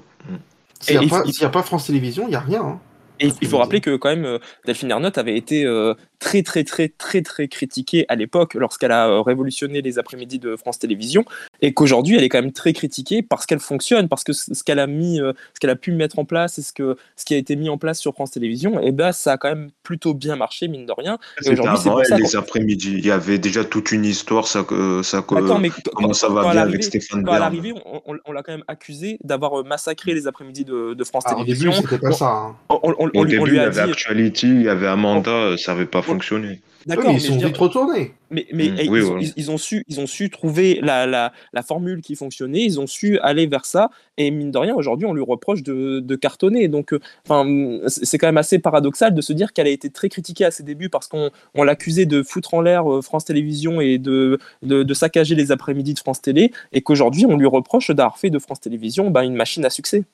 s'il 0.81 0.99
n'y 1.01 1.11
a, 1.11 1.47
a, 1.47 1.49
pas 1.49 1.63
France 1.63 1.87
Télévisions 1.87 2.25
il 2.27 2.31
n'y 2.31 2.37
a 2.37 2.41
rien 2.41 2.63
hein. 2.63 2.81
Et 3.21 3.31
il 3.41 3.49
faut 3.49 3.59
rappeler 3.59 3.81
que 3.81 3.97
quand 3.97 4.09
même 4.09 4.25
euh, 4.25 4.39
Delphine 4.67 4.91
Ernotte 4.91 5.19
avait 5.19 5.37
été 5.37 5.65
euh, 5.65 5.95
très 6.25 6.43
très 6.43 6.65
très 6.65 6.89
très 6.89 7.21
très 7.21 7.49
critiquée 7.49 8.07
à 8.09 8.17
l'époque 8.17 8.55
lorsqu'elle 8.55 8.93
a 8.93 9.09
euh, 9.09 9.21
révolutionné 9.21 9.83
les 9.83 9.99
après-midi 9.99 10.39
de 10.39 10.57
France 10.57 10.79
Télévisions 10.79 11.27
et 11.61 11.75
qu'aujourd'hui 11.75 12.17
elle 12.17 12.25
est 12.25 12.31
quand 12.31 12.41
même 12.41 12.53
très 12.53 12.73
critiquée 12.73 13.23
parce 13.23 13.45
qu'elle 13.45 13.61
fonctionne 13.61 14.09
parce 14.09 14.25
que 14.25 14.33
ce 14.33 14.63
qu'elle 14.65 14.79
a 14.79 14.87
mis 14.87 15.19
ce 15.19 15.61
qu'elle 15.61 15.69
a 15.71 15.77
pu 15.77 15.93
mettre 15.93 16.19
en 16.19 16.25
place 16.25 16.59
et 16.59 16.63
ce 16.63 16.73
que 16.73 16.97
ce 17.17 17.27
qui 17.27 17.35
a 17.35 17.37
été 17.37 17.57
mis 17.57 17.69
en 17.69 17.77
place 17.77 18.01
sur 18.01 18.15
France 18.15 18.31
Télévisions 18.31 18.81
et 18.81 18.87
eh 18.87 18.93
ben 18.93 19.13
ça 19.13 19.33
a 19.33 19.37
quand 19.37 19.51
même 19.51 19.69
plutôt 19.83 20.15
bien 20.15 20.35
marché 20.37 20.67
mine 20.67 20.87
de 20.87 20.93
rien. 20.97 21.19
Et 21.45 21.51
aujourd'hui 21.51 21.77
c'est 21.83 21.91
pour 21.91 22.07
ça 22.07 22.17
les 22.17 22.37
après-midi. 22.37 22.95
Il 22.97 23.05
y 23.05 23.11
avait 23.11 23.39
déjà 23.39 23.63
toute 23.63 23.93
une 23.93 24.07
histoire 24.07 24.49
ça 24.49 24.63
que 24.63 25.03
ça 25.03 25.21
que 25.21 25.35
mais 25.61 25.71
comment 25.95 26.15
ça 26.15 26.31
va 26.31 26.53
bien 26.53 26.63
avec 26.63 26.83
Stéphane 26.83 27.23
Bern 27.23 27.37
à 27.37 27.41
l'arrivée 27.41 27.75
on, 27.85 28.17
on, 28.25 28.33
l'a 28.33 28.43
quand 28.43 28.53
même 28.53 28.65
accusé 28.67 29.19
d'avoir 29.23 29.63
massacré 29.65 30.15
les 30.15 30.27
après-midi 30.27 30.65
de, 30.65 30.95
de, 30.95 31.05
France 31.05 31.25
Télévisions. 31.25 31.73
c'était 31.73 31.99
pas 31.99 32.13
ça 32.13 32.27
hein. 32.27 32.57
Au 32.69 33.27
début, 33.27 33.51
il 33.51 33.55
y 33.57 33.59
avait 33.59 33.81
Actuality, 33.81 34.49
il 34.49 34.63
y 34.63 34.69
avait 34.69 34.87
Amanda, 34.87 35.57
ça 35.57 35.73
n'avait 35.73 35.87
pas 35.87 36.03
fonctionné. 36.15 36.61
D'accord, 36.87 37.13
mais 37.13 37.15
ils 37.15 37.21
sont 37.21 37.37
vite 37.37 37.57
retournés. 37.57 38.13
Mais, 38.31 38.47
mais 38.53 38.67
ils, 38.67 39.51
ont 39.51 39.59
su, 39.59 39.85
ils 39.89 40.01
ont 40.01 40.07
su 40.07 40.29
trouver 40.29 40.81
la, 40.83 41.07
la, 41.07 41.33
la, 41.53 41.63
formule 41.63 42.03
qui 42.03 42.15
fonctionnait, 42.15 42.63
ils 42.63 42.81
ont 42.81 42.87
su 42.87 43.19
aller 43.21 43.47
vers 43.47 43.65
ça, 43.65 43.91
et 44.19 44.31
mine 44.31 44.51
de 44.51 44.59
rien, 44.59 44.75
aujourd'hui, 44.75 45.07
on 45.07 45.15
lui 45.15 45.23
reproche 45.23 45.63
de, 45.63 46.01
de 46.01 46.17
cartonner. 46.17 46.69
Donc, 46.69 46.93
euh, 46.93 47.81
c'est 47.87 48.19
quand 48.19 48.27
même 48.27 48.37
assez 48.37 48.59
paradoxal 48.59 49.15
de 49.15 49.21
se 49.21 49.33
dire 49.33 49.53
qu'elle 49.53 49.67
a 49.67 49.71
été 49.71 49.89
très 49.89 50.09
critiquée 50.09 50.45
à 50.45 50.51
ses 50.51 50.63
débuts 50.63 50.91
parce 50.91 51.07
qu'on 51.07 51.31
on 51.55 51.63
l'accusait 51.63 52.07
de 52.07 52.23
foutre 52.23 52.55
en 52.55 52.61
l'air 52.61 52.93
euh, 52.93 53.03
France 53.03 53.25
Télévisions 53.25 53.81
et 53.81 53.99
de, 53.99 54.39
de, 54.63 54.83
de 54.83 54.95
saccager 54.95 55.35
les 55.35 55.53
après-midi 55.53 55.95
de 55.95 55.99
France 55.99 56.21
Télé, 56.21 56.53
et 56.73 56.83
qu'aujourd'hui, 56.83 57.25
on 57.27 57.37
lui 57.37 57.47
reproche 57.47 57.91
d'avoir 57.91 58.19
fait 58.19 58.31
de 58.31 58.39
France 58.39 58.61
Télévisions 58.61 59.11
ben, 59.11 59.23
une 59.23 59.37
machine 59.37 59.65
à 59.65 59.71
succès. 59.71 60.05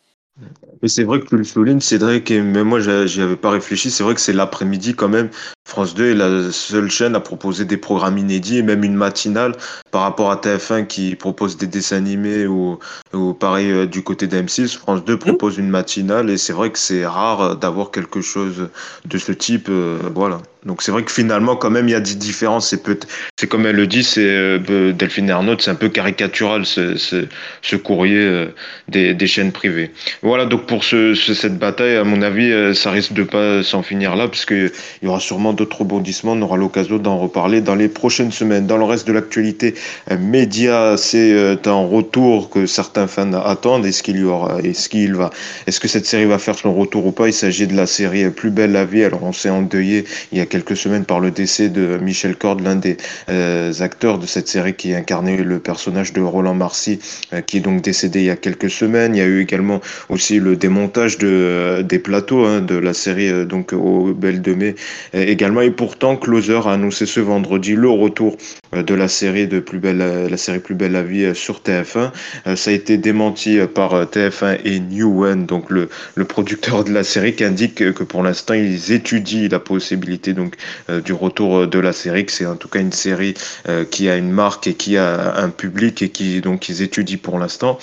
Mais 0.83 0.89
c'est 0.89 1.05
vrai 1.05 1.21
que 1.21 1.27
tu 1.27 1.37
le 1.37 1.45
soulignes, 1.45 1.81
Cédric, 1.81 2.31
et 2.31 2.41
même 2.41 2.69
moi, 2.69 2.81
j'y 2.81 3.21
avais 3.21 3.37
pas 3.37 3.51
réfléchi. 3.51 3.91
C'est 3.91 4.03
vrai 4.03 4.15
que 4.15 4.21
c'est 4.21 4.33
l'après-midi 4.33 4.95
quand 4.95 5.09
même. 5.09 5.29
France 5.67 5.95
2 5.95 6.11
est 6.11 6.15
la 6.15 6.51
seule 6.51 6.91
chaîne 6.91 7.15
à 7.15 7.21
proposer 7.21 7.65
des 7.65 7.77
programmes 7.77 8.19
inédits 8.19 8.59
et 8.59 8.63
même 8.63 8.83
une 8.83 8.95
matinale 8.95 9.55
par 9.91 10.03
rapport 10.03 10.31
à 10.31 10.37
TF1 10.37 10.87
qui 10.87 11.15
propose 11.15 11.59
des 11.59 11.67
dessins 11.67 11.97
animés 11.97 12.47
ou, 12.47 12.79
ou 13.13 13.35
pareil 13.35 13.71
euh, 13.71 13.87
du 13.87 14.03
côté 14.03 14.27
d'M6. 14.27 14.79
France 14.79 15.05
2 15.05 15.19
propose 15.19 15.59
une 15.59 15.69
matinale 15.69 16.31
et 16.31 16.39
c'est 16.39 16.53
vrai 16.53 16.73
que 16.73 16.79
c'est 16.79 17.07
rare 17.07 17.57
d'avoir 17.57 17.91
quelque 17.91 18.21
chose 18.21 18.69
de 19.05 19.19
ce 19.19 19.33
type. 19.33 19.69
Euh, 19.69 19.99
voilà. 20.15 20.41
Donc 20.67 20.83
c'est 20.83 20.93
vrai 20.93 21.03
que 21.03 21.11
finalement, 21.11 21.57
quand 21.57 21.71
même, 21.71 21.89
il 21.89 21.93
y 21.93 21.95
a 21.95 22.01
des 22.01 22.15
différences. 22.15 22.69
C'est 22.69 22.83
peut 22.83 22.99
c'est 23.39 23.47
comme 23.47 23.65
elle 23.65 23.77
le 23.77 23.87
dit, 23.87 24.05
c'est 24.05 24.21
euh, 24.21 24.93
Delphine 24.93 25.31
Ernaud, 25.31 25.57
c'est 25.59 25.71
un 25.71 25.75
peu 25.75 25.89
caricatural 25.89 26.67
ce, 26.67 26.97
ce, 26.97 27.25
ce 27.63 27.77
courrier 27.77 28.19
euh, 28.19 28.47
des, 28.89 29.15
des, 29.15 29.27
chaînes 29.27 29.53
privées. 29.53 29.91
Voilà, 30.23 30.45
donc 30.45 30.67
pour 30.67 30.85
ce, 30.85 31.15
cette 31.15 31.59
bataille, 31.59 31.97
à 31.97 32.05
mon 32.05 32.21
avis, 32.21 32.53
euh, 32.53 32.75
ça 32.75 32.91
risque 32.91 33.15
de 33.15 33.23
pas 33.23 33.63
s'en 33.63 33.83
finir 33.83 34.17
là, 34.17 34.29
parce 34.29 34.45
qu'il 34.45 34.71
y 35.03 35.07
aura 35.07 35.21
sûrement 35.21 35.55
d'autres 35.55 35.79
rebondissements. 35.79 36.33
On 36.33 36.43
aura 36.43 36.59
l'occasion 36.59 36.99
d'en 36.99 37.17
reparler 37.17 37.63
dans 37.63 37.75
les 37.75 37.89
prochaines 37.89 38.33
semaines. 38.33 38.67
Dans 38.67 38.77
le 38.77 38.85
reste 38.85 39.07
de 39.07 39.15
l'actualité 39.15 39.75
média, 40.19 40.97
c'est 40.99 41.67
un 41.67 41.87
retour 41.87 42.51
que 42.51 42.67
certains 42.67 43.07
fans 43.07 43.33
attendent. 43.33 43.87
Est-ce 43.87 44.03
qu'il 44.03 44.19
y 44.19 44.25
aura, 44.25 44.61
est-ce 44.63 44.91
qu'il 44.91 45.15
va, 45.15 45.31
est-ce 45.67 45.81
que 45.81 45.89
cette 45.89 46.05
série 46.05 46.27
va 46.27 46.39
faire 46.39 46.59
son 46.59 46.75
retour 46.75 47.07
ou 47.07 47.13
pas? 47.13 47.29
Il 47.29 47.33
s'agit 47.33 47.67
de 47.67 47.75
la 47.75 47.87
série 47.87 48.29
Plus 48.31 48.51
belle 48.51 48.73
la 48.73 48.85
vie. 48.85 49.05
Alors 49.05 49.23
on 49.23 49.33
s'est 49.33 49.49
endeuillé 49.49 50.05
il 50.33 50.39
y 50.39 50.41
a 50.41 50.47
quelques 50.51 50.77
semaines 50.77 51.07
par 51.07 51.21
le 51.21 51.31
décès 51.31 51.71
de 51.71 51.97
Michel 51.97 52.37
Cord, 52.37 52.61
l'un 52.61 52.77
des 52.77 52.99
euh, 53.31 53.73
acteurs 53.81 54.19
de 54.19 54.27
cette 54.27 54.49
série 54.49 54.75
qui 54.75 54.93
incarnait 54.93 55.39
le 55.39 55.59
personnage 55.59 56.13
de 56.13 56.21
Roland 56.21 56.55
Marcy, 56.55 56.99
euh, 57.33 57.41
qui 57.41 57.57
est 57.59 57.61
donc 57.61 57.81
décédé 57.81 58.21
il 58.21 58.27
y 58.27 58.31
a 58.31 58.37
quelques 58.37 58.69
semaines. 58.69 59.15
Il 59.15 59.19
y 59.19 59.23
a 59.23 59.27
eu 59.27 59.41
également 59.41 59.81
aussi 60.11 60.39
le 60.39 60.57
démontage 60.57 61.17
euh, 61.23 61.83
des 61.83 61.99
plateaux 61.99 62.45
hein, 62.45 62.61
de 62.61 62.75
la 62.75 62.93
série 62.93 63.47
donc 63.47 63.73
au 63.73 64.13
Belle 64.13 64.43
de 64.43 64.53
Mai 64.53 64.75
également. 65.15 65.63
Et 65.63 65.71
pourtant, 65.71 66.17
Closer 66.17 66.61
a 66.67 66.73
annoncé 66.73 67.07
ce 67.07 67.21
vendredi 67.21 67.75
le 67.75 67.89
retour 67.89 68.37
de 68.73 68.95
la 68.95 69.09
série 69.09 69.49
de 69.49 69.61
plus 69.61 69.79
belle 69.79 69.99
la 69.99 70.37
série 70.37 70.61
plus 70.61 70.75
belle 70.75 70.93
la 70.93 71.03
vie 71.03 71.35
sur 71.35 71.61
TF1 71.61 72.13
ça 72.57 72.71
a 72.71 72.73
été 72.73 72.97
démenti 72.99 73.59
par 73.75 74.05
TF1 74.05 74.61
et 74.65 74.81
New 74.81 75.25
One 75.25 75.47
donc 75.47 75.71
le, 75.71 75.89
le 76.15 76.25
producteur 76.25 76.85
de 76.85 76.93
la 76.93 77.05
série 77.05 77.35
qui 77.35 77.45
indique 77.45 77.93
que 77.93 78.05
pour 78.05 78.23
l'instant 78.23 78.55
ils 78.55 78.93
étudient 78.93 79.49
la 79.51 79.59
possibilité 79.59 80.33
donc 80.33 80.57
euh, 80.89 81.01
du 81.01 81.13
retour 81.13 81.67
de 81.67 81.79
la 81.79 81.93
série, 81.93 82.27
que 82.27 82.33
c'est 82.33 82.47
en 82.47 82.57
tout 82.57 82.69
cas 82.69 82.81
une 82.81 82.93
série 82.93 83.35
euh, 83.69 83.85
qui 83.85 84.09
a 84.09 84.17
une 84.17 84.31
marque 84.31 84.67
et 84.67 84.75
qui 84.75 84.97
a 84.97 85.37
un 85.37 85.51
public 85.51 86.03
et 86.03 86.09
qui 86.09 86.41
donc 86.41 86.69
ils 86.69 86.83
étudient 86.83 87.19
pour 87.19 87.39
l'instant. 87.39 87.79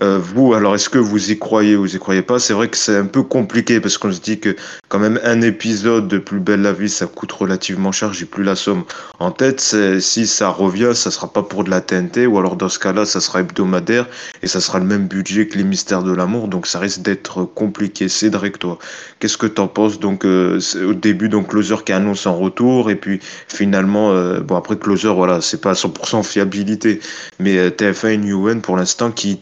Euh, 0.00 0.18
vous, 0.18 0.54
alors 0.54 0.74
est-ce 0.74 0.88
que 0.88 0.98
vous 0.98 1.30
y 1.30 1.38
croyez 1.38 1.76
ou 1.76 1.82
vous 1.82 1.96
y 1.96 1.98
croyez 1.98 2.22
pas? 2.22 2.38
C'est 2.38 2.54
vrai 2.54 2.68
que 2.68 2.76
c'est 2.76 2.96
un 2.96 3.06
peu 3.06 3.22
compliqué 3.22 3.80
parce 3.80 3.98
qu'on 3.98 4.12
se 4.12 4.20
dit 4.20 4.38
que 4.38 4.56
quand 4.88 4.98
même 4.98 5.20
un 5.24 5.42
épisode 5.42 6.08
de 6.08 6.18
Plus 6.18 6.40
belle 6.40 6.62
la 6.62 6.72
vie, 6.72 6.88
ça 6.88 7.06
coûte 7.06 7.32
relativement 7.32 7.92
cher. 7.92 8.12
J'ai 8.12 8.24
plus 8.24 8.44
la 8.44 8.56
somme 8.56 8.84
en 9.18 9.30
tête. 9.30 9.60
Si 10.00 10.26
ça 10.26 10.48
revient, 10.48 10.92
ça 10.94 11.10
sera 11.10 11.32
pas 11.32 11.42
pour 11.42 11.64
de 11.64 11.70
la 11.70 11.80
TNT 11.80 12.26
ou 12.26 12.38
alors 12.38 12.56
dans 12.56 12.68
ce 12.68 12.78
cas-là, 12.78 13.04
ça 13.04 13.20
sera 13.20 13.40
hebdomadaire 13.40 14.06
et 14.42 14.46
ça 14.46 14.60
sera 14.60 14.78
le 14.78 14.86
même 14.86 15.08
budget 15.08 15.46
que 15.46 15.58
les 15.58 15.64
Mystères 15.64 16.02
de 16.02 16.12
l'amour. 16.12 16.48
Donc 16.48 16.66
ça 16.66 16.78
risque 16.78 17.02
d'être 17.02 17.44
compliqué. 17.44 18.08
Cédric, 18.08 18.58
toi, 18.58 18.78
qu'est-ce 19.18 19.36
que 19.36 19.46
tu 19.46 19.60
en 19.60 19.68
penses? 19.68 19.98
Donc 19.98 20.24
au 20.24 20.94
début, 20.94 21.28
donc 21.28 21.48
Closer 21.48 21.76
qui 21.84 21.92
annonce 21.92 22.26
en 22.26 22.36
retour 22.36 22.90
et 22.90 22.96
puis 22.96 23.20
finalement 23.48 24.12
euh, 24.12 24.40
bon 24.40 24.56
après 24.56 24.76
Closer 24.76 25.12
voilà 25.14 25.40
c'est 25.40 25.60
pas 25.60 25.72
100% 25.72 26.22
fiabilité 26.22 27.00
mais 27.38 27.58
euh, 27.58 27.70
TF1 27.70 28.08
et 28.08 28.16
Newen 28.16 28.60
pour 28.60 28.76
l'instant 28.76 29.10
qui 29.10 29.38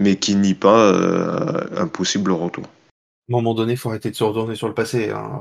mais 0.00 0.16
qui 0.16 0.36
nie 0.36 0.54
pas 0.54 0.92
euh, 0.92 1.66
un 1.76 1.86
possible 1.86 2.32
retour. 2.32 2.64
À 2.64 3.32
un 3.32 3.36
moment 3.38 3.54
donné, 3.54 3.72
il 3.72 3.78
faut 3.78 3.88
arrêter 3.88 4.10
de 4.10 4.16
se 4.16 4.22
retourner 4.22 4.54
sur 4.54 4.68
le 4.68 4.74
passé. 4.74 5.10
Hein. 5.10 5.40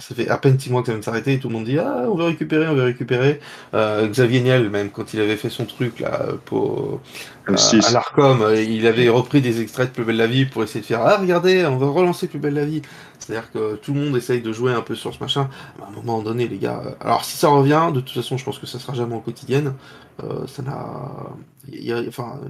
ça 0.00 0.14
fait 0.14 0.28
à 0.28 0.38
peine 0.38 0.58
six 0.58 0.70
mois 0.70 0.80
que 0.80 0.86
ça 0.86 0.92
vient 0.92 0.98
de 0.98 1.04
s'arrêter 1.04 1.34
et 1.34 1.38
tout 1.38 1.46
le 1.48 1.54
monde 1.54 1.64
dit 1.64 1.78
Ah, 1.78 2.06
on 2.08 2.16
veut 2.16 2.24
récupérer, 2.24 2.66
on 2.66 2.74
veut 2.74 2.82
récupérer. 2.82 3.38
Xavier 3.72 4.40
Niel, 4.40 4.70
même, 4.70 4.90
quand 4.90 5.14
il 5.14 5.20
avait 5.20 5.36
fait 5.36 5.48
son 5.48 5.66
truc 5.66 6.00
là, 6.00 6.26
pour, 6.46 7.00
à 7.46 7.92
l'ARCOM, 7.92 8.44
il 8.56 8.88
avait 8.88 9.08
repris 9.08 9.40
des 9.40 9.60
extraits 9.60 9.90
de 9.90 9.94
Plus 9.94 10.04
belle 10.04 10.16
la 10.16 10.26
vie 10.26 10.46
pour 10.46 10.64
essayer 10.64 10.80
de 10.80 10.86
faire 10.86 11.02
Ah, 11.04 11.18
regardez, 11.18 11.64
on 11.64 11.76
va 11.76 11.86
relancer 11.86 12.26
Plus 12.26 12.40
belle 12.40 12.54
la 12.54 12.64
vie. 12.64 12.82
C'est-à-dire 13.26 13.50
que 13.50 13.74
tout 13.76 13.92
le 13.92 14.00
monde 14.00 14.16
essaye 14.16 14.40
de 14.40 14.52
jouer 14.52 14.72
un 14.72 14.82
peu 14.82 14.94
sur 14.94 15.12
ce 15.12 15.18
machin. 15.20 15.50
À 15.82 15.88
un 15.88 15.90
moment 15.90 16.22
donné, 16.22 16.46
les 16.46 16.58
gars. 16.58 16.82
Euh, 16.84 16.92
alors, 17.00 17.24
si 17.24 17.36
ça 17.36 17.48
revient, 17.48 17.90
de 17.92 18.00
toute 18.00 18.14
façon, 18.14 18.36
je 18.36 18.44
pense 18.44 18.58
que 18.58 18.66
ça 18.66 18.78
sera 18.78 18.94
jamais 18.94 19.14
en 19.14 19.20
quotidienne. 19.20 19.74
Euh, 20.22 20.46
ça 20.46 20.62
n'a. 20.62 21.34
Enfin. 22.08 22.40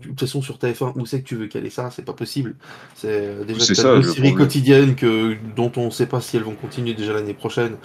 De 0.00 0.08
toute 0.08 0.20
façon, 0.20 0.42
sur 0.42 0.56
TF1, 0.56 0.92
où 0.96 1.06
c'est 1.06 1.20
que 1.20 1.26
tu 1.26 1.36
veux 1.36 1.46
caler 1.46 1.70
ça? 1.70 1.90
C'est 1.90 2.04
pas 2.04 2.12
possible. 2.12 2.54
C'est 2.94 3.08
euh, 3.10 3.44
déjà 3.44 3.94
une 3.96 4.02
série 4.02 4.34
quotidienne 4.34 4.94
que, 4.94 5.36
dont 5.56 5.72
on 5.76 5.86
ne 5.86 5.90
sait 5.90 6.06
pas 6.06 6.20
si 6.20 6.36
elles 6.36 6.42
vont 6.42 6.54
continuer 6.54 6.94
déjà 6.94 7.12
l'année 7.12 7.34
prochaine. 7.34 7.76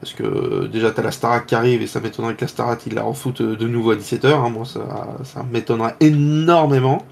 Parce 0.00 0.12
que 0.12 0.66
déjà, 0.66 0.90
t'as 0.90 1.02
la 1.02 1.10
Starac 1.10 1.46
qui 1.46 1.54
arrive 1.54 1.82
et 1.82 1.86
ça 1.86 2.00
m'étonnerait 2.00 2.34
que 2.36 2.42
la 2.42 2.48
Starac 2.48 2.86
il 2.86 2.94
la 2.94 3.02
refoute 3.02 3.42
de 3.42 3.68
nouveau 3.68 3.92
à 3.92 3.96
17h. 3.96 4.26
Hein. 4.26 4.50
Moi, 4.50 4.64
ça, 4.64 5.16
ça 5.24 5.42
m'étonnerait 5.44 5.96
énormément 6.00 7.04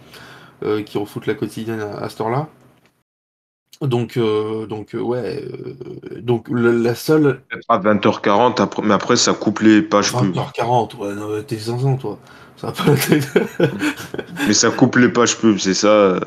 euh, 0.64 0.82
qu'ils 0.82 1.00
refoutent 1.00 1.26
la 1.26 1.34
quotidienne 1.34 1.80
à, 1.80 1.98
à 1.98 2.08
cette 2.08 2.20
heure-là. 2.20 2.48
Donc, 3.82 4.16
euh, 4.16 4.66
donc 4.66 4.94
euh, 4.94 5.00
ouais, 5.00 5.42
euh, 5.42 6.20
donc 6.20 6.46
la 6.50 6.94
seule. 6.94 7.42
À 7.68 7.78
20h40, 7.78 8.80
mais 8.84 8.94
après 8.94 9.16
ça 9.16 9.32
coupe 9.32 9.58
les 9.60 9.82
pages 9.82 10.12
20h40, 10.12 10.96
ouais, 10.98 11.42
t'es 11.42 11.56
zinzin, 11.56 11.96
toi. 11.96 12.18
Mais 14.46 14.52
ça 14.52 14.70
coupe 14.70 14.96
les 14.96 15.08
pages 15.08 15.36
pub, 15.38 15.58
c'est 15.58 15.74
ça. 15.74 16.20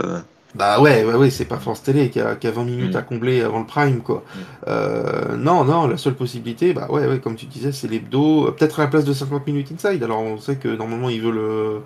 Bah 0.54 0.80
ouais, 0.80 1.04
ouais, 1.04 1.15
ouais 1.15 1.30
c'est 1.30 1.45
pas 1.45 1.58
France 1.58 1.84
Télé 1.84 2.10
qui 2.10 2.19
a, 2.21 2.36
qui 2.36 2.48
a 2.48 2.52
20 2.52 2.63
minutes 2.63 2.93
mm. 2.93 2.98
à 2.98 3.02
combler 3.02 3.41
avant 3.41 3.60
le 3.60 3.65
prime, 3.65 4.02
quoi. 4.02 4.24
Mm. 4.65 5.36
non, 5.38 5.63
non, 5.65 5.88
la 5.88 5.98
seule 5.98 6.15
possibilité, 6.15 6.74
bah 6.74 6.88
ouais, 6.89 7.06
ouais, 7.08 7.19
comme 7.19 7.36
tu 7.36 7.45
disais, 7.45 7.71
c'est 7.71 7.88
l'hebdo. 7.88 8.52
Peut-être 8.52 8.80
à 8.80 8.84
la 8.84 8.89
place 8.89 9.06
de 9.06 9.13
50 9.13 9.45
minutes 9.48 9.71
inside. 9.74 10.04
Alors 10.04 10.21
on 10.21 10.38
sait 10.38 10.56
que 10.56 10.69
normalement 10.69 11.10
il 11.10 11.21
veut 11.21 11.32
le. 11.32 11.82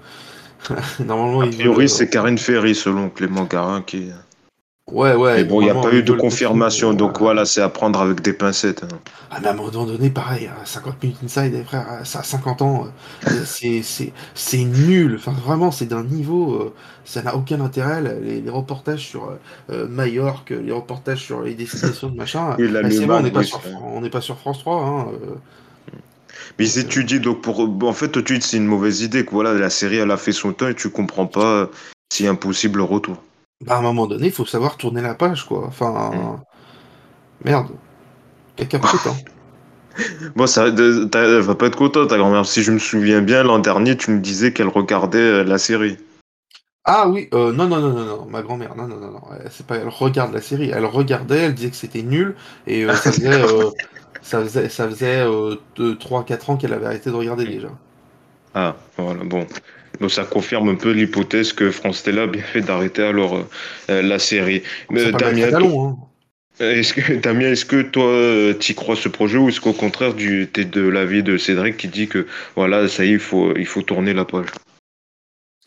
normalement, 1.06 1.42
a 1.42 1.48
priori, 1.48 1.88
c'est 1.88 2.10
Karine 2.10 2.38
Ferry 2.38 2.76
selon 2.76 3.10
Clément 3.10 3.46
Garin 3.46 3.82
qui. 3.82 4.10
Ouais, 4.92 5.14
ouais. 5.14 5.38
Mais 5.38 5.44
bon, 5.44 5.62
il 5.62 5.66
n'y 5.66 5.70
a 5.70 5.76
pas 5.76 5.94
eu 5.94 6.04
de 6.04 6.14
confirmation, 6.14 6.94
donc 6.94 7.20
voilà, 7.20 7.46
c'est 7.46 7.62
à 7.62 7.70
prendre 7.70 8.02
avec 8.02 8.22
des 8.22 8.34
pincettes. 8.34 8.84
Hein. 8.84 8.98
Ah, 9.32 9.38
mais 9.42 9.48
à 9.48 9.52
un 9.52 9.54
moment 9.54 9.70
donné, 9.86 10.10
pareil, 10.10 10.50
50 10.66 10.94
hein, 10.94 10.98
minutes 11.04 11.18
inside, 11.24 11.54
eh, 11.56 11.64
frère, 11.64 11.86
ça 12.04 12.20
a 12.20 12.24
50 12.24 12.62
ans, 12.62 12.88
euh, 13.28 13.32
c'est 14.34 14.58
nul. 14.58 15.16
Enfin, 15.18 15.32
vraiment, 15.32 15.72
c'est 15.72 15.86
d'un 15.86 16.04
niveau, 16.04 16.56
euh, 16.56 16.74
ça 17.06 17.22
n'a 17.22 17.36
aucun 17.36 17.62
intérêt. 17.62 18.02
Les, 18.22 18.50
reportages 18.50 19.06
sur 19.06 19.32
euh, 19.70 19.88
Majorque, 19.88 20.50
les 20.50 20.72
reportages 20.72 21.24
sur 21.24 21.42
les 21.42 21.54
destinations 21.54 22.10
de 22.10 22.16
machin. 22.16 22.56
Ah, 22.60 23.16
on 23.16 23.22
n'est 23.22 23.32
pas, 23.32 23.44
sur, 23.44 23.62
pas 24.12 24.22
sur 24.22 24.38
France 24.38 24.60
3. 24.60 24.86
Hein, 24.86 25.06
mais 26.58 26.66
ils 26.66 26.80
étudient, 26.80 27.20
donc 27.20 27.42
pour. 27.42 27.60
En 27.60 27.94
fait, 27.94 28.10
tout 28.10 28.22
de 28.22 28.28
suite, 28.28 28.44
c'est 28.44 28.58
une 28.58 28.66
mauvaise 28.66 29.02
idée, 29.02 29.26
que 29.26 29.32
voilà, 29.32 29.54
la 29.54 29.70
série, 29.70 29.98
elle 29.98 30.12
a 30.12 30.18
fait 30.18 30.32
son 30.32 30.54
temps 30.54 30.68
et 30.68 30.76
tu 30.76 30.90
comprends 30.90 31.28
pas 31.28 31.70
si 32.12 32.28
un 32.28 32.36
possible 32.36 32.82
retour. 32.82 33.18
Bah, 33.66 33.76
à 33.76 33.80
un 33.80 33.82
moment 33.82 34.08
donné, 34.08 34.28
il 34.28 34.32
faut 34.32 34.46
savoir 34.46 34.78
tourner 34.78 35.02
la 35.02 35.16
page, 35.16 35.46
quoi. 35.46 35.66
Enfin. 35.68 36.12
Mm. 36.12 36.44
Merde. 37.46 37.70
Quelqu'un 38.56 38.82
hein. 38.84 39.16
Bon, 40.36 40.48
ça 40.48 40.68
elle 40.68 41.40
va 41.40 41.56
pas 41.56 41.68
être 41.68 41.78
contente, 41.78 42.10
ta 42.10 42.18
grand-mère. 42.18 42.46
Si 42.46 42.64
je 42.64 42.72
me 42.72 42.80
souviens 42.80 43.22
bien, 43.22 43.44
l'an 43.44 43.60
dernier, 43.60 43.96
tu 43.98 44.12
me 44.12 44.20
disais 44.20 44.54
qu'elle 44.54 44.68
regardait 44.68 45.18
euh, 45.18 45.44
la 45.44 45.58
série. 45.58 45.98
Ah 46.86 47.08
oui, 47.08 47.30
euh, 47.34 47.52
non, 47.52 47.68
non, 47.68 47.80
non, 47.80 47.92
non, 47.92 48.06
non, 48.06 48.26
ma 48.30 48.42
grand-mère, 48.42 48.76
non, 48.76 48.88
non, 48.88 48.98
non, 48.98 49.12
non, 49.12 49.22
c'est 49.52 49.66
pas, 49.66 49.76
elle 49.76 49.90
regarde 49.90 50.34
la 50.34 50.42
série, 50.42 50.72
elle 50.74 50.86
regardait, 50.86 51.38
elle 51.38 51.54
disait 51.54 51.70
que 51.70 51.76
c'était 51.76 52.02
nul, 52.02 52.36
et 52.66 52.84
euh, 52.84 52.96
ça 52.96 53.12
faisait, 53.12 53.44
ça 54.22 54.42
faisait, 54.42 54.70
ça 54.70 54.90
faisait 54.90 55.24
3-4 55.78 56.52
ans 56.52 56.58
qu'elle 56.58 56.74
avait 56.74 56.88
arrêté 56.88 57.12
de 57.12 57.16
regarder 57.16 57.46
déjà. 57.46 57.68
Ah, 58.56 58.76
voilà, 58.98 59.24
bon. 59.24 59.46
Donc 60.00 60.12
ça 60.12 60.24
confirme 60.24 60.70
un 60.70 60.76
peu 60.76 60.92
l'hypothèse 60.92 61.54
que 61.54 61.72
France 61.72 62.04
Télé 62.04 62.22
a 62.22 62.28
bien 62.28 62.42
fait 62.42 62.62
d'arrêter 62.62 63.04
alors 63.04 63.46
euh, 63.90 64.02
la 64.02 64.20
série. 64.20 64.64
Mais 64.90 65.12
Damien, 65.12 65.50
hein. 65.54 65.98
est-ce 66.60 66.94
que 66.94 67.14
Damien, 67.14 67.52
est-ce 67.52 67.66
que 67.66 67.82
toi 67.82 68.54
tu 68.60 68.74
crois 68.74 68.96
ce 68.96 69.10
projet 69.10 69.38
ou 69.38 69.50
est-ce 69.50 69.62
qu'au 69.62 69.74
contraire 69.74 70.16
tu 70.16 70.50
es 70.56 70.66
de 70.66 70.82
l'avis 70.82 71.24
de 71.24 71.38
Cédric 71.38 71.78
qui 71.78 71.88
dit 71.88 72.08
que 72.08 72.28
voilà 72.56 72.88
ça 72.88 73.06
y 73.06 73.10
est 73.10 73.14
il 73.14 73.20
faut 73.20 73.56
il 73.56 73.66
faut 73.66 73.82
tourner 73.82 74.14
la 74.14 74.26
page? 74.26 74.48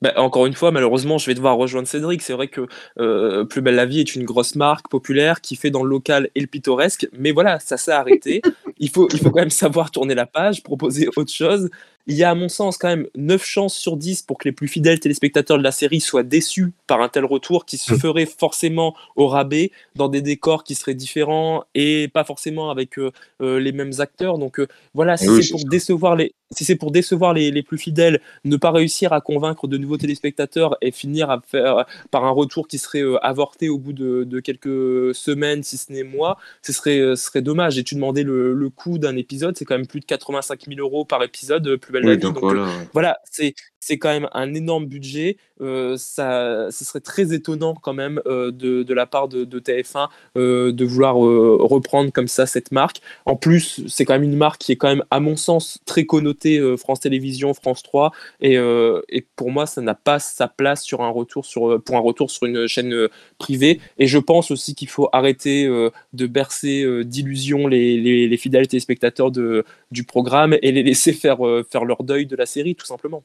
Bah, 0.02 0.12
encore 0.16 0.46
une 0.46 0.54
fois, 0.54 0.72
malheureusement, 0.72 1.16
je 1.16 1.26
vais 1.26 1.34
devoir 1.34 1.56
rejoindre 1.56 1.86
Cédric. 1.86 2.22
C'est 2.22 2.32
vrai 2.32 2.48
que 2.48 2.66
euh, 2.98 3.44
Plus 3.44 3.60
belle 3.60 3.76
la 3.76 3.86
vie 3.86 4.00
est 4.00 4.16
une 4.16 4.24
grosse 4.24 4.56
marque 4.56 4.88
populaire 4.88 5.40
qui 5.40 5.54
fait 5.54 5.70
dans 5.70 5.84
le 5.84 5.90
local 5.90 6.28
et 6.34 6.40
le 6.40 6.48
pittoresque, 6.48 7.08
mais 7.16 7.30
voilà, 7.30 7.60
ça 7.60 7.76
s'est 7.76 7.92
arrêté. 7.92 8.42
il 8.78 8.90
faut, 8.90 9.08
il 9.12 9.20
faut 9.20 9.30
quand 9.30 9.40
même 9.40 9.50
savoir 9.50 9.92
tourner 9.92 10.16
la 10.16 10.26
page, 10.26 10.64
proposer 10.64 11.08
autre 11.16 11.32
chose. 11.32 11.70
Il 12.08 12.16
y 12.16 12.24
a, 12.24 12.30
à 12.30 12.34
mon 12.34 12.48
sens, 12.48 12.78
quand 12.78 12.88
même 12.88 13.06
9 13.16 13.44
chances 13.44 13.76
sur 13.76 13.96
10 13.96 14.22
pour 14.22 14.38
que 14.38 14.48
les 14.48 14.52
plus 14.52 14.66
fidèles 14.66 14.98
téléspectateurs 14.98 15.56
de 15.56 15.62
la 15.62 15.70
série 15.70 16.00
soient 16.00 16.24
déçus 16.24 16.72
par 16.88 17.00
un 17.00 17.08
tel 17.08 17.24
retour 17.24 17.64
qui 17.64 17.78
se 17.78 17.94
mmh. 17.94 17.98
ferait 17.98 18.26
forcément 18.26 18.96
au 19.14 19.28
rabais, 19.28 19.70
dans 19.94 20.08
des 20.08 20.20
décors 20.20 20.64
qui 20.64 20.74
seraient 20.74 20.94
différents 20.94 21.64
et 21.74 22.08
pas 22.08 22.24
forcément 22.24 22.70
avec 22.70 22.98
euh, 22.98 23.12
euh, 23.40 23.60
les 23.60 23.70
mêmes 23.70 23.92
acteurs. 23.98 24.38
Donc 24.38 24.58
euh, 24.58 24.66
voilà, 24.94 25.16
si 25.16 25.26
c'est 25.26 25.50
pour 25.50 25.64
décevoir 25.64 26.16
les, 26.16 26.34
si 26.50 26.64
c'est 26.64 26.76
pour 26.76 26.90
décevoir 26.90 27.34
les, 27.34 27.50
les, 27.50 27.62
plus 27.62 27.78
fidèles, 27.78 28.20
ne 28.44 28.56
pas 28.56 28.72
réussir 28.72 29.12
à 29.12 29.20
convaincre 29.20 29.68
de 29.68 29.78
nouveaux 29.78 29.96
téléspectateurs 29.96 30.76
et 30.82 30.90
finir 30.90 31.30
à 31.30 31.40
faire, 31.46 31.86
par 32.10 32.24
un 32.24 32.30
retour 32.30 32.66
qui 32.66 32.78
serait 32.78 33.02
avorté 33.22 33.68
au 33.68 33.78
bout 33.78 33.92
de, 33.92 34.24
de, 34.24 34.40
quelques 34.40 35.14
semaines, 35.14 35.62
si 35.62 35.76
ce 35.76 35.92
n'est 35.92 36.02
mois, 36.02 36.36
ce 36.62 36.72
serait, 36.72 37.16
serait 37.16 37.42
dommage. 37.42 37.78
Et 37.78 37.84
tu 37.84 37.94
demandais 37.94 38.22
le, 38.22 38.52
le 38.52 38.70
coût 38.70 38.98
d'un 38.98 39.16
épisode, 39.16 39.56
c'est 39.56 39.64
quand 39.64 39.76
même 39.76 39.86
plus 39.86 40.00
de 40.00 40.04
85 40.04 40.66
000 40.66 40.80
euros 40.80 41.04
par 41.04 41.22
épisode, 41.22 41.76
plus 41.76 41.91
belle 41.92 42.04
la 42.04 42.14
vie. 42.14 42.18
Donc, 42.18 42.40
voilà, 42.40 42.66
voilà 42.92 43.18
c'est 43.30 43.54
c'est 43.82 43.98
quand 43.98 44.10
même 44.10 44.28
un 44.32 44.54
énorme 44.54 44.86
budget. 44.86 45.36
Euh, 45.60 45.96
ça, 45.96 46.68
ce 46.70 46.84
serait 46.84 47.00
très 47.00 47.34
étonnant 47.34 47.74
quand 47.74 47.92
même 47.92 48.20
euh, 48.26 48.52
de, 48.52 48.84
de, 48.84 48.94
la 48.94 49.06
part 49.06 49.26
de, 49.26 49.44
de 49.44 49.58
TF1 49.58 50.08
euh, 50.36 50.72
de 50.72 50.84
vouloir 50.84 51.16
reprendre 51.16 52.12
comme 52.12 52.28
ça 52.28 52.46
cette 52.46 52.70
marque. 52.70 53.00
En 53.26 53.34
plus, 53.34 53.82
c'est 53.88 54.04
quand 54.04 54.14
même 54.14 54.22
une 54.22 54.36
marque 54.36 54.60
qui 54.60 54.70
est 54.70 54.76
quand 54.76 54.88
même, 54.88 55.02
à 55.10 55.18
mon 55.18 55.36
sens, 55.36 55.80
très 55.84 56.04
connotée 56.04 56.60
France 56.76 57.00
Télévisions, 57.00 57.54
France 57.54 57.82
3, 57.82 58.12
et, 58.40 58.54
et 58.54 59.26
pour 59.34 59.50
moi, 59.50 59.66
ça 59.66 59.80
n'a 59.80 59.94
pas 59.94 60.20
sa 60.20 60.46
place 60.46 60.82
sur 60.82 61.00
un 61.00 61.10
retour 61.10 61.44
sur, 61.44 61.82
pour 61.82 61.96
un 61.96 62.00
retour 62.00 62.30
sur 62.30 62.46
une 62.46 62.68
chaîne 62.68 63.08
privée. 63.38 63.80
Et 63.98 64.06
je 64.06 64.18
pense 64.18 64.50
aussi 64.52 64.74
qu'il 64.74 64.88
faut 64.88 65.08
arrêter 65.12 65.66
de 65.66 66.26
bercer 66.26 67.04
d'illusions 67.04 67.66
les, 67.66 67.98
les, 67.98 68.28
les, 68.28 68.36
fidèles 68.36 68.68
téléspectateurs 68.68 69.30
de, 69.30 69.64
du 69.90 70.04
programme 70.04 70.56
et 70.62 70.72
les 70.72 70.82
laisser 70.82 71.12
faire, 71.12 71.38
leur 71.84 72.04
deuil 72.04 72.26
de 72.26 72.36
la 72.36 72.46
série, 72.46 72.74
tout 72.74 72.86
simplement. 72.86 73.24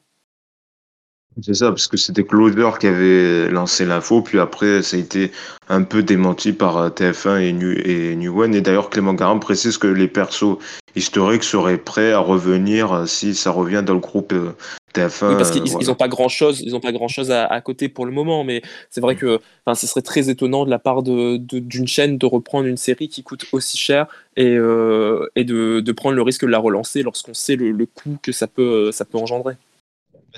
C'est 1.42 1.54
ça, 1.54 1.68
parce 1.68 1.86
que 1.86 1.96
c'était 1.96 2.24
Closer 2.24 2.70
qui 2.80 2.88
avait 2.88 3.48
lancé 3.48 3.84
l'info, 3.84 4.22
puis 4.22 4.40
après, 4.40 4.82
ça 4.82 4.96
a 4.96 5.00
été 5.00 5.30
un 5.68 5.84
peu 5.84 6.02
démenti 6.02 6.52
par 6.52 6.76
euh, 6.78 6.90
TF1 6.90 7.40
et 7.40 7.52
New, 7.52 7.70
et 7.84 8.16
New 8.16 8.42
One. 8.42 8.54
Et 8.54 8.60
d'ailleurs, 8.60 8.90
Clément 8.90 9.14
Garin 9.14 9.38
précise 9.38 9.78
que 9.78 9.86
les 9.86 10.08
persos 10.08 10.58
historiques 10.96 11.44
seraient 11.44 11.78
prêts 11.78 12.12
à 12.12 12.18
revenir 12.18 12.92
euh, 12.92 13.06
si 13.06 13.34
ça 13.34 13.52
revient 13.52 13.84
dans 13.86 13.94
le 13.94 14.00
groupe 14.00 14.32
euh, 14.32 14.52
TF1. 14.94 15.28
Oui, 15.30 15.34
parce 15.36 15.50
qu'ils 15.50 15.86
n'ont 15.86 15.94
pas 15.94 16.08
grand 16.08 16.28
chose, 16.28 16.60
ils 16.60 16.74
ont 16.74 16.80
pas 16.80 16.92
grand 16.92 17.08
chose 17.08 17.30
à, 17.30 17.60
côté 17.60 17.88
pour 17.88 18.06
le 18.06 18.12
moment, 18.12 18.44
mais 18.44 18.62
c'est 18.90 19.00
vrai 19.00 19.16
que, 19.16 19.40
ce 19.74 19.86
serait 19.86 20.02
très 20.02 20.30
étonnant 20.30 20.64
de 20.64 20.70
la 20.70 20.78
part 20.78 21.02
d'une 21.02 21.44
de, 21.46 21.86
chaîne 21.86 22.18
de 22.18 22.26
reprendre 22.26 22.66
une 22.66 22.76
série 22.76 23.08
qui 23.08 23.22
coûte 23.22 23.44
aussi 23.52 23.76
cher 23.76 24.06
et, 24.36 24.54
et 24.54 25.44
de, 25.44 25.80
de, 25.80 25.92
prendre 25.92 26.16
le 26.16 26.22
risque 26.22 26.44
de 26.44 26.50
la 26.50 26.58
relancer 26.58 27.02
lorsqu'on 27.02 27.34
sait 27.34 27.56
le, 27.56 27.70
le 27.70 27.86
coût 27.86 28.18
que 28.22 28.32
ça 28.32 28.46
peut, 28.46 28.90
ça 28.92 29.04
peut 29.04 29.18
engendrer. 29.18 29.54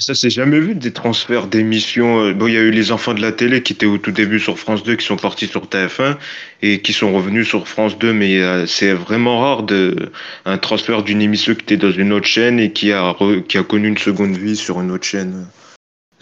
Ça, 0.01 0.15
c'est 0.15 0.31
jamais 0.31 0.61
vu 0.61 0.75
des 0.75 0.93
transferts 0.93 1.47
d'émissions. 1.47 2.25
Euh, 2.25 2.33
bon, 2.33 2.47
il 2.47 2.55
y 2.55 2.57
a 2.57 2.61
eu 2.61 2.71
les 2.71 2.91
enfants 2.91 3.13
de 3.13 3.21
la 3.21 3.33
télé 3.33 3.63
qui 3.63 3.75
étaient 3.75 3.85
au 3.85 3.99
tout 3.99 4.13
début 4.13 4.41
sur 4.41 4.59
France 4.59 4.83
2, 4.83 4.97
qui 4.97 5.05
sont 5.05 5.17
partis 5.17 5.47
sur 5.47 5.67
TF1 5.67 6.17
et 6.63 6.81
qui 6.81 6.95
sont 6.95 7.13
revenus 7.13 7.47
sur 7.47 7.69
France 7.69 7.99
2, 7.99 8.15
mais 8.15 8.41
euh, 8.41 8.67
c'est 8.67 8.95
vraiment 8.95 9.41
rare 9.41 9.63
de 9.63 10.11
un 10.47 10.57
transfert 10.57 11.03
d'une 11.03 11.21
émission 11.21 11.55
qui 11.55 11.61
était 11.61 11.77
dans 11.77 11.93
une 11.93 12.15
autre 12.15 12.27
chaîne 12.27 12.59
et 12.59 12.73
qui 12.73 12.93
a 12.93 13.15
qui 13.47 13.59
a 13.59 13.63
connu 13.63 13.89
une 13.89 13.99
seconde 13.99 14.37
vie 14.37 14.57
sur 14.57 14.81
une 14.81 14.91
autre 14.91 15.05
chaîne. 15.05 15.47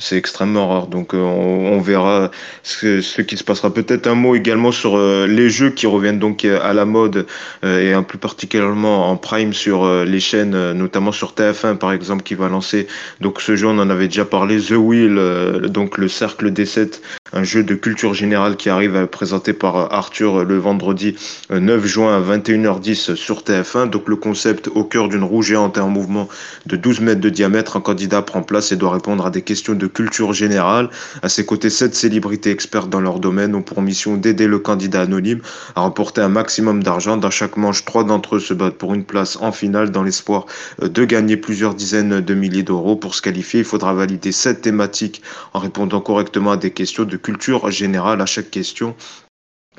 C'est 0.01 0.17
extrêmement 0.17 0.69
rare. 0.69 0.87
Donc 0.87 1.13
euh, 1.13 1.19
on, 1.19 1.81
verra 1.81 2.31
ce, 2.63 3.21
qui 3.21 3.37
se 3.37 3.43
passera. 3.43 3.75
Peut-être 3.75 4.07
un 4.07 4.15
mot 4.15 4.37
également 4.37 4.71
sur 4.71 4.97
euh, 4.97 5.27
les 5.27 5.51
jeux 5.51 5.71
qui 5.71 5.89
reviennent 5.89 6.21
donc 6.21 6.45
euh, 6.45 6.61
à 6.63 6.73
la 6.73 6.85
mode 6.85 7.27
et 7.65 7.93
un 7.93 8.05
plus 8.05 8.19
particulièrement 8.19 9.11
en 9.11 9.17
prime 9.17 9.53
sur 9.53 9.87
les 10.05 10.21
chaînes, 10.21 10.73
notamment 10.73 11.11
sur 11.11 11.33
TF1 11.33 11.77
par 11.77 11.93
exemple, 11.93 12.23
qui 12.23 12.35
va 12.37 12.49
lancer. 12.49 12.87
Donc 13.21 13.41
ce 13.41 13.57
jeu, 13.57 13.67
on 13.67 13.79
en 13.79 13.91
avait 13.91 14.07
déjà 14.07 14.25
parlé, 14.25 14.61
The 14.61 14.73
Wheel, 14.73 15.69
donc 15.69 15.99
le 15.99 16.07
cercle 16.07 16.53
des 16.53 16.67
7 16.67 17.03
un 17.33 17.43
jeu 17.43 17.63
de 17.63 17.75
culture 17.75 18.15
générale 18.15 18.57
qui 18.57 18.71
arrive 18.71 19.07
présenté 19.07 19.53
par 19.53 19.93
Arthur 19.93 20.45
le 20.45 20.57
vendredi 20.57 21.15
9 21.51 21.85
juin 21.85 22.17
à 22.17 22.21
21h10 22.21 23.17
sur 23.17 23.43
TF1. 23.43 23.91
Donc 23.91 24.09
le 24.09 24.17
concept 24.17 24.69
au 24.69 24.85
cœur 24.85 25.09
d'une 25.09 25.25
roue 25.25 25.43
géante 25.43 25.77
et 25.77 25.81
en 25.81 25.89
mouvement 25.89 26.29
de 26.67 26.77
12 26.77 27.01
mètres 27.01 27.21
de 27.21 27.29
diamètre, 27.29 27.77
un 27.77 27.81
candidat 27.81 28.23
prend 28.23 28.43
place 28.43 28.73
et 28.73 28.77
doit 28.77 28.93
répondre 28.93 29.27
à 29.27 29.31
des 29.31 29.43
questions 29.43 29.75
de 29.75 29.88
culture 29.89 30.33
générale. 30.33 30.91
À 31.23 31.29
ses 31.29 31.45
côtés, 31.45 31.71
sept 31.71 31.95
célébrités 31.95 32.51
expertes 32.51 32.91
dans 32.91 33.01
leur 33.01 33.19
domaine 33.19 33.55
ont 33.55 33.63
pour 33.63 33.83
mission 33.83 34.17
d'aider 34.17 34.47
le 34.47 34.59
candidat 34.59 35.03
anonyme 35.03 35.41
à 35.75 35.81
remporter 35.81 36.21
un 36.21 36.29
maximum 36.29 36.83
d'argent. 36.83 37.17
Dans 37.17 37.31
chaque 37.31 37.57
manche, 37.57 37.85
trois 37.85 38.05
d'entre 38.05 38.37
eux 38.37 38.41
se 38.41 38.55
battent 38.55 38.79
pour 38.79 38.95
une 38.95 39.05
place 39.05 39.37
en 39.41 39.53
finale 39.53 39.91
dans 39.91 40.03
l'espoir 40.03 40.47
euh, 40.83 40.89
de 40.89 41.05
gagner 41.05 41.37
plusieurs 41.37 41.75
dizaines 41.75 42.21
de 42.21 42.35
milliers 42.35 42.63
d'euros. 42.63 42.97
Pour 42.97 43.15
se 43.15 43.23
qualifier, 43.23 43.61
il 43.61 43.67
faudra 43.67 43.95
valider 43.95 44.33
sept 44.33 44.63
thématiques 44.63 45.23
en 45.55 45.59
répondant 45.59 46.01
correctement 46.01 46.53
à 46.53 46.57
des 46.57 46.71
questions 46.71 47.05
de 47.05 47.17
culture 47.17 47.71
générale 47.71 48.21
à 48.21 48.27
chaque 48.27 48.51
question. 48.51 48.95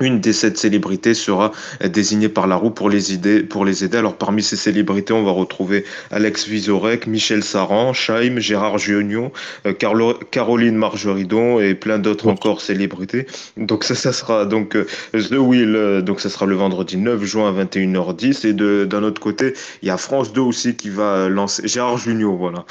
Une 0.01 0.19
des 0.19 0.33
sept 0.33 0.57
célébrités 0.57 1.13
sera 1.13 1.51
désignée 1.83 2.29
par 2.29 2.47
la 2.47 2.55
roue 2.55 2.71
pour 2.71 2.89
les, 2.89 3.13
aider, 3.13 3.43
pour 3.43 3.65
les 3.65 3.83
aider. 3.83 3.97
Alors 3.97 4.15
parmi 4.15 4.43
ces 4.43 4.55
célébrités, 4.55 5.13
on 5.13 5.23
va 5.23 5.31
retrouver 5.31 5.85
Alex 6.11 6.47
Vizorek, 6.47 7.07
Michel 7.07 7.43
Saran, 7.43 7.93
Chaim, 7.93 8.39
Gérard 8.39 8.77
Giognon, 8.77 9.31
euh, 9.65 9.73
Caroline 9.73 10.75
Margeridon 10.75 11.59
et 11.59 11.75
plein 11.75 11.99
d'autres 11.99 12.27
encore 12.27 12.61
célébrités. 12.61 13.27
Donc 13.57 13.83
ça, 13.83 13.95
ça 13.95 14.13
sera 14.13 14.45
donc 14.45 14.75
euh, 14.75 14.85
The 15.13 15.33
Wheel, 15.33 15.75
euh, 15.75 16.01
donc 16.01 16.21
ça 16.21 16.29
sera 16.29 16.45
le 16.45 16.55
vendredi 16.55 16.97
9 16.97 17.23
juin 17.23 17.49
à 17.49 17.63
21h10. 17.63 18.47
Et 18.47 18.53
d'un 18.53 19.03
autre 19.03 19.21
côté, 19.21 19.53
il 19.81 19.87
y 19.87 19.91
a 19.91 19.97
France 19.97 20.33
2 20.33 20.41
aussi 20.41 20.75
qui 20.75 20.89
va 20.89 21.29
lancer 21.29 21.67
Gérard 21.67 21.97
Junior, 21.97 22.35
voilà. 22.35 22.65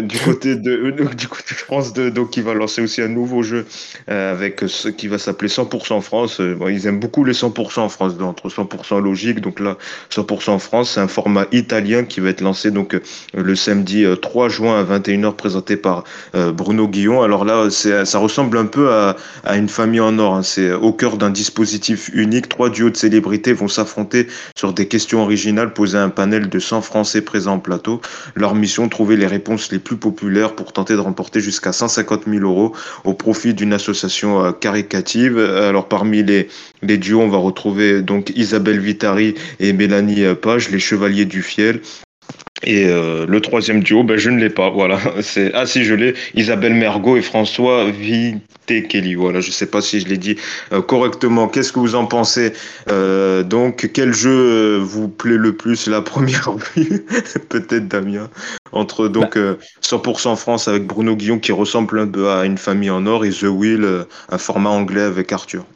du 0.00 0.18
côté 0.18 0.56
de 0.56 0.90
du 1.14 1.28
côté 1.28 1.54
de 1.54 1.58
France 1.58 1.92
2, 1.92 2.10
donc 2.10 2.30
qui 2.30 2.40
va 2.40 2.54
lancer 2.54 2.82
aussi 2.82 3.02
un 3.02 3.08
nouveau 3.08 3.42
jeu 3.42 3.66
avec 4.08 4.62
ce 4.66 4.88
qui 4.88 5.08
va 5.08 5.18
s'appeler 5.18 5.48
100% 5.48 6.00
France 6.00 6.31
euh, 6.40 6.56
ils 6.70 6.86
aiment 6.86 7.00
beaucoup 7.00 7.24
les 7.24 7.32
100% 7.32 7.80
en 7.80 7.88
France, 7.88 8.14
entre 8.20 8.48
100% 8.48 9.02
logique. 9.02 9.40
Donc 9.40 9.60
là, 9.60 9.76
100% 10.10 10.58
France, 10.58 10.92
c'est 10.92 11.00
un 11.00 11.08
format 11.08 11.46
italien 11.52 12.04
qui 12.04 12.20
va 12.20 12.30
être 12.30 12.40
lancé 12.40 12.70
donc 12.70 12.94
euh, 12.94 13.02
le 13.34 13.54
samedi 13.54 14.04
3 14.20 14.46
euh, 14.46 14.48
juin 14.48 14.80
à 14.80 14.98
21h, 14.98 15.34
présenté 15.34 15.76
par 15.76 16.04
Bruno 16.34 16.88
Guillon. 16.88 17.22
Alors 17.22 17.44
là, 17.44 17.68
ça 17.70 18.18
ressemble 18.18 18.58
un 18.58 18.66
peu 18.66 18.90
à, 18.92 19.16
une 19.56 19.68
famille 19.68 20.00
en 20.00 20.18
or. 20.18 20.34
Hein. 20.34 20.42
C'est 20.42 20.72
au 20.72 20.92
cœur 20.92 21.16
d'un 21.16 21.30
dispositif 21.30 22.10
unique. 22.12 22.48
Trois 22.48 22.70
duos 22.70 22.90
de 22.90 22.96
célébrités 22.96 23.52
vont 23.52 23.68
s'affronter 23.68 24.26
sur 24.56 24.72
des 24.72 24.88
questions 24.88 25.22
originales 25.22 25.72
posées 25.72 25.98
à 25.98 26.02
un 26.02 26.10
panel 26.10 26.48
de 26.48 26.58
100 26.58 26.82
Français 26.82 27.22
présents 27.22 27.54
en 27.54 27.58
plateau. 27.58 28.00
Leur 28.34 28.54
mission, 28.54 28.88
trouver 28.88 29.16
les 29.16 29.26
réponses 29.26 29.70
les 29.72 29.78
plus 29.78 29.96
populaires 29.96 30.54
pour 30.54 30.72
tenter 30.72 30.94
de 30.94 31.00
remporter 31.00 31.40
jusqu'à 31.40 31.72
150 31.72 32.22
000 32.26 32.44
euros 32.44 32.74
au 33.04 33.14
profit 33.14 33.54
d'une 33.54 33.72
association 33.72 34.52
caricative. 34.52 35.38
Alors 35.38 35.88
parmi 35.88 36.21
les, 36.22 36.48
les 36.82 36.98
duos, 36.98 37.20
on 37.20 37.28
va 37.28 37.38
retrouver 37.38 38.02
donc 38.02 38.30
Isabelle 38.34 38.80
Vitari 38.80 39.34
et 39.60 39.72
Mélanie 39.72 40.24
Page, 40.40 40.70
les 40.70 40.78
Chevaliers 40.78 41.26
du 41.26 41.42
Fiel. 41.42 41.80
Et 42.64 42.86
euh, 42.86 43.26
le 43.26 43.40
troisième 43.40 43.82
duo, 43.82 44.04
ben, 44.04 44.16
je 44.16 44.30
ne 44.30 44.38
l'ai 44.38 44.50
pas. 44.50 44.70
Voilà, 44.70 45.00
c'est 45.20 45.52
ah 45.54 45.66
si 45.66 45.84
je 45.84 45.94
l'ai, 45.94 46.14
Isabelle 46.34 46.74
Mergot 46.74 47.16
et 47.16 47.22
François 47.22 47.86
Kelly. 48.66 49.14
Voilà, 49.14 49.40
je 49.40 49.48
ne 49.48 49.52
sais 49.52 49.66
pas 49.66 49.82
si 49.82 50.00
je 50.00 50.06
l'ai 50.06 50.16
dit 50.16 50.36
euh, 50.72 50.80
correctement. 50.80 51.48
Qu'est-ce 51.48 51.72
que 51.72 51.80
vous 51.80 51.94
en 51.94 52.06
pensez 52.06 52.52
euh, 52.88 53.42
Donc, 53.42 53.90
quel 53.92 54.14
jeu 54.14 54.78
vous 54.78 55.08
plaît 55.08 55.36
le 55.36 55.54
plus 55.54 55.88
la 55.88 56.02
première 56.02 56.52
vue 56.76 57.04
Peut-être 57.48 57.88
Damien. 57.88 58.30
Entre 58.70 59.08
donc 59.08 59.36
100% 59.36 60.24
bah. 60.24 60.36
France 60.36 60.68
avec 60.68 60.86
Bruno 60.86 61.14
Guillon 61.16 61.38
qui 61.38 61.52
ressemble 61.52 61.98
un 61.98 62.06
peu 62.06 62.30
à 62.30 62.46
une 62.46 62.56
famille 62.56 62.90
en 62.90 63.04
or 63.06 63.24
et 63.24 63.30
The 63.30 63.42
Wheel, 63.42 64.06
un 64.30 64.38
format 64.38 64.70
anglais 64.70 65.02
avec 65.02 65.32
Arthur. 65.32 65.66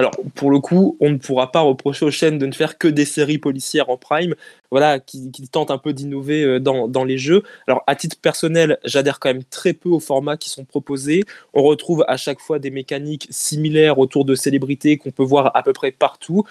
Alors, 0.00 0.12
pour 0.34 0.50
le 0.50 0.60
coup, 0.60 0.96
on 1.00 1.10
ne 1.10 1.18
pourra 1.18 1.52
pas 1.52 1.60
reprocher 1.60 2.06
aux 2.06 2.10
chaînes 2.10 2.38
de 2.38 2.46
ne 2.46 2.52
faire 2.52 2.78
que 2.78 2.88
des 2.88 3.04
séries 3.04 3.36
policières 3.36 3.90
en 3.90 3.98
prime, 3.98 4.34
voilà, 4.70 4.98
qui, 4.98 5.30
tentent 5.52 5.70
un 5.70 5.76
peu 5.76 5.92
d'innover 5.92 6.42
euh, 6.42 6.58
dans, 6.58 7.04
les 7.04 7.18
jeux. 7.18 7.42
Alors, 7.66 7.84
à 7.86 7.94
titre 7.96 8.16
personnel, 8.18 8.78
j'adhère 8.82 9.20
quand 9.20 9.28
même 9.28 9.44
très 9.44 9.74
peu 9.74 9.90
aux 9.90 10.00
formats 10.00 10.38
qui 10.38 10.48
sont 10.48 10.64
proposés. 10.64 11.22
On 11.52 11.62
retrouve 11.62 12.02
à 12.08 12.16
chaque 12.16 12.40
fois 12.40 12.58
des 12.58 12.70
mécaniques 12.70 13.28
similaires 13.28 13.98
autour 13.98 14.24
de 14.24 14.34
célébrités 14.34 14.96
qu'on 14.96 15.10
peut 15.10 15.22
voir 15.22 15.54
à 15.54 15.62
peu 15.62 15.74
près 15.74 15.92
partout. 15.92 16.44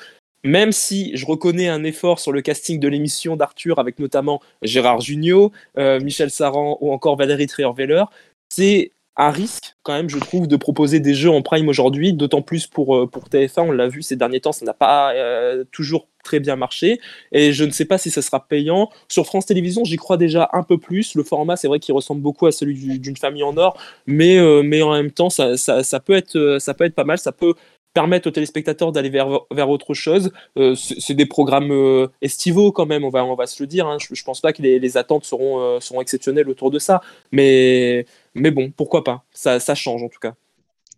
Même 0.43 0.71
si 0.71 1.17
je 1.17 1.25
reconnais 1.25 1.69
un 1.69 1.83
effort 1.83 2.19
sur 2.19 2.31
le 2.31 2.41
casting 2.43 2.79
de 2.79 2.87
l'émission 2.87 3.35
d'Arthur 3.35 3.79
avec 3.79 3.97
notamment 3.97 4.41
Gérard 4.61 5.01
Jugnot, 5.01 5.51
euh, 5.79 5.99
Michel 5.99 6.29
Saran 6.29 6.77
ou 6.81 6.93
encore 6.93 7.15
Valérie 7.15 7.47
Trierweiler, 7.47 8.03
c'est 8.47 8.91
un 9.19 9.31
risque 9.31 9.75
quand 9.83 9.93
même, 9.93 10.09
je 10.09 10.17
trouve, 10.17 10.47
de 10.47 10.55
proposer 10.55 11.01
des 11.01 11.13
jeux 11.13 11.29
en 11.29 11.41
prime 11.41 11.67
aujourd'hui, 11.67 12.13
d'autant 12.13 12.41
plus 12.41 12.67
pour, 12.67 12.95
euh, 12.95 13.05
pour 13.05 13.25
TF1, 13.25 13.63
on 13.63 13.71
l'a 13.71 13.89
vu 13.89 14.01
ces 14.01 14.15
derniers 14.15 14.39
temps, 14.39 14.53
ça 14.53 14.65
n'a 14.65 14.73
pas 14.73 15.13
euh, 15.13 15.65
toujours 15.71 16.07
très 16.23 16.39
bien 16.39 16.55
marché, 16.55 17.01
et 17.33 17.51
je 17.51 17.65
ne 17.65 17.71
sais 17.71 17.83
pas 17.83 17.97
si 17.97 18.11
ça 18.11 18.21
sera 18.21 18.47
payant. 18.47 18.89
Sur 19.09 19.25
France 19.25 19.45
Télévisions, 19.45 19.83
j'y 19.83 19.97
crois 19.97 20.15
déjà 20.15 20.49
un 20.53 20.63
peu 20.63 20.77
plus, 20.77 21.15
le 21.15 21.23
format, 21.23 21.57
c'est 21.57 21.67
vrai 21.67 21.79
qu'il 21.79 21.93
ressemble 21.93 22.21
beaucoup 22.21 22.47
à 22.47 22.53
celui 22.53 22.99
d'une 22.99 23.17
famille 23.17 23.43
en 23.43 23.57
or, 23.57 23.77
mais, 24.07 24.37
euh, 24.37 24.63
mais 24.63 24.81
en 24.81 24.93
même 24.93 25.11
temps, 25.11 25.29
ça, 25.29 25.57
ça, 25.57 25.99
peut 25.99 26.13
être, 26.13 26.57
ça 26.59 26.73
peut 26.73 26.85
être 26.85 26.95
pas 26.95 27.03
mal, 27.03 27.17
ça 27.17 27.33
peut 27.33 27.53
permettent 27.95 28.27
aux 28.27 28.31
téléspectateurs 28.31 28.91
d'aller 28.91 29.09
vers, 29.09 29.27
vers 29.51 29.69
autre 29.69 29.95
chose. 29.95 30.31
c'est 30.75 31.15
des 31.15 31.25
programmes 31.25 32.07
estivaux 32.21 32.71
quand 32.71 32.85
même, 32.85 33.03
on 33.03 33.09
va, 33.09 33.25
on 33.25 33.33
va 33.33 33.47
se 33.47 33.61
le 33.63 33.67
dire. 33.67 33.87
Hein. 33.87 33.97
Je, 33.99 34.23
pense 34.23 34.41
pas 34.41 34.53
que 34.53 34.61
les, 34.61 34.77
les 34.77 34.95
attentes 34.95 35.25
seront, 35.25 35.79
seront 35.81 35.99
exceptionnelles 35.99 36.47
autour 36.49 36.69
de 36.69 36.77
ça. 36.77 37.01
Mais, 37.31 38.05
mais 38.39 38.51
bon, 38.51 38.71
pourquoi 38.75 39.03
pas 39.03 39.23
ça, 39.31 39.59
ça 39.59 39.75
change 39.75 40.03
en 40.03 40.09
tout 40.09 40.19
cas. 40.19 40.33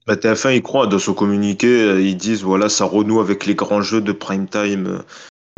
Bah, 0.07 0.15
TF1, 0.15 0.55
ils 0.55 0.63
croient 0.63 0.87
dans 0.87 0.99
son 0.99 1.13
communiqué, 1.13 2.01
ils 2.01 2.17
disent 2.17 2.43
voilà, 2.43 2.69
ça 2.69 2.85
renoue 2.85 3.19
avec 3.19 3.45
les 3.45 3.55
grands 3.55 3.81
jeux 3.81 4.01
de 4.01 4.11
prime 4.11 4.47
time. 4.47 5.03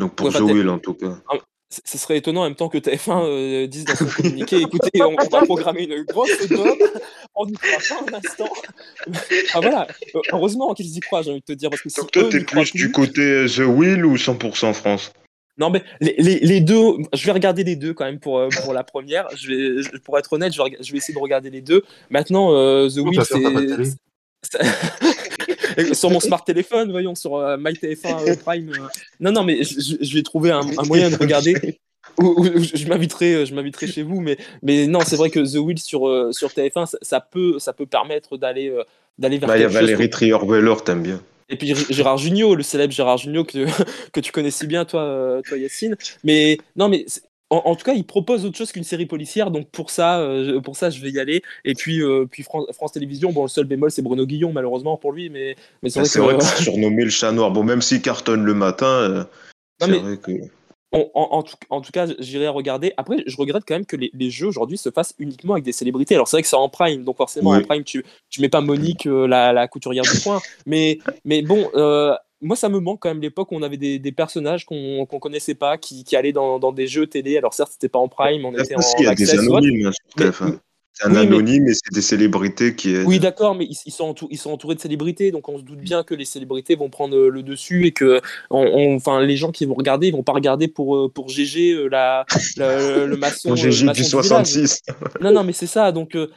Donc 0.00 0.14
pour 0.14 0.32
The 0.32 0.40
Will 0.40 0.68
en 0.68 0.78
tout 0.78 0.94
cas. 0.94 1.16
Ah, 1.30 1.36
ce 1.84 1.98
serait 1.98 2.18
étonnant 2.18 2.42
en 2.42 2.44
même 2.44 2.54
temps 2.54 2.68
que 2.68 2.78
TF1 2.78 3.24
euh, 3.24 3.66
dise 3.66 3.84
dans 3.84 3.96
son 3.96 4.06
communiqué 4.06 4.60
écoutez, 4.60 5.02
on, 5.02 5.16
va 5.16 5.42
programmer 5.42 5.84
une 5.84 6.04
grosse 6.04 6.48
dome, 6.48 6.78
on 7.34 7.46
n'y 7.46 7.54
croit 7.54 7.78
pas 7.88 8.12
un 8.12 8.18
instant. 8.18 8.50
ah, 9.54 9.60
voilà, 9.60 9.88
euh, 10.14 10.20
heureusement 10.32 10.74
qu'ils 10.74 10.96
y 10.96 11.00
croient, 11.00 11.22
j'ai 11.22 11.30
envie 11.30 11.40
de 11.40 11.44
te 11.44 11.52
dire. 11.52 11.70
Parce 11.70 11.82
que 11.82 12.00
Donc 12.00 12.10
toi, 12.10 12.28
t'es 12.30 12.40
plus, 12.40 12.72
du 12.72 12.92
côté 12.92 13.22
euh, 13.22 13.48
The 13.48 13.66
Will 13.66 14.04
ou 14.04 14.16
100% 14.16 14.72
France? 14.74 15.12
Non, 15.58 15.70
mais 15.70 15.82
les, 16.00 16.14
les, 16.18 16.40
les, 16.40 16.60
deux, 16.60 16.96
je 17.12 17.24
vais 17.26 17.32
regarder 17.32 17.62
les 17.62 17.76
deux 17.76 17.94
quand 17.94 18.04
même 18.04 18.18
pour, 18.18 18.48
pour 18.62 18.72
la 18.72 18.82
première. 18.82 19.28
Je 19.36 19.48
vais, 19.48 19.98
pour 20.04 20.18
être 20.18 20.32
honnête, 20.32 20.52
je 20.52 20.62
vais, 20.62 20.76
je 20.80 20.92
vais 20.92 20.98
essayer 20.98 21.14
de 21.14 21.20
regarder 21.20 21.50
les 21.50 21.60
deux. 21.60 21.84
Maintenant, 22.10 22.50
The 22.88 22.96
Will, 22.96 23.20
c'est. 23.24 23.94
sur 25.92 26.10
mon 26.10 26.20
smart 26.20 26.44
téléphone, 26.44 26.90
voyons, 26.90 27.14
sur 27.14 27.36
euh, 27.36 27.56
MyTF1 27.56 28.38
Prime. 28.38 28.72
Non, 29.20 29.32
non, 29.32 29.44
mais 29.44 29.62
je, 29.62 30.14
vais 30.14 30.22
trouver 30.22 30.50
un, 30.50 30.62
moyen 30.86 31.10
de 31.10 31.16
regarder. 31.16 31.78
Ou, 32.20 32.44
je 32.44 32.86
m'inviterai, 32.86 33.44
je 33.44 33.54
m'inviterai 33.54 33.88
chez 33.88 34.02
vous, 34.02 34.20
mais, 34.20 34.36
mais 34.62 34.86
non, 34.86 35.00
c'est 35.00 35.16
vrai 35.16 35.30
que 35.30 35.40
The 35.40 35.58
Wheel 35.58 35.78
sur, 35.78 36.08
euh, 36.08 36.30
sur 36.30 36.50
TF1, 36.50 36.94
ça, 37.02 37.20
peut, 37.20 37.58
ça 37.58 37.72
peut 37.72 37.86
permettre 37.86 38.36
d'aller 38.36 38.68
euh, 38.68 38.84
d'aller 39.18 39.38
vers. 39.38 39.48
Bah, 39.48 39.56
il 39.58 39.62
y 39.62 39.64
a 39.64 39.68
Valérie 39.68 40.10
Trier-Beller, 40.10 40.74
t'aimes 40.84 41.02
bien. 41.02 41.20
Et 41.48 41.56
puis 41.56 41.74
Gérard 41.90 42.18
Jugnot, 42.18 42.54
le 42.54 42.62
célèbre 42.62 42.92
Gérard 42.92 43.18
Jugnot 43.18 43.44
que, 43.44 43.66
que 44.12 44.20
tu 44.20 44.32
connais 44.32 44.50
si 44.50 44.66
bien, 44.66 44.84
toi, 44.84 45.40
toi 45.46 45.58
Yacine. 45.58 45.96
Mais 46.24 46.58
non, 46.76 46.88
mais 46.88 47.06
en, 47.50 47.76
tout 47.76 47.84
cas, 47.84 47.92
il 47.92 48.04
propose 48.04 48.44
autre 48.44 48.56
chose 48.56 48.72
qu'une 48.72 48.84
série 48.84 49.06
policière, 49.06 49.50
donc 49.50 49.68
pour 49.70 49.90
ça, 49.90 50.18
euh, 50.20 50.60
pour 50.60 50.76
ça, 50.76 50.90
je 50.90 51.00
vais 51.00 51.10
y 51.10 51.20
aller. 51.20 51.42
Et 51.64 51.74
puis, 51.74 52.02
euh, 52.02 52.26
puis 52.30 52.42
France, 52.42 52.92
Télévisions, 52.92 53.32
bon, 53.32 53.42
le 53.42 53.48
seul 53.48 53.64
bémol, 53.64 53.90
c'est 53.90 54.02
Bruno 54.02 54.26
Guillon, 54.26 54.52
malheureusement 54.52 54.96
pour 54.96 55.12
lui, 55.12 55.30
mais, 55.30 55.56
mais 55.82 55.90
c'est 55.90 56.00
vrai, 56.00 56.36
que, 56.36 56.42
c'est 56.44 56.62
surnommé 56.62 57.04
le 57.04 57.10
chat 57.10 57.32
noir. 57.32 57.50
Bon, 57.50 57.62
même 57.62 57.82
s'il 57.82 58.02
cartonne 58.02 58.44
le 58.44 58.54
matin, 58.54 58.86
euh, 58.86 59.24
c'est 59.80 59.90
vrai 59.90 60.16
que. 60.16 60.32
En, 60.94 61.42
tout, 61.42 61.92
cas, 61.92 62.06
j'irai 62.18 62.48
regarder. 62.48 62.92
Après, 62.96 63.16
je 63.26 63.36
regrette 63.36 63.64
quand 63.66 63.74
même 63.74 63.86
que 63.86 63.96
les, 63.96 64.30
jeux 64.30 64.46
aujourd'hui 64.46 64.78
se 64.78 64.90
fassent 64.90 65.14
uniquement 65.18 65.54
avec 65.54 65.64
des 65.64 65.72
célébrités. 65.72 66.14
Alors, 66.14 66.28
c'est 66.28 66.36
vrai 66.36 66.42
que 66.42 66.48
c'est 66.48 66.56
en 66.56 66.68
prime, 66.68 67.04
donc 67.04 67.16
forcément, 67.16 67.50
en 67.50 67.62
prime, 67.62 67.84
tu, 67.84 68.04
tu 68.30 68.40
mets 68.40 68.48
pas 68.48 68.60
Monique, 68.60 69.04
la, 69.04 69.52
la, 69.52 69.68
couturière 69.68 70.04
du 70.04 70.20
coin. 70.20 70.40
Mais, 70.66 70.98
mais 71.24 71.42
bon, 71.42 71.68
moi, 72.44 72.56
ça 72.56 72.68
me 72.68 72.78
manque 72.78 73.00
quand 73.00 73.08
même 73.08 73.22
l'époque 73.22 73.50
où 73.52 73.56
on 73.56 73.62
avait 73.62 73.76
des, 73.76 74.12
personnages 74.12 74.66
qu'on 74.66 75.00
ne 75.00 75.18
connaissait 75.18 75.54
pas, 75.54 75.78
qui, 75.78 76.04
allaient 76.14 76.32
dans, 76.32 76.72
des 76.72 76.86
jeux 76.86 77.06
télé. 77.06 77.36
Alors 77.38 77.54
certes, 77.54 77.72
c'était 77.72 77.88
pas 77.88 77.98
en 77.98 78.08
prime, 78.08 78.44
on 78.44 78.52
était 78.52 78.76
en, 78.76 78.80
il 78.98 79.04
y 79.04 79.08
a 79.08 79.14
des 79.14 79.30
anonymes, 79.30 79.90
c'est 80.94 81.08
un 81.08 81.16
anonyme 81.16 81.66
et 81.66 81.74
c'est 81.74 81.92
des 81.92 82.02
célébrités 82.02 82.76
qui. 82.76 82.96
Oui, 82.98 83.18
d'accord, 83.18 83.56
mais 83.56 83.66
ils, 83.66 83.90
sont 83.90 84.14
ils 84.30 84.38
sont 84.38 84.52
entourés 84.52 84.76
de 84.76 84.80
célébrités, 84.80 85.32
donc 85.32 85.48
on 85.48 85.58
se 85.58 85.64
doute 85.64 85.80
bien 85.80 86.04
que 86.04 86.14
les 86.14 86.24
célébrités 86.24 86.76
vont 86.76 86.88
prendre 86.88 87.16
le 87.16 87.42
dessus 87.42 87.86
et 87.86 87.92
que 87.92 88.20
enfin, 88.48 89.20
les 89.20 89.36
gens 89.36 89.50
qui 89.50 89.66
vont 89.66 89.74
regarder, 89.74 90.06
ils 90.06 90.12
vont 90.12 90.22
pas 90.22 90.32
regarder 90.32 90.68
pour, 90.68 90.96
euh, 90.96 91.10
pour 91.12 91.28
GG 91.28 91.72
euh, 91.72 91.88
la, 91.88 92.24
le 92.56 93.16
maçon. 93.16 93.48
Pour 93.48 93.56
GG 93.56 93.92
du 93.92 94.04
66. 94.04 94.82
non, 95.20 95.32
non, 95.32 95.42
mais 95.42 95.52
c'est 95.52 95.66
ça. 95.66 95.90
Donc, 95.90 96.14
euh, 96.14 96.28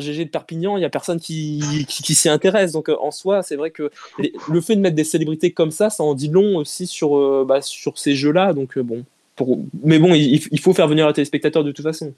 GG 0.00 0.24
de 0.24 0.30
Perpignan, 0.30 0.78
il 0.78 0.82
y 0.82 0.86
a 0.86 0.90
personne 0.90 1.20
qui, 1.20 1.86
qui, 1.86 2.14
s'y 2.14 2.30
intéresse. 2.30 2.72
Donc, 2.72 2.88
en 2.88 3.10
soi, 3.10 3.42
c'est 3.42 3.56
vrai 3.56 3.70
que 3.70 3.90
le 4.50 4.60
fait 4.62 4.74
de 4.74 4.80
mettre 4.80 4.96
des 4.96 5.04
célébrités 5.04 5.52
comme 5.52 5.70
ça, 5.70 5.90
ça 5.90 6.02
en 6.02 6.14
dit 6.14 6.28
long 6.28 6.56
aussi 6.56 6.86
sur, 6.86 7.44
bah, 7.44 7.60
sur 7.60 7.98
ces 7.98 8.14
jeux-là. 8.14 8.54
Donc, 8.54 8.78
bon. 8.78 9.04
Pour... 9.36 9.60
Mais 9.84 9.98
bon, 9.98 10.14
il, 10.14 10.42
il 10.50 10.60
faut 10.60 10.72
faire 10.72 10.88
venir 10.88 11.06
le 11.06 11.12
téléspectateur 11.12 11.62
de 11.62 11.70
toute 11.70 11.84
façon. 11.84 12.12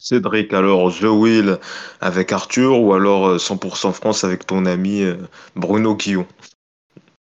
Cédric, 0.00 0.52
alors 0.52 0.92
The 0.92 1.04
Will 1.04 1.58
avec 2.00 2.32
Arthur 2.32 2.80
ou 2.80 2.94
alors 2.94 3.36
100% 3.36 3.88
euh, 3.88 3.92
France 3.92 4.24
avec 4.24 4.46
ton 4.46 4.66
ami 4.66 5.02
euh, 5.02 5.16
Bruno 5.56 5.96
Quillon 5.96 6.26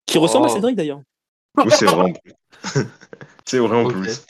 Qui 0.06 0.18
ressemble 0.18 0.48
à 0.48 0.50
oh. 0.52 0.56
Cédric 0.56 0.76
d'ailleurs. 0.76 1.02
c'est 1.70 1.86
vrai 1.86 2.04
en 2.04 2.14
plus. 2.14 2.34
c'est 3.46 3.60
vrai 3.60 3.78
en 3.78 3.88
plus. 3.88 4.26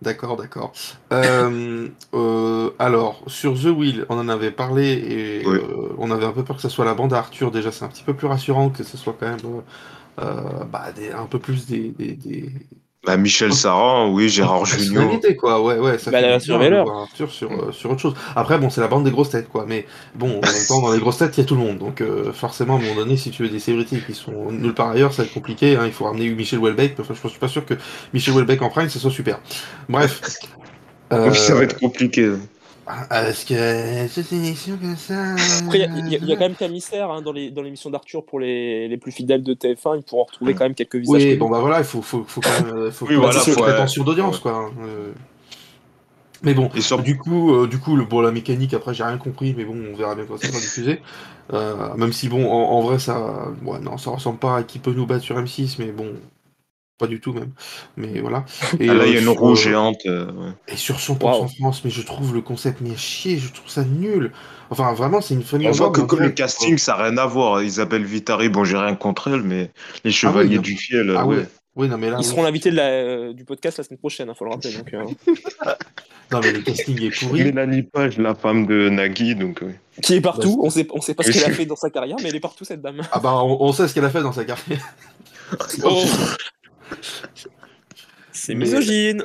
D'accord, 0.00 0.36
d'accord. 0.36 0.72
Euh, 1.12 1.88
alors, 2.78 3.22
sur 3.26 3.54
The 3.54 3.66
Will, 3.66 4.06
on 4.08 4.18
en 4.18 4.28
avait 4.28 4.52
parlé 4.52 4.92
et 4.92 5.44
on 5.98 6.10
avait 6.12 6.24
un 6.24 6.32
peu 6.32 6.44
peur 6.44 6.56
que 6.56 6.62
ce 6.62 6.68
soit 6.68 6.84
la 6.84 6.94
bande 6.94 7.12
à 7.12 7.18
Arthur. 7.18 7.50
Déjà, 7.50 7.72
c'est 7.72 7.84
un 7.84 7.88
petit 7.88 8.04
peu 8.04 8.14
plus 8.14 8.28
rassurant 8.28 8.70
que 8.70 8.84
ce 8.84 8.96
soit 8.96 9.16
quand 9.18 9.26
même 9.26 9.62
bah, 10.16 10.92
un 11.16 11.26
peu 11.26 11.40
plus 11.40 11.66
des, 11.66 11.92
bah, 13.06 13.16
Michel 13.16 13.52
Sarah, 13.52 14.08
oui, 14.08 14.28
Gérard 14.28 14.66
Junior. 14.66 15.20
quoi, 15.38 15.62
ouais, 15.62 15.78
ouais, 15.78 15.98
ça 15.98 16.10
bah, 16.10 16.20
fait 16.20 16.40
sur, 16.40 17.30
sur, 17.30 17.50
euh, 17.52 17.72
sur 17.72 17.90
autre 17.90 18.00
chose. 18.00 18.14
Après, 18.34 18.58
bon, 18.58 18.70
c'est 18.70 18.80
la 18.80 18.88
bande 18.88 19.04
des 19.04 19.10
grosses 19.10 19.30
têtes, 19.30 19.48
quoi, 19.48 19.64
mais 19.66 19.86
bon, 20.16 20.38
en 20.38 20.40
même 20.40 20.66
temps, 20.66 20.82
dans 20.82 20.92
les 20.92 20.98
grosses 20.98 21.18
têtes, 21.18 21.36
il 21.36 21.40
y 21.40 21.44
a 21.44 21.46
tout 21.46 21.54
le 21.54 21.60
monde, 21.60 21.78
donc 21.78 22.00
euh, 22.00 22.32
forcément, 22.32 22.74
à 22.74 22.78
un 22.78 22.80
moment 22.80 22.96
donné, 22.96 23.16
si 23.16 23.30
tu 23.30 23.44
veux 23.44 23.48
des 23.48 23.60
célébrités 23.60 24.02
qui 24.04 24.14
sont 24.14 24.50
nulle 24.50 24.74
part 24.74 24.90
ailleurs, 24.90 25.12
ça 25.12 25.22
va 25.22 25.26
être 25.26 25.34
compliqué, 25.34 25.76
hein, 25.76 25.84
il 25.86 25.92
faut 25.92 26.04
ramener 26.04 26.28
Michel 26.30 26.58
Houellebecq, 26.58 26.98
enfin, 26.98 27.14
je 27.14 27.28
suis 27.28 27.38
pas 27.38 27.48
sûr 27.48 27.64
que 27.64 27.74
Michel 28.12 28.34
Houellebecq 28.34 28.62
en 28.62 28.68
prime, 28.68 28.88
ça 28.88 28.98
soit 28.98 29.10
super. 29.10 29.40
Bref. 29.88 30.20
ça 31.10 31.54
va 31.54 31.62
être 31.62 31.78
compliqué. 31.78 32.32
Ah, 32.90 33.28
est-ce 33.28 33.44
que 33.44 34.08
c'est 34.08 34.34
une 34.34 34.44
émission 34.44 34.78
comme 34.78 34.96
ça 34.96 35.34
Après, 35.62 35.78
il 35.78 36.08
y, 36.08 36.32
a 36.32 36.36
quand 36.36 36.44
même 36.44 36.54
Camissaire 36.54 37.10
hein, 37.10 37.20
dans 37.20 37.32
l'émission 37.32 37.90
d'Arthur 37.90 38.24
pour 38.24 38.40
les, 38.40 38.88
les, 38.88 38.96
plus 38.96 39.12
fidèles 39.12 39.42
de 39.42 39.52
TF1. 39.52 39.98
Ils 39.98 40.02
pourront 40.02 40.24
retrouver 40.24 40.54
quand 40.54 40.64
même 40.64 40.74
quelques 40.74 40.96
visages. 40.96 41.22
Oui, 41.22 41.36
bon, 41.36 41.50
bah 41.50 41.60
voilà, 41.60 41.80
il 41.80 41.84
faut, 41.84 42.00
faut, 42.00 42.24
faut 42.26 42.40
quand 42.40 42.64
même. 42.64 42.74
Euh, 42.74 42.90
faut 42.90 43.06
oui, 43.06 43.16
voilà, 43.16 43.40
faut 43.40 43.60
prétention 43.60 44.04
d'audience, 44.04 44.38
quoi. 44.38 44.52
Hein, 44.52 44.70
euh. 44.80 45.12
Mais 46.42 46.54
bon, 46.54 46.70
du 47.04 47.18
coup, 47.18 47.54
euh, 47.54 47.66
du 47.66 47.78
coup, 47.78 47.94
le, 47.94 48.04
bon, 48.04 48.20
la 48.22 48.30
mécanique, 48.30 48.72
après, 48.72 48.94
j'ai 48.94 49.04
rien 49.04 49.18
compris, 49.18 49.54
mais 49.54 49.64
bon, 49.64 49.76
on 49.92 49.96
verra 49.96 50.14
bien 50.14 50.24
quand 50.24 50.38
ça 50.38 50.48
sera 50.48 50.58
diffusé. 50.58 51.02
Euh, 51.52 51.94
même 51.96 52.12
si, 52.12 52.28
bon, 52.28 52.50
en, 52.50 52.70
en, 52.70 52.80
vrai, 52.80 52.98
ça, 52.98 53.48
ouais, 53.64 53.80
non, 53.80 53.98
ça 53.98 54.10
ressemble 54.10 54.38
pas 54.38 54.56
à 54.56 54.62
qui 54.62 54.78
peut 54.78 54.92
nous 54.92 55.06
battre 55.06 55.24
sur 55.24 55.38
M6, 55.38 55.76
mais 55.78 55.92
bon, 55.92 56.12
pas 56.98 57.06
du 57.06 57.20
tout 57.20 57.32
même. 57.32 57.52
Mais 57.96 58.20
voilà. 58.20 58.44
Et 58.80 58.88
ah, 58.88 58.94
là, 58.94 59.06
il 59.06 59.14
y 59.14 59.16
a 59.16 59.20
une 59.20 59.28
euh, 59.28 59.30
roue 59.30 59.54
géante. 59.54 60.00
Euh, 60.06 60.50
et 60.66 60.76
sur 60.76 60.96
100% 60.96 61.56
France, 61.56 61.84
mais 61.84 61.90
je 61.90 62.02
trouve 62.02 62.34
le 62.34 62.42
concept 62.42 62.80
mais 62.80 62.96
chier, 62.96 63.38
je 63.38 63.52
trouve 63.52 63.68
ça 63.68 63.84
nul. 63.84 64.32
Enfin, 64.70 64.92
vraiment, 64.92 65.20
c'est 65.20 65.34
une 65.34 65.42
famille. 65.42 65.68
On 65.68 65.72
voit 65.72 65.90
que 65.90 66.02
comme 66.02 66.20
le 66.20 66.30
casting, 66.30 66.76
ça 66.76 66.96
n'a 66.96 67.04
rien 67.04 67.18
à 67.18 67.26
voir. 67.26 67.62
Isabelle 67.62 68.04
Vitari, 68.04 68.48
bon, 68.48 68.64
j'ai 68.64 68.76
rien 68.76 68.94
contre 68.94 69.28
elle, 69.28 69.42
mais 69.42 69.70
les 70.04 70.10
ah 70.10 70.12
Chevaliers 70.12 70.58
du 70.58 70.76
Fiel. 70.76 71.14
Ah 71.16 71.26
ouais. 71.26 71.46
Oui, 71.78 71.88
non, 71.88 71.96
mais 71.96 72.10
là, 72.10 72.16
Ils 72.18 72.24
seront 72.24 72.42
l'invité 72.42 72.72
du 73.32 73.44
podcast 73.44 73.78
la 73.78 73.84
semaine 73.84 73.98
prochaine, 73.98 74.26
il 74.26 74.30
hein, 74.30 74.34
faut 74.36 74.44
le 74.44 74.50
rappeler. 74.50 74.72
Donc, 74.72 74.92
non, 76.32 76.40
mais 76.42 76.50
le 76.50 76.60
casting 76.60 77.00
est 77.00 77.16
pourri. 77.16 77.44
Mélanie 77.44 77.84
Page, 77.84 78.18
la 78.18 78.34
femme 78.34 78.66
de 78.66 78.88
Nagui, 78.88 79.36
donc. 79.36 79.62
Qui 80.02 80.14
est 80.14 80.20
partout, 80.20 80.56
bah, 80.56 80.62
on 80.64 80.70
sait, 80.70 80.88
on 80.92 81.00
sait 81.00 81.14
pas 81.14 81.22
ce 81.22 81.30
qu'elle 81.30 81.44
a 81.44 81.50
fait 81.54 81.66
dans 81.66 81.76
sa 81.76 81.90
carrière, 81.90 82.16
mais 82.20 82.30
elle 82.30 82.36
est 82.36 82.40
partout, 82.40 82.64
cette 82.64 82.82
dame. 82.82 83.02
Ah 83.12 83.20
bah, 83.20 83.42
on, 83.44 83.72
sait 83.72 83.86
ce 83.86 83.94
qu'elle 83.94 84.04
a 84.04 84.10
fait 84.10 84.22
dans 84.22 84.32
sa 84.32 84.44
carrière. 84.44 84.80
oh. 85.84 86.04
C'est 88.32 88.54
misogyne. 88.54 89.24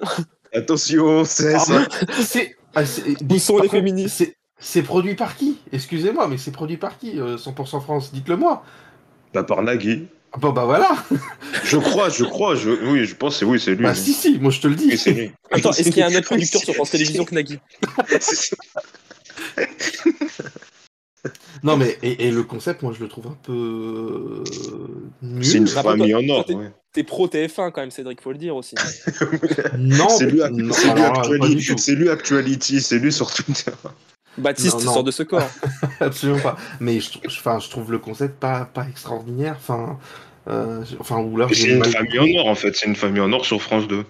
Attention, 0.53 1.25
c'est 1.25 1.57
ça. 1.59 1.87
C'est. 2.21 2.55
Où 3.29 3.39
sont 3.39 3.59
les 3.59 3.69
féministes 3.69 4.35
C'est 4.57 4.83
produit 4.83 5.15
par 5.15 5.35
qui? 5.35 5.59
Excusez-moi, 5.71 6.27
mais 6.27 6.37
c'est 6.37 6.51
produit 6.51 6.77
par 6.77 6.97
qui 6.97 7.17
100% 7.17 7.75
euh, 7.75 7.79
France? 7.79 8.11
Dites-le 8.13 8.37
moi. 8.37 8.63
Bah 9.33 9.43
par 9.43 9.61
Nagui. 9.63 10.07
Ah 10.31 10.39
bah, 10.39 10.51
bah 10.51 10.65
voilà 10.65 10.89
Je 11.63 11.77
crois, 11.77 12.09
je 12.09 12.23
crois, 12.23 12.55
je... 12.55 12.71
oui, 12.71 13.05
je 13.05 13.15
pense 13.15 13.39
que 13.39 13.45
oui, 13.45 13.59
c'est 13.59 13.75
lui. 13.75 13.83
Bah 13.83 13.93
si, 13.93 14.13
si, 14.13 14.39
moi 14.39 14.51
je 14.51 14.61
te 14.61 14.67
le 14.67 14.75
dis. 14.75 14.97
c'est 14.97 15.11
lui. 15.11 15.31
Attends, 15.51 15.71
est-ce 15.71 15.89
qu'il 15.89 15.97
y 15.97 16.01
a 16.01 16.07
un 16.07 16.15
autre 16.15 16.25
producteur 16.25 16.61
sur 16.61 16.73
France 16.73 16.89
Télévisions 16.91 17.25
que 17.25 17.35
Nagui? 17.35 17.59
Non 21.63 21.77
mais, 21.77 21.97
et, 22.01 22.29
le 22.29 22.43
concept, 22.43 22.81
moi 22.81 22.91
je 22.93 23.01
le 23.01 23.07
trouve 23.07 23.27
un 23.27 23.37
peu... 23.41 24.43
nul. 25.21 25.45
C'est 25.45 25.57
une 25.57 25.67
famille 25.67 26.13
en 26.13 26.27
or, 26.27 26.45
ouais. 26.49 26.73
T'es 26.93 27.03
pro 27.03 27.27
TF1 27.27 27.71
quand 27.71 27.81
même, 27.81 27.89
Cédric, 27.89 28.21
faut 28.21 28.31
le 28.31 28.37
dire 28.37 28.55
aussi. 28.55 28.75
non, 29.77 30.09
c'est 30.09 30.27
lui, 30.27 30.43
Actuality, 30.43 31.77
c'est 31.77 31.95
lui 31.95 32.09
Actuality, 32.09 32.81
c'est 32.81 32.99
lui 32.99 33.11
sur 33.11 33.31
Twitter. 33.33 33.71
Baptiste 34.37 34.79
sort 34.79 35.03
de 35.03 35.11
ce 35.11 35.23
corps. 35.23 35.49
Absolument 35.99 36.39
pas. 36.39 36.57
Mais 36.79 36.99
je, 36.99 37.19
enfin, 37.25 37.59
je 37.59 37.69
trouve 37.69 37.91
le 37.91 37.99
concept 37.99 38.39
pas, 38.39 38.65
pas 38.65 38.85
extraordinaire. 38.87 39.55
Enfin, 39.57 39.97
euh, 40.47 40.83
enfin. 40.99 41.23
C'est 41.51 41.69
une 41.69 41.83
famille 41.83 42.19
en 42.19 42.39
or 42.39 42.47
en 42.47 42.55
fait. 42.55 42.75
C'est 42.75 42.87
une 42.87 42.95
famille 42.95 43.21
en 43.21 43.31
or 43.31 43.45
sur 43.45 43.61
France 43.61 43.87
2. 43.87 44.03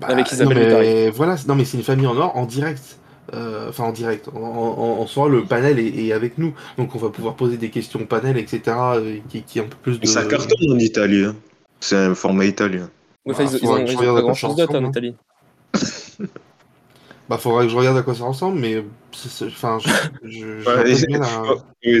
Bah, 0.00 0.08
Avec 0.08 0.30
Isabelle 0.32 1.10
Voilà, 1.10 1.36
non 1.46 1.54
mais 1.54 1.64
c'est 1.64 1.76
une 1.76 1.82
famille 1.82 2.06
en 2.06 2.16
or 2.16 2.36
en 2.36 2.46
direct. 2.46 2.98
Euh, 3.32 3.70
enfin 3.70 3.84
en 3.84 3.92
direct, 3.92 4.28
en, 4.28 4.38
en, 4.38 5.06
soi 5.06 5.30
le 5.30 5.44
panel 5.44 5.78
est, 5.78 6.12
avec 6.12 6.36
nous, 6.36 6.54
donc 6.76 6.94
on 6.94 6.98
va 6.98 7.08
pouvoir 7.08 7.36
poser 7.36 7.56
des 7.56 7.70
questions 7.70 7.98
au 7.98 8.04
panel, 8.04 8.36
etc. 8.36 8.60
Euh, 8.66 9.16
qui, 9.30 9.42
qui 9.42 9.60
un 9.60 9.64
peu 9.64 9.76
plus 9.82 9.98
de. 9.98 10.06
Ça 10.06 10.24
cartonne 10.24 10.72
en 10.72 10.78
Italie. 10.78 11.24
Hein. 11.24 11.34
C'est 11.80 11.96
un 11.96 12.14
format 12.14 12.44
italien. 12.46 12.90
Ouais, 13.24 13.34
ils, 13.38 13.58
ils, 13.62 13.68
ont, 13.68 14.14
pas 14.14 14.20
grand 14.22 14.34
chose 14.34 14.56
d'autre 14.56 14.74
en 14.76 14.84
Italie. 14.84 15.14
bah, 17.28 17.38
faudrait 17.38 17.64
que 17.66 17.72
je 17.72 17.76
regarde 17.76 17.96
à 17.96 18.02
quoi 18.02 18.14
ça 18.14 18.24
ressemble, 18.24 18.58
mais. 18.58 18.84
Enfin, 19.42 19.78
je. 19.80 19.88
je, 20.28 20.60
je 20.60 20.68
ouais, 21.88 22.00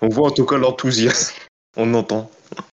On 0.00 0.08
voit 0.08 0.28
en 0.28 0.30
tout 0.30 0.46
cas 0.46 0.56
l'enthousiasme. 0.56 1.34
On 1.76 1.92
entend. 1.94 2.30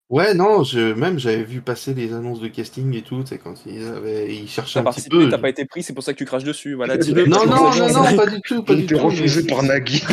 Ouais, 0.10 0.34
non, 0.34 0.64
je, 0.64 0.94
même 0.94 1.20
j'avais 1.20 1.44
vu 1.44 1.60
passer 1.60 1.94
les 1.94 2.14
annonces 2.14 2.40
de 2.40 2.48
casting 2.48 2.96
et 2.96 3.02
tout, 3.02 3.24
c'est 3.26 3.38
quand 3.38 3.56
ils, 3.66 3.86
avaient, 3.88 4.34
ils 4.34 4.48
cherchaient 4.48 4.76
T'as 4.76 4.80
un 4.80 4.84
petit 4.84 5.02
participé, 5.10 5.18
peu. 5.18 5.30
t'as 5.30 5.38
pas 5.38 5.50
été 5.50 5.66
pris, 5.66 5.84
c'est 5.84 5.94
pour 5.94 6.02
ça 6.04 6.14
que 6.14 6.18
tu 6.18 6.24
craches 6.24 6.46
dessus. 6.46 6.76
Voilà. 6.76 6.96
Non, 7.28 7.46
non, 7.46 7.72
non, 7.94 8.16
pas 8.16 8.26
du 8.28 8.40
tout, 8.42 8.64
pas 8.64 8.74
Il 8.74 8.86
du 8.86 8.96
tout. 8.96 9.04
refusé 9.04 9.46
par 9.46 9.64
Nagui. 9.64 10.04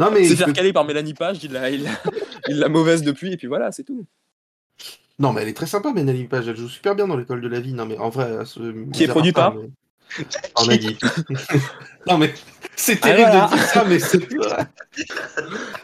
Non, 0.00 0.10
mais 0.10 0.24
C'est 0.24 0.34
faire 0.36 0.52
caler 0.52 0.72
par 0.72 0.84
Mélanie 0.84 1.14
Page, 1.14 1.38
il 1.44 1.52
l'a 1.52 1.70
il 1.70 1.84
l'a- 1.84 2.00
il 2.48 2.58
l'a 2.58 2.68
mauvaise 2.68 3.02
depuis, 3.02 3.32
et 3.32 3.36
puis 3.36 3.46
voilà, 3.46 3.70
c'est 3.70 3.84
tout. 3.84 4.06
Non, 5.22 5.32
mais 5.32 5.42
elle 5.42 5.48
est 5.48 5.54
très 5.56 5.66
sympa, 5.66 5.92
Mélanie 5.92 6.24
Page, 6.24 6.48
elle 6.48 6.56
joue 6.56 6.68
super 6.68 6.94
bien 6.94 7.06
dans 7.06 7.16
l'école 7.16 7.40
de 7.40 7.48
la 7.48 7.60
vie. 7.60 7.72
Non, 7.72 7.86
mais 7.86 7.96
en 7.96 8.10
vrai, 8.10 8.44
ce- 8.44 8.90
Qui 8.90 9.04
est 9.04 9.08
produit 9.08 9.32
par 9.32 9.54
mais- 9.54 9.70
par 10.54 10.66
Nagui. 10.66 10.98
non, 12.08 12.18
mais 12.18 12.34
c'est 12.76 12.98
Ah, 13.02 13.06
terrible 13.08 13.30
voilà. 13.30 13.46
de 13.46 13.54
dire 13.54 13.64
ça, 13.64 13.84
mais 13.88 13.98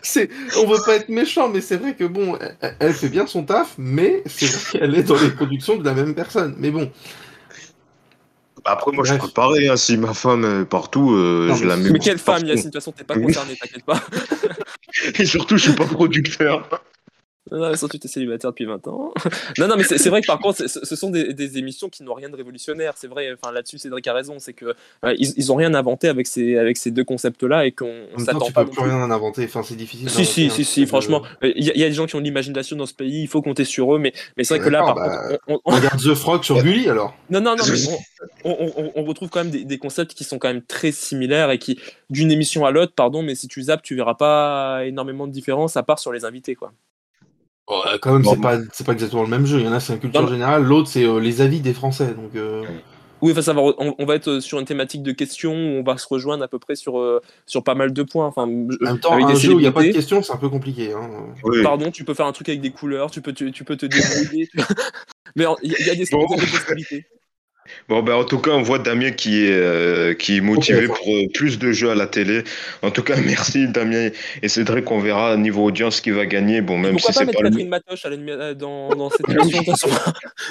c'est. 0.03 0.29
On 0.59 0.67
veut 0.67 0.83
pas 0.85 0.97
être 0.97 1.09
méchant, 1.09 1.49
mais 1.49 1.61
c'est 1.61 1.77
vrai 1.77 1.95
que 1.95 2.05
bon, 2.05 2.37
elle, 2.61 2.77
elle 2.81 2.93
fait 2.93 3.09
bien 3.09 3.27
son 3.27 3.45
taf, 3.45 3.75
mais 3.79 4.23
c'est 4.27 4.47
vrai 4.47 4.79
qu'elle 4.81 4.95
est 4.97 5.03
dans 5.05 5.19
les 5.19 5.31
productions 5.31 5.77
de 5.77 5.85
la 5.85 5.95
même 5.95 6.15
personne. 6.15 6.55
Mais 6.59 6.71
bon, 6.71 6.91
Bah, 8.65 8.73
Après, 8.73 8.91
moi, 8.93 9.05
je 9.05 9.15
suis 9.15 9.33
pareil. 9.33 9.69
hein, 9.69 9.77
si 9.77 9.97
ma 9.97 10.13
femme 10.15 10.45
est 10.63 10.65
partout, 10.65 11.13
euh, 11.15 11.47
Non, 11.49 11.55
je 11.55 11.63
mais- 11.63 11.69
la 11.71 11.77
mets. 11.77 11.91
Mais 11.91 11.99
quelle 12.01 12.19
femme. 12.19 12.45
Yacine, 12.45 12.57
de 12.57 12.63
toute 12.65 12.75
façon, 12.75 12.93
t'es 12.93 13.05
pas 13.05 13.15
concerné, 13.19 13.57
t'inquiète 13.61 13.85
pas. 13.85 14.01
Et 15.19 15.25
surtout, 15.25 15.57
je 15.57 15.63
suis 15.69 15.73
pas 15.75 15.87
producteur. 15.87 16.69
Non, 17.51 17.71
mais 17.71 17.77
surtout, 17.77 17.99
t'es 17.99 18.09
célibataire 18.09 18.51
depuis 18.51 18.65
20 18.65 18.87
ans. 18.89 19.13
Non, 19.59 19.69
non, 19.69 19.77
mais 19.77 19.83
c'est 19.85 20.09
vrai 20.09 20.21
que 20.21 20.27
par 20.27 20.39
contre, 20.39 20.67
ce 20.69 20.97
sont 20.97 21.11
des, 21.11 21.33
des 21.35 21.59
émissions 21.59 21.89
qui 21.89 22.03
n'ont 22.03 22.15
rien 22.15 22.29
de 22.29 22.37
révolutionnaire. 22.37 22.95
C'est 22.97 23.07
vrai, 23.09 23.33
enfin 23.41 23.53
là-dessus, 23.53 23.79
Cédric 23.79 24.07
a 24.07 24.13
raison. 24.13 24.39
C'est 24.39 24.53
que 24.53 24.67
euh, 25.05 25.15
ils, 25.19 25.33
ils 25.37 25.53
ont 25.53 25.57
rien 25.57 25.75
inventé 25.75 26.09
avec 26.09 26.27
ces, 26.27 26.57
avec 26.57 26.77
ces 26.77 26.91
deux 26.91 27.05
concepts-là 27.05 27.67
et 27.67 27.73
qu'on 27.73 27.87
en 27.87 27.89
même 27.91 28.09
temps, 28.17 28.25
s'attend 28.25 28.47
tu 28.47 28.53
pas. 28.53 28.65
peux 28.65 28.71
non 28.71 28.75
plus 28.75 28.83
rien 28.91 29.03
en 29.03 29.11
inventer. 29.11 29.45
Enfin, 29.45 29.63
c'est 29.63 29.77
difficile. 29.77 30.09
Si, 30.11 30.51
si, 30.51 30.65
si, 30.65 30.87
franchement, 30.87 31.23
euh, 31.43 31.53
il 31.57 31.65
y, 31.65 31.71
a- 31.71 31.75
il 31.75 31.81
y 31.81 31.85
a 31.85 31.89
des 31.89 31.95
gens 31.95 32.07
qui 32.07 32.15
ont 32.17 32.21
de 32.21 32.25
l'imagination 32.25 32.77
dans 32.77 32.87
ce 32.87 32.95
pays, 32.95 33.23
il 33.23 33.29
faut 33.29 33.43
compter 33.43 33.65
sur 33.65 33.95
eux, 33.95 33.99
mais, 33.99 34.13
mais 34.37 34.45
c'est 34.45 34.57
vrai 34.57 34.65
que 34.65 34.71
là, 34.71 34.81
par 34.81 34.95
bah, 34.95 35.29
contre, 35.29 35.41
on- 35.49 35.61
on- 35.65 35.75
Regarde 35.77 36.01
The 36.01 36.15
Frog 36.15 36.43
sur 36.45 36.63
Gulli 36.63 36.89
alors. 36.89 37.15
non, 37.31 37.41
non, 37.41 37.57
non, 37.57 37.65
mais 37.67 37.79
on, 38.45 38.51
on- 38.61 38.73
on- 38.77 38.93
on 38.97 39.05
retrouve 39.05 39.29
quand 39.31 39.41
même 39.45 39.51
des, 39.53 39.65
des 39.65 39.79
concepts 39.79 40.15
qui 40.15 40.25
sont 40.25 40.39
quand 40.39 40.49
même 40.49 40.63
très 40.63 40.93
similaires 40.93 41.51
et 41.51 41.59
qui, 41.59 41.79
d'une 42.11 42.31
émission 42.31 42.65
à 42.67 42.71
l'autre, 42.71 42.93
pardon, 42.95 43.23
mais 43.23 43.35
si 43.35 43.49
tu 43.49 43.63
zappes, 43.63 43.83
tu 43.83 43.95
verras 43.95 44.15
pas 44.15 44.83
énormément 44.87 45.27
de 45.27 45.33
différence 45.33 45.77
à 45.77 45.83
part 45.83 45.99
sur 45.99 46.13
les 46.13 46.25
invités, 46.25 46.55
quoi. 46.55 46.73
Ouais, 47.69 47.99
quand 48.01 48.13
même, 48.15 48.23
Bon. 48.23 48.31
c'est 48.35 48.41
pas, 48.41 48.59
c'est 48.73 48.87
pas 48.87 48.93
exactement 48.93 49.23
le 49.23 49.29
même 49.29 49.45
jeu. 49.47 49.59
Il 49.61 49.67
y 49.67 49.69
en 49.69 49.73
a, 49.73 49.81
c'est 49.81 49.93
une 49.95 49.99
culture 50.01 50.23
Non. 50.23 50.29
générale. 50.29 50.63
L'autre, 50.65 50.89
c'est 50.89 51.05
euh, 51.05 51.19
les 51.21 51.41
avis 51.43 51.61
des 51.61 51.75
Français. 51.75 52.15
Donc, 52.15 52.35
euh, 52.35 52.65
Oui, 53.21 53.33
enfin, 53.33 53.43
ça 53.43 53.53
va, 53.53 53.61
on, 53.61 53.95
on 53.99 54.05
va 54.07 54.15
être 54.15 54.41
sur 54.41 54.59
une 54.59 54.65
thématique 54.65 55.03
de 55.03 55.13
questions 55.13 55.53
où 55.53 55.81
on 55.81 55.83
va 55.83 55.99
se 55.99 56.07
rejoindre 56.09 56.43
à 56.45 56.49
peu 56.49 56.59
près 56.59 56.77
sur, 56.77 56.99
euh, 56.99 57.21
sur 57.47 57.63
pas 57.65 57.75
mal 57.75 57.93
de 57.93 58.03
points. 58.03 58.27
Enfin, 58.27 58.45
en 58.45 58.47
même 58.47 59.01
temps, 59.01 59.13
avec 59.13 59.27
un 59.27 59.33
des 59.33 59.37
jeu 59.41 59.53
où 59.55 59.59
il 59.59 59.63
n'y 59.63 59.67
a 59.69 59.73
pas 59.73 59.83
de 59.83 59.93
questions, 59.93 60.23
c'est 60.23 60.33
un 60.33 60.37
peu 60.39 60.49
compliqué. 60.49 60.93
Hein. 60.93 61.11
Oui. 61.45 61.63
Pardon, 61.63 61.91
tu 61.91 62.05
peux 62.05 62.15
faire 62.15 62.27
un 62.27 62.33
truc 62.33 62.49
avec 62.49 62.61
des 62.63 62.71
couleurs, 62.71 63.11
tu 63.11 63.21
peux, 63.21 63.33
tu, 63.35 63.53
tu 63.53 63.65
peux 63.65 63.77
te 63.77 63.87
débrouiller. 63.87 64.47
tu- 64.47 64.59
Mais 65.37 65.45
il 65.63 65.71
y, 65.71 65.75
a- 65.75 65.79
il 65.81 65.87
y 65.87 65.91
a 65.91 65.95
des, 65.95 66.05
Bon. 66.11 66.27
il 66.31 66.37
y 66.37 66.41
a 66.41 66.45
des 66.45 66.51
possibilités. 66.51 67.07
Bon, 67.89 68.03
ben, 68.03 68.15
en 68.15 68.25
tout 68.25 68.39
cas, 68.39 68.51
on 68.51 68.63
voit 68.63 68.79
Damien 68.79 69.11
qui 69.13 69.45
est, 69.47 69.51
euh, 69.53 70.15
qui 70.15 70.37
est 70.37 70.41
motivé 70.41 70.87
pour 70.89 70.99
euh, 71.09 71.27
plus 71.33 71.59
de 71.59 71.73
jeux 71.73 71.91
à 71.91 71.95
la 71.95 72.07
télé. 72.07 72.45
En 72.83 72.91
tout 72.91 73.03
cas, 73.03 73.15
merci 73.25 73.67
Damien 73.69 74.11
et 74.43 74.49
Cédric. 74.49 74.91
On 74.91 74.99
verra 75.01 75.37
niveau 75.37 75.65
audience 75.65 76.01
qui 76.01 76.11
va 76.11 76.27
gagner. 76.27 76.61
Bon, 76.61 76.77
même 76.79 76.93
Pourquoi 76.93 77.13
si 77.13 77.19
pas 77.19 77.21
c'est 77.21 77.27
mettre 77.27 77.39
pas 77.39 77.45
le. 77.45 77.51
Catherine 77.51 77.69
Matoche 77.69 78.05
à 78.05 78.11
l'anima- 78.11 78.33
euh, 78.33 78.55
dans, 78.55 78.91
dans 78.91 79.11
cette 79.11 79.29
émission 79.29 79.61
de 79.61 79.65
toute 79.67 79.79
façon 79.81 79.89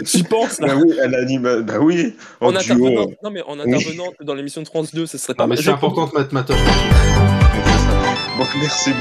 J'y 0.04 0.24
pense 0.24 0.60
là? 0.60 0.68
Bah 0.68 0.82
oui, 0.84 0.94
elle 1.04 1.16
anime. 1.16 1.62
Bah 1.62 1.80
oui, 1.80 2.16
en 2.42 2.48
En 2.48 2.52
duo. 2.52 2.60
intervenant, 2.60 3.12
non 3.24 3.30
mais 3.32 3.42
en 3.48 3.60
intervenant 3.60 4.14
dans 4.22 4.34
l'émission 4.34 4.62
de 4.62 4.68
France 4.68 4.94
2, 4.94 5.06
ce 5.06 5.18
serait 5.18 5.34
pas 5.36 5.44
Non, 5.44 5.50
mais 5.50 5.56
mal. 5.56 5.64
c'est 5.64 5.70
Je- 5.70 5.76
important 5.76 6.08
de 6.08 6.18
mettre 6.20 6.34
Matoche. 6.34 6.58
Bon, 8.38 8.46
merci 8.60 8.92